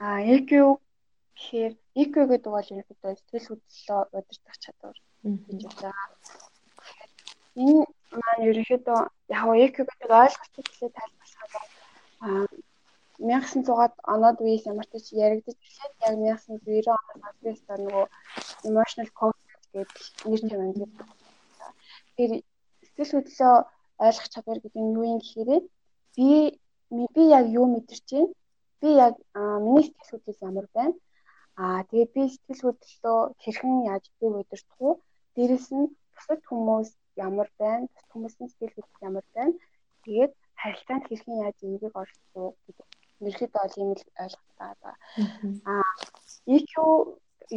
А 0.00 0.16
EQ 0.34 0.50
гэхээр 1.36 1.72
EQ 2.02 2.14
гэдэг 2.30 2.52
бол 2.52 2.70
ерөнхийдөө 2.72 3.12
сэтгэл 3.20 3.48
хөдлөлөө 3.48 4.00
удирдах 4.16 4.56
чадвар 4.64 4.96
гэж 5.20 5.62
байна. 5.76 6.08
Энэ 7.64 7.84
маань 8.16 8.46
ерөнхийдөө 8.48 9.00
яг 9.36 9.44
EQ 9.66 9.76
гэдэг 9.88 10.10
ойлголтыг 10.24 10.66
хэлээ 10.72 10.90
тайлбарлахад 10.96 11.69
1900-аад 12.20 13.94
оноод 14.14 14.38
үеэс 14.44 14.64
ямар 14.72 14.86
ч 14.90 15.06
яригдж 15.26 15.58
эхлээд 15.66 15.94
яг 16.08 16.14
1990 16.18 16.88
оноос 17.14 17.36
хойш 17.42 17.60
нөгөө 17.84 18.06
emotional 18.68 19.10
quotient 19.18 19.62
гэдэг 19.72 19.96
нэр 20.28 20.54
гэдэг. 20.80 21.08
Тэгэхээр 22.16 22.32
сэтгэл 22.86 23.12
хөдлөлөө 23.14 23.56
ойлгох 24.06 24.28
чадвар 24.32 24.58
гэдэг 24.60 24.82
нь 24.84 24.94
юу 24.98 25.04
юм 25.12 25.18
гэхээр 25.20 25.50
би 26.16 26.28
би 27.14 27.22
яг 27.38 27.46
юу 27.58 27.66
мэдэрч 27.72 28.06
байна 28.12 28.34
би 28.80 28.88
яг 29.06 29.14
миний 29.64 29.84
сэтгэл 29.84 30.10
хөдлөл 30.10 30.46
ямар 30.48 30.66
байна? 30.76 30.94
Аа 31.62 31.80
тэгээд 31.88 32.10
би 32.16 32.22
сэтгэл 32.32 32.64
хөдлөлөө 32.64 33.18
хэрхэн 33.42 33.74
яаж 33.92 34.04
зөв 34.18 34.32
удирдах 34.40 34.78
вэ? 34.80 34.90
Дээрэс 35.34 35.68
нь 35.76 35.92
бусад 36.14 36.40
хүмүүс 36.48 36.88
ямар 37.28 37.48
байна? 37.60 37.84
Бусад 37.92 38.10
хүмүүсийн 38.12 38.48
сэтгэл 38.50 38.76
хөдлөл 38.76 39.06
ямар 39.08 39.26
байна? 39.36 39.54
Тэгээд 40.04 40.32
харилцаанд 40.60 41.04
хэрхэн 41.06 41.36
яаж 41.46 41.58
энийг 41.66 41.94
оролцох 42.00 42.34
вэ 42.34 42.50
гэдэг. 42.64 42.88
Ерөөхдөө 43.26 43.60
бол 43.62 43.74
ийм 43.80 43.90
л 43.96 44.02
ойлгохтой 44.22 44.56
байгаа. 44.58 44.96
Аа 45.72 45.92
EQ 46.56 46.72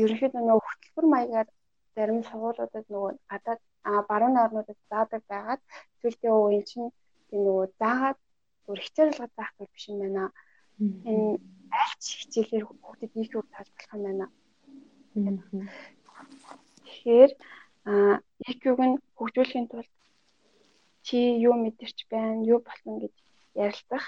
ерөөхдөө 0.01 0.41
нөгөө 0.43 0.65
хөтөлбөр 0.67 1.05
маягаар 1.13 1.49
зарим 1.95 2.21
сургуулиудад 2.27 2.85
нөгөө 2.89 3.11
гадаад 3.31 3.61
баруун 4.09 4.37
орнуудад 4.43 4.79
заадаг 4.91 5.21
байгаад 5.31 5.61
зүйлтээ 5.99 6.33
үеийн 6.33 6.65
чинь 6.69 6.89
нөгөө 7.33 7.65
заагаад 7.81 8.19
өөр 8.67 8.79
хичээлэлгээ 8.85 9.29
заах 9.37 9.51
зүйл 9.55 9.73
биш 9.73 9.85
юм 9.91 9.99
байна. 10.03 10.23
Энэ 11.09 11.27
аль 11.79 11.95
ч 12.03 12.05
хичээлээр 12.19 12.65
хүүхдэд 12.67 13.11
EQ-г 13.21 13.45
тааж 13.53 13.67
болох 13.71 13.93
юм 13.95 14.03
байна. 14.07 14.25
Тэгэхээр 16.85 17.31
EQ-г 18.49 18.79
нь 18.89 18.95
хөгжүүлэхийн 19.17 19.67
тулд 19.69 19.91
чи 21.05 21.17
юу 21.47 21.55
мэдэрч 21.59 21.97
байна, 22.11 22.43
юу 22.53 22.59
болсон 22.65 22.99
гэж 23.03 23.13
ярилцах. 23.53 24.05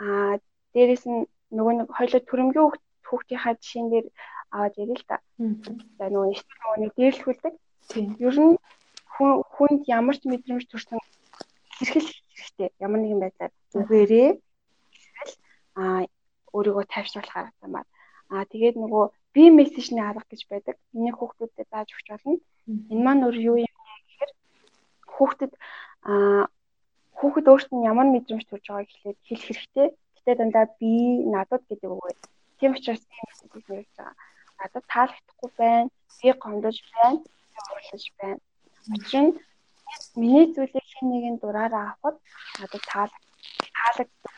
Аа 0.00 0.40
дээрэс 0.74 1.04
нь 1.06 1.28
нөгөө 1.56 1.74
нэг 1.76 1.88
хоёлоо 1.92 2.20
төрөмгийн 2.24 2.68
хүүхдийнхаа 3.06 3.54
жишээн 3.60 3.88
дээр 3.92 4.06
аваад 4.54 4.74
ярил 4.82 5.00
л 5.00 5.06
да. 5.08 5.18
За 5.98 6.04
нөгөө 6.08 6.78
нэг 6.82 6.92
дээрлэхүүлдэг. 6.98 7.54
Ер 8.26 8.36
нь 8.40 8.56
хүнд 9.16 9.80
ямар 9.86 10.16
ч 10.16 10.22
мэдрэмж 10.26 10.64
төрсөн 10.68 10.98
хэрхэл 11.76 12.08
хэрэгтэй. 12.08 12.68
Ямар 12.80 13.00
нэгэн 13.02 13.22
байдлаар 13.22 13.52
үгээрээ 13.78 14.30
а 15.80 16.06
өөрийгөө 16.56 16.84
тайвшруулах 16.88 17.36
арга 17.36 17.58
замаар 17.62 17.86
а 18.30 18.46
тэгээд 18.52 18.76
нөгөө 18.78 19.04
би 19.34 19.42
мессежний 19.50 20.02
арга 20.02 20.26
гэж 20.30 20.42
байдаг. 20.50 20.76
Энийг 20.94 21.16
хүүхдүүдэд 21.18 21.70
зааж 21.70 21.88
өгч 21.94 22.06
болно. 22.10 22.38
Энэ 22.90 23.04
маань 23.04 23.24
өөр 23.26 23.36
юу 23.50 23.56
юм 23.58 23.74
гэхээр 24.06 24.32
хүүхдэд 25.14 25.52
а 26.02 26.48
хүүхэд 27.18 27.46
өөрт 27.52 27.68
нь 27.72 27.86
ямар 27.90 28.08
мэдрэмж 28.10 28.44
төрж 28.48 28.66
байгааг 28.68 28.88
хэлээд 28.90 29.18
хэлэх 29.26 29.46
хэрэгтэй. 29.48 29.88
Гэтэ 30.16 30.32
дандаа 30.40 30.66
би 30.80 30.92
надад 31.34 31.62
гэдэг 31.68 31.90
үг 31.92 32.00
байна. 32.04 32.24
Тийм 32.58 32.72
учраас 32.76 33.02
тийм 33.04 33.24
мессежийг 33.28 33.66
нэрж 33.68 33.90
байгаа. 33.96 34.14
Надад 34.60 34.84
таалагдахгүй 34.92 35.50
байна. 35.60 35.90
Би 36.18 36.28
гомдож 36.42 36.76
байна. 36.96 37.20
Урлаж 37.72 38.04
байна. 38.20 38.40
Учир 38.96 39.22
нь 39.24 39.32
миний 40.20 40.46
зүйлийг 40.54 40.86
хэн 40.92 41.06
нэгэн 41.10 41.36
дураараа 41.42 41.84
авахд 41.92 42.18
надад 42.60 42.82
таалагддаг. 42.92 44.34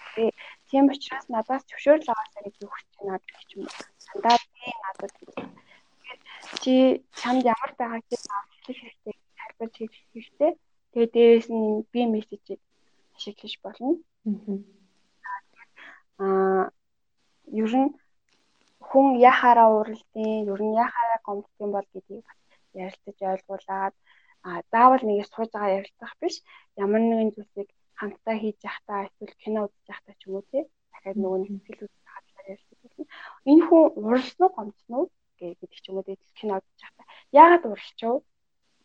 Тийм 0.68 0.84
учраас 0.92 1.26
надаас 1.34 1.62
зөвшөөрөл 1.68 2.12
аваасаа 2.12 2.42
гэж 2.44 2.56
өгч 2.66 2.86
байна 2.98 3.18
гэх 3.26 3.50
юм. 3.56 3.66
Дандаа 4.10 4.38
би 4.54 4.66
надад 4.84 5.12
чи 6.62 6.74
чамд 7.20 7.44
ямар 7.54 7.72
байгааг 7.78 8.04
хэлэх 8.10 8.42
хэрэгтэй 8.66 9.14
тайлбарч 9.38 9.74
хэлэх 9.78 10.04
хэрэгтэй. 10.12 10.52
Тэгээ 10.92 11.12
дээрээс 11.14 11.48
нь 11.56 11.66
би 11.92 12.00
мессежийг 12.12 12.60
ашиглаж 13.16 13.54
болно. 13.64 13.90
Аа 16.24 16.64
ер 17.62 17.72
нь 17.82 17.90
хүн 18.88 19.06
яхаараа 19.30 19.68
уралдیں۔ 19.78 20.44
Ер 20.52 20.60
нь 20.66 20.78
яхаараа 20.84 21.20
гомдсон 21.26 21.68
бол 21.72 21.86
гэдгийг 21.92 22.24
бас 22.28 22.38
ярилцаж 22.84 23.18
ойлгуулад 23.32 23.94
а 24.46 24.50
заавал 24.72 25.02
нэгээс 25.06 25.30
сууж 25.32 25.50
байгаа 25.52 25.76
ярилцах 25.78 26.12
биш 26.20 26.36
ямар 26.84 27.02
нэгэн 27.04 27.30
зүйлсийг 27.34 27.68
хамтдаа 27.98 28.36
хийж 28.42 28.58
явахдаа 28.68 29.00
эсвэл 29.06 29.34
кино 29.42 29.58
үзэж 29.66 29.86
явахдаа 29.92 30.14
ч 30.18 30.22
юм 30.26 30.34
уу 30.36 30.44
тий 30.50 30.64
дахиад 30.92 31.18
нөгөө 31.20 31.38
нэг 31.40 31.50
сэтгэл 31.54 31.80
хөдлөл 31.82 32.12
хадлаар 32.14 32.46
ярьдаг 32.54 32.78
болно. 32.82 33.04
Энэ 33.50 33.62
хүн 33.66 33.82
уралсан 34.04 34.42
уу 34.44 34.54
гомдсон 34.56 34.94
уу 34.98 35.06
гэдэг 35.38 35.70
ч 35.82 35.84
юм 35.88 35.96
уу 35.96 36.06
тий 36.06 36.16
кино 36.38 36.52
үзэж 36.58 36.78
явахдаа 36.84 37.06
яагаад 37.40 37.64
уралчив 37.70 38.14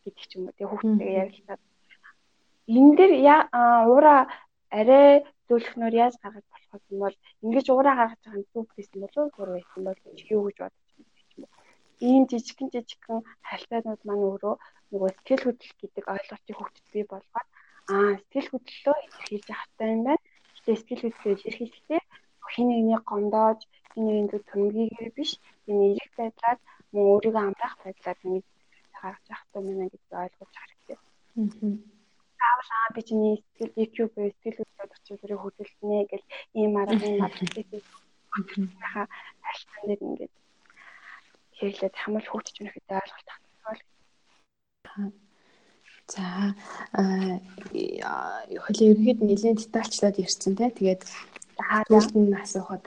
гэдэг 0.03 0.25
ч 0.29 0.31
юм 0.37 0.43
уу 0.45 0.55
тий 0.57 0.67
хүүхдтэйгээ 0.67 1.21
ярилцаад 1.23 1.61
энэ 2.75 2.91
дээр 2.97 3.13
уура 3.87 4.15
арай 4.79 5.23
зөвлөхнөр 5.47 5.93
яаж 6.03 6.15
гаргаж 6.23 6.45
болох 6.51 6.83
юм 6.91 6.99
бол 7.03 7.15
ингэж 7.43 7.65
уураа 7.69 7.95
гаргаж 7.99 8.21
байгаа 8.23 8.39
нь 8.39 8.49
зүг 8.51 8.67
гэсэн 8.75 8.99
болов 9.03 9.23
уу 9.39 9.55
байсан 9.55 9.81
бол 9.87 9.99
юу 10.35 10.41
гэж 10.45 10.57
бодож 10.61 10.87
байна? 10.91 11.47
Ийм 12.09 12.23
жижигхэн 12.29 12.69
жижигхэн 12.73 13.19
хальтаанууд 13.49 14.01
маань 14.05 14.27
өөрөө 14.29 14.55
нөгөө 14.91 15.09
сэтгэл 15.15 15.43
хөдлөл 15.45 15.75
гэдэг 15.81 16.05
ойлголтыг 16.13 16.55
хөгжиж 16.57 16.85
бий 16.93 17.05
болгоод 17.11 17.49
аа 17.93 18.11
сэтгэл 18.19 18.51
хөдлөлөө 18.51 18.95
илэрхийлж 19.05 19.47
явахтай 19.55 19.87
юм 19.95 20.01
байна. 20.07 20.23
Гэтэ 20.55 20.71
сэтгэл 20.77 21.03
хөдлөлөө 21.03 21.35
илэрхийлэхдээ 21.39 22.01
хин 22.53 22.67
нэгний 22.69 22.99
гомдоож 23.09 23.59
хин 23.91 24.03
нэгний 24.05 24.29
зүг 24.31 24.43
төмгийгээр 24.51 25.11
биш 25.17 25.31
энэ 25.69 25.83
эрэг 25.91 26.11
байдлаар 26.19 26.57
мөн 26.93 27.05
өөрийгөө 27.11 27.43
амраах 27.47 27.75
байдлаар 27.83 28.19
нэг 28.31 28.43
гаргаж 28.99 29.25
явахтай 29.33 29.59
юм 29.59 29.67
байна 29.67 29.93
гэж 29.93 30.03
ойлгож 30.23 30.53
хэрэгтэй. 30.59 30.97
Заавал 32.39 32.69
аа 32.77 32.89
би 32.95 33.01
чиний 33.07 33.35
сэтгэл 33.57 33.81
EQ 33.83 33.95
буюу 34.13 34.31
сэтгэл 34.33 34.57
хөдлөлөд 34.57 34.95
очиулрыг 34.97 35.39
хөдөлгөнэ 35.41 35.99
гэл 36.11 36.25
ийм 36.59 36.71
ийм 36.77 37.17
материалыг 37.25 37.85
хөдөлгөнийхаа 38.33 39.05
харилцаан 39.43 39.85
дээр 39.87 40.01
ингээд 40.07 40.33
хэрэглээд 41.57 41.95
хамал 42.01 42.27
хөгжиж 42.29 42.55
өнөх 42.61 42.75
гэдэг 42.75 42.97
ойлголт 43.01 43.27
татвал. 43.29 43.81
За 46.13 46.23
хоёлын 48.63 48.89
ерөнхийд 48.91 49.19
нэлээд 49.25 49.59
детальчлаад 49.61 50.21
ярьсан 50.25 50.53
те. 50.55 50.69
Тэгээд 50.77 51.01
түрүүнд 51.89 52.15
нь 52.29 52.39
асуухад 52.43 52.85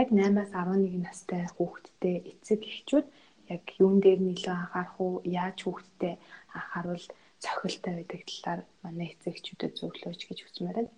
яг 0.00 0.08
8-аас 0.12 0.52
11 0.52 1.00
настай 1.06 1.42
хүүхэдтэй 1.56 2.16
эцэг 2.30 2.60
эхчүүд 2.70 3.06
яг 3.54 3.62
юун 3.82 3.98
дээр 4.04 4.20
нөлөө 4.22 4.54
анхаарах 4.54 4.96
уу? 5.00 5.14
Яаж 5.24 5.58
хүүхэдтэй 5.62 6.14
анхааруул 6.56 7.06
цохилтой 7.44 7.94
байдаг 7.96 8.20
талаар 8.28 8.60
манай 8.84 9.08
эцэг 9.12 9.32
эхчүүдэд 9.36 9.72
зөвлөөж 9.78 10.20
гэж 10.28 10.38
хүсмээр 10.42 10.76
байна. 10.78 10.92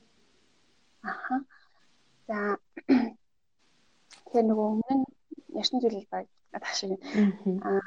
Аха. 1.13 1.37
За 2.29 2.39
тэгэхээр 4.27 4.47
нөгөө 4.49 4.67
өмнө 4.73 4.95
нь 4.99 5.07
ярьсан 5.61 5.79
зүйл 5.81 6.07
баг 6.13 6.27
надад 6.53 6.75
шиг. 6.79 6.91
Аа 7.69 7.81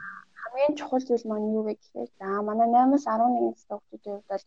хамгийн 0.49 0.78
чухал 0.80 1.03
зүйл 1.07 1.26
маань 1.30 1.53
юу 1.57 1.64
вэ 1.66 1.74
гэхээр 1.78 2.10
за 2.20 2.28
манай 2.47 2.68
8-аас 2.74 3.05
11 3.07 3.47
настай 3.47 3.76
хүүхдүүдийн 3.78 4.16
хувьд 4.18 4.30
бол 4.32 4.45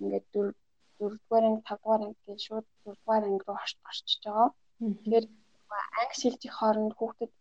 ингээд 0.00 0.26
4 0.34 0.54
4-р 1.00 1.44
анги 1.48 1.62
5-р 1.68 2.00
анги 2.04 2.20
гэж 2.28 2.40
шууд 2.46 2.66
4-р 2.84 3.24
анги 3.28 3.44
руу 3.46 3.56
орчиж 3.90 4.20
байгаа. 4.24 4.48
Тэгэхээр 4.80 5.26
анги 6.00 6.16
шилжих 6.20 6.54
хооронд 6.56 6.92
хүүхдэд 6.96 7.32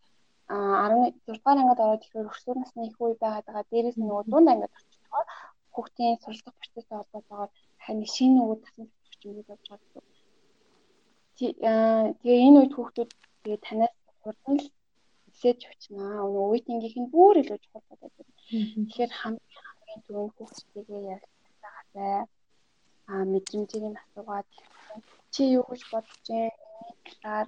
16-р 0.50 1.60
ангид 1.62 1.84
ороод 1.84 2.06
ихээр 2.06 2.30
өрсөлдөр 2.32 2.58
насны 2.60 2.82
их 2.88 2.98
үе 3.04 3.16
байгаад 3.24 3.46
байгаа. 3.48 3.72
Дээрээс 3.72 3.98
нь 4.00 4.08
нөгөө 4.08 4.26
дунд 4.32 4.50
ангид 4.52 4.76
орчиж 4.78 5.00
байгаа. 5.04 5.26
Хүүхдийн 5.80 6.20
суралцах 6.20 6.56
процесстэй 6.60 6.98
холбоотойгоор 6.98 7.50
хань 7.84 8.04
шинэ 8.16 8.42
үүд 8.44 8.60
тасны 8.64 8.84
төвчмөд 8.92 9.48
явж 9.54 9.66
байгаа. 9.72 10.04
Тэгээ 12.20 12.44
энэ 12.48 12.58
үед 12.60 12.74
хүүхдүүд 12.76 13.12
тэгээ 13.44 13.60
танаас 13.66 13.96
хурдан 14.22 14.56
л 14.60 14.68
мессеж 15.26 15.60
өчнөө. 15.72 16.28
Үеийнхийнх 16.28 16.98
нь 17.02 17.12
бүр 17.14 17.36
илүү 17.42 17.60
чухал 17.64 17.86
болоод 17.90 18.14
байна. 18.18 18.34
Тэгэхээр 18.84 19.12
хамгийн 19.20 19.64
хамгийн 19.68 20.02
түрүүнд 20.06 20.36
хүүхдтэйгээ 20.36 21.02
ярилцлагатай 21.16 22.18
а 23.12 23.14
мэдрэмжийг 23.32 23.86
нь 23.90 24.02
асуугаад 24.04 24.48
чи 25.34 25.42
юу 25.58 25.64
гэж 25.70 25.82
бодож 25.92 26.26
байна? 26.28 26.68
талаар 27.10 27.48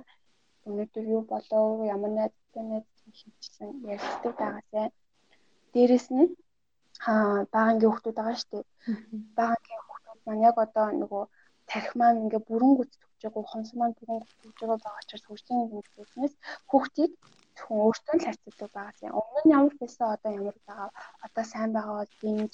өнөөдөр 0.67 1.05
юу 1.15 1.23
болов? 1.32 1.65
Ямар 1.95 2.11
найзтай 2.17 2.63
найз 2.69 2.88
хэмжсэн 3.19 3.69
ярилцдаг 3.91 4.34
байгаасай. 4.41 4.88
Дээрэс 5.73 6.07
нь 6.15 6.25
аа 6.25 6.50
багангийн 7.53 7.91
хүүхдүүд 7.91 8.17
байгаа 8.17 8.37
шүү 8.39 8.51
дээ. 8.51 8.65
Багангийн 9.39 9.83
хүүхдүүд 9.85 10.19
маань 10.25 10.45
яг 10.49 10.57
одоо 10.65 10.87
нөгөө 11.01 11.23
тарих 11.69 11.93
маань 11.99 12.21
ингээ 12.23 12.41
бүрэн 12.49 12.73
гүц 12.77 12.91
төгж 13.01 13.21
байгаа, 13.23 13.51
хонс 13.51 13.69
маань 13.79 13.97
бүрэн 13.97 14.19
гүц 14.21 14.31
төгж 14.41 14.57
байгаа 14.59 14.79
байгаа 14.83 15.01
учраас 15.01 15.25
хөгжлийн 15.27 15.69
хэмжээснээс 15.71 16.35
хүүхдийг 16.69 17.11
зөвхөн 17.55 17.83
өөртөө 17.85 18.15
л 18.17 18.25
харьцдаг 18.25 18.69
байгаа 18.77 19.05
юм. 19.07 19.17
Өмнө 19.19 19.41
нь 19.43 19.53
ямар 19.57 19.75
байсан 19.81 20.07
одоо 20.15 20.31
ямар 20.39 20.57
байгаа. 20.67 20.89
Одоо 21.25 21.43
сайн 21.51 21.71
байгаа 21.77 22.03
дэмж 22.21 22.53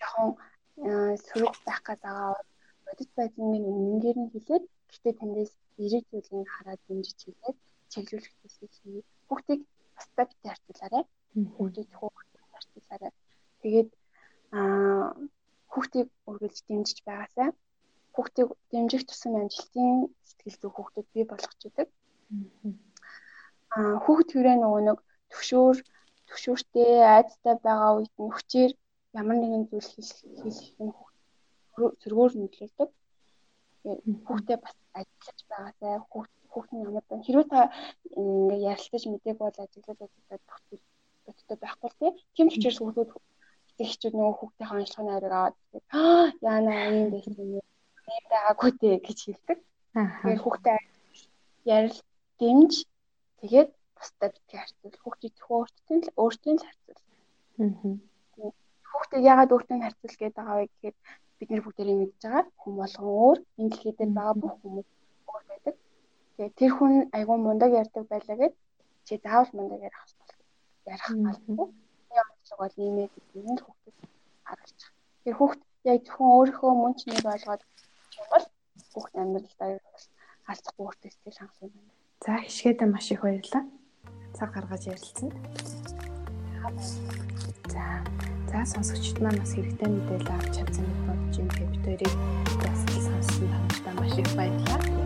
жоохон 0.00 0.30
сөрөг 1.26 1.54
байх 1.66 1.80
гээд 1.86 2.00
байгаа. 2.06 2.34
Бодит 2.86 3.10
байдлын 3.16 3.64
үнэнгээр 3.70 4.18
нь 4.20 4.32
хэлээд 4.32 4.64
гэхдээ 4.90 5.14
тэндээс 5.20 5.52
эрэг 5.84 6.04
зүйлийг 6.10 6.48
хараад 6.54 6.80
дэмжиж 6.86 7.18
хэлээд 7.24 7.56
чиглүүлэх 7.92 8.34
зүйлсийг 8.38 8.72
хий. 8.78 9.02
Хүүхдийг 9.28 9.60
бусдад 9.96 10.28
бит 10.30 10.42
харьцуулаарай. 10.46 11.04
Хүүхдийг 11.54 11.88
хүүхдийг 11.98 12.44
харьцуулаарай. 12.52 13.12
Тэгээд 13.62 13.90
аа 14.58 15.14
хүүхдийг 15.72 16.08
үргэлж 16.28 16.58
дэмжиж 16.68 16.98
байгаасай. 17.06 17.48
Хүүхдийг 18.14 18.48
дэмжих 18.70 19.02
тусам 19.06 19.34
амжилтын 19.40 20.10
сэтгэл 20.28 20.58
зүй 20.60 20.70
хүүхдүүд 20.74 21.06
бий 21.14 21.24
болгож 21.28 21.60
идэг. 21.68 21.88
Аа 23.76 23.94
хүүхд 24.04 24.26
төрөө 24.32 24.56
нөгөө 24.58 24.82
нэг 24.88 24.98
төвшөөр 25.30 25.76
төвшөөртэй 26.28 26.92
айцтай 27.16 27.54
байгаа 27.66 27.90
үед 27.96 28.14
нь 28.18 28.34
хүчээр 28.34 28.72
ямар 29.20 29.36
нэгэн 29.38 29.64
зүйл 29.70 29.90
хийх 29.94 30.78
нь 30.82 30.94
зөргөөр 32.00 32.32
нөлөөлдөг. 32.36 32.90
Хүүхдээ 34.26 34.58
бас 34.64 34.76
ажиллаж 34.98 35.38
байгаасай 35.50 35.94
хүүхд 36.10 36.32
хүүхдийн 36.50 36.86
ямар 36.88 37.04
байна. 37.08 37.26
Хэрвээ 37.26 37.48
та 37.52 37.60
ингээ 38.20 38.60
ярилцаж 38.72 39.04
мэдээг 39.08 39.38
бол 39.38 39.56
ажиглаж 39.64 39.98
ажиллаад 40.02 40.42
бодтой 41.26 41.56
байхгүй 41.62 41.90
тий. 41.98 42.10
Тийм 42.34 42.48
ч 42.50 42.54
учраас 42.58 42.78
хүүхдүүд 42.80 43.10
ихчүүд 43.84 44.14
нөгөө 44.16 44.34
хүүхдийн 44.38 44.70
анхлахын 44.70 45.06
найраг 45.08 45.32
аваад 45.32 45.56
аа 45.98 46.24
яана 46.48 46.72
юм 46.88 47.06
байсан 47.12 47.34
юм. 47.58 47.66
Байгаагүй 48.30 48.70
дээ 48.80 48.96
гэж 49.06 49.18
хэлдэг. 49.24 49.58
Тэгээд 49.94 50.42
хүүхдээ 50.44 50.78
ярил 51.74 51.98
дэмж 52.40 52.72
тэгээд 53.40 53.70
бусдаа 53.96 54.28
битгий 54.34 54.58
харьцуул. 54.60 54.96
Хүүхдийг 55.02 55.34
өөртөө 55.54 55.96
л 56.00 56.08
өөртөө 56.22 56.52
л 56.56 56.66
харьцуул. 56.66 57.00
Аа. 57.60 58.52
Хүүхдийг 58.90 59.22
яагаад 59.30 59.54
өөртөө 59.54 59.78
харьцуул 59.82 60.16
гэдэг 60.20 60.36
байгаа 60.36 60.56
вэ 60.58 60.66
гэхээр 60.68 60.96
бид 61.38 61.48
нэр 61.50 61.64
бүгдээрээ 61.64 61.98
мэдж 62.00 62.20
байгаа. 62.24 62.44
Хүн 62.60 62.74
болгон 62.80 63.08
өөр 63.24 63.38
энэ 63.58 63.70
дэлхий 63.70 63.94
дээр 63.96 64.12
байгаа 64.18 64.36
бүх 64.42 64.54
хүмүүс 64.60 64.88
өөр 65.30 65.44
байдаг. 65.50 65.74
Тэгээ 66.36 66.58
тэр 66.58 66.72
хүн 66.76 66.92
айгүй 67.16 67.38
мундаг 67.40 67.70
ярьдаг 67.80 68.04
байлаа 68.12 68.36
гэд 68.40 68.54
чи 69.06 69.12
заавал 69.24 69.50
мундаг 69.56 69.80
ярих 69.86 70.00
хэрэгтэй. 70.00 70.38
Ярих 70.92 71.06
албагүй. 71.10 71.68
Онцлог 72.50 72.66
бол 72.66 72.84
ийм 72.84 72.96
ээ 72.98 73.08
гэдгийг 73.14 73.46
нь 73.46 73.62
хүүхдэд 73.62 73.96
байгаа. 74.42 74.66
Тэр 75.22 75.34
хүүхд 75.38 75.60
яг 75.86 75.98
зөвхөн 76.02 76.34
өөрийнхөө 76.34 76.72
мөн 76.74 76.94
чнийг 76.98 77.26
ойлгоод 77.30 77.62
бол 78.30 78.46
хүүхд 78.92 79.14
амьдралдаа 79.22 79.70
алцахгүй 80.50 80.86
сэтгэл 80.98 81.38
хангах 81.38 81.62
юм 81.62 81.70
байна. 81.74 81.94
За 82.24 82.32
хишгээдэ 82.42 82.86
маш 82.90 83.06
их 83.14 83.22
баярлалаа. 83.22 83.64
Цаг 84.34 84.50
гаргаж 84.54 84.82
ярилцсанд. 84.90 85.34
За 87.70 87.84
за 88.50 88.58
сонсогчд 88.66 89.18
маань 89.22 89.38
бас 89.38 89.54
хэрэгтэй 89.54 89.88
мэдээлэл 89.90 90.34
авч 90.34 90.54
чадсан 90.58 90.86
гэж 90.90 90.98
бодож 91.06 91.36
юм. 91.38 91.48
Бид 91.54 91.84
хоёрыг 91.86 92.14
бас 92.66 92.80
сонссон 93.06 93.46
хамтдаа 93.54 93.94
маш 93.94 94.14
их 94.18 94.30
баярлалаа. 94.34 94.99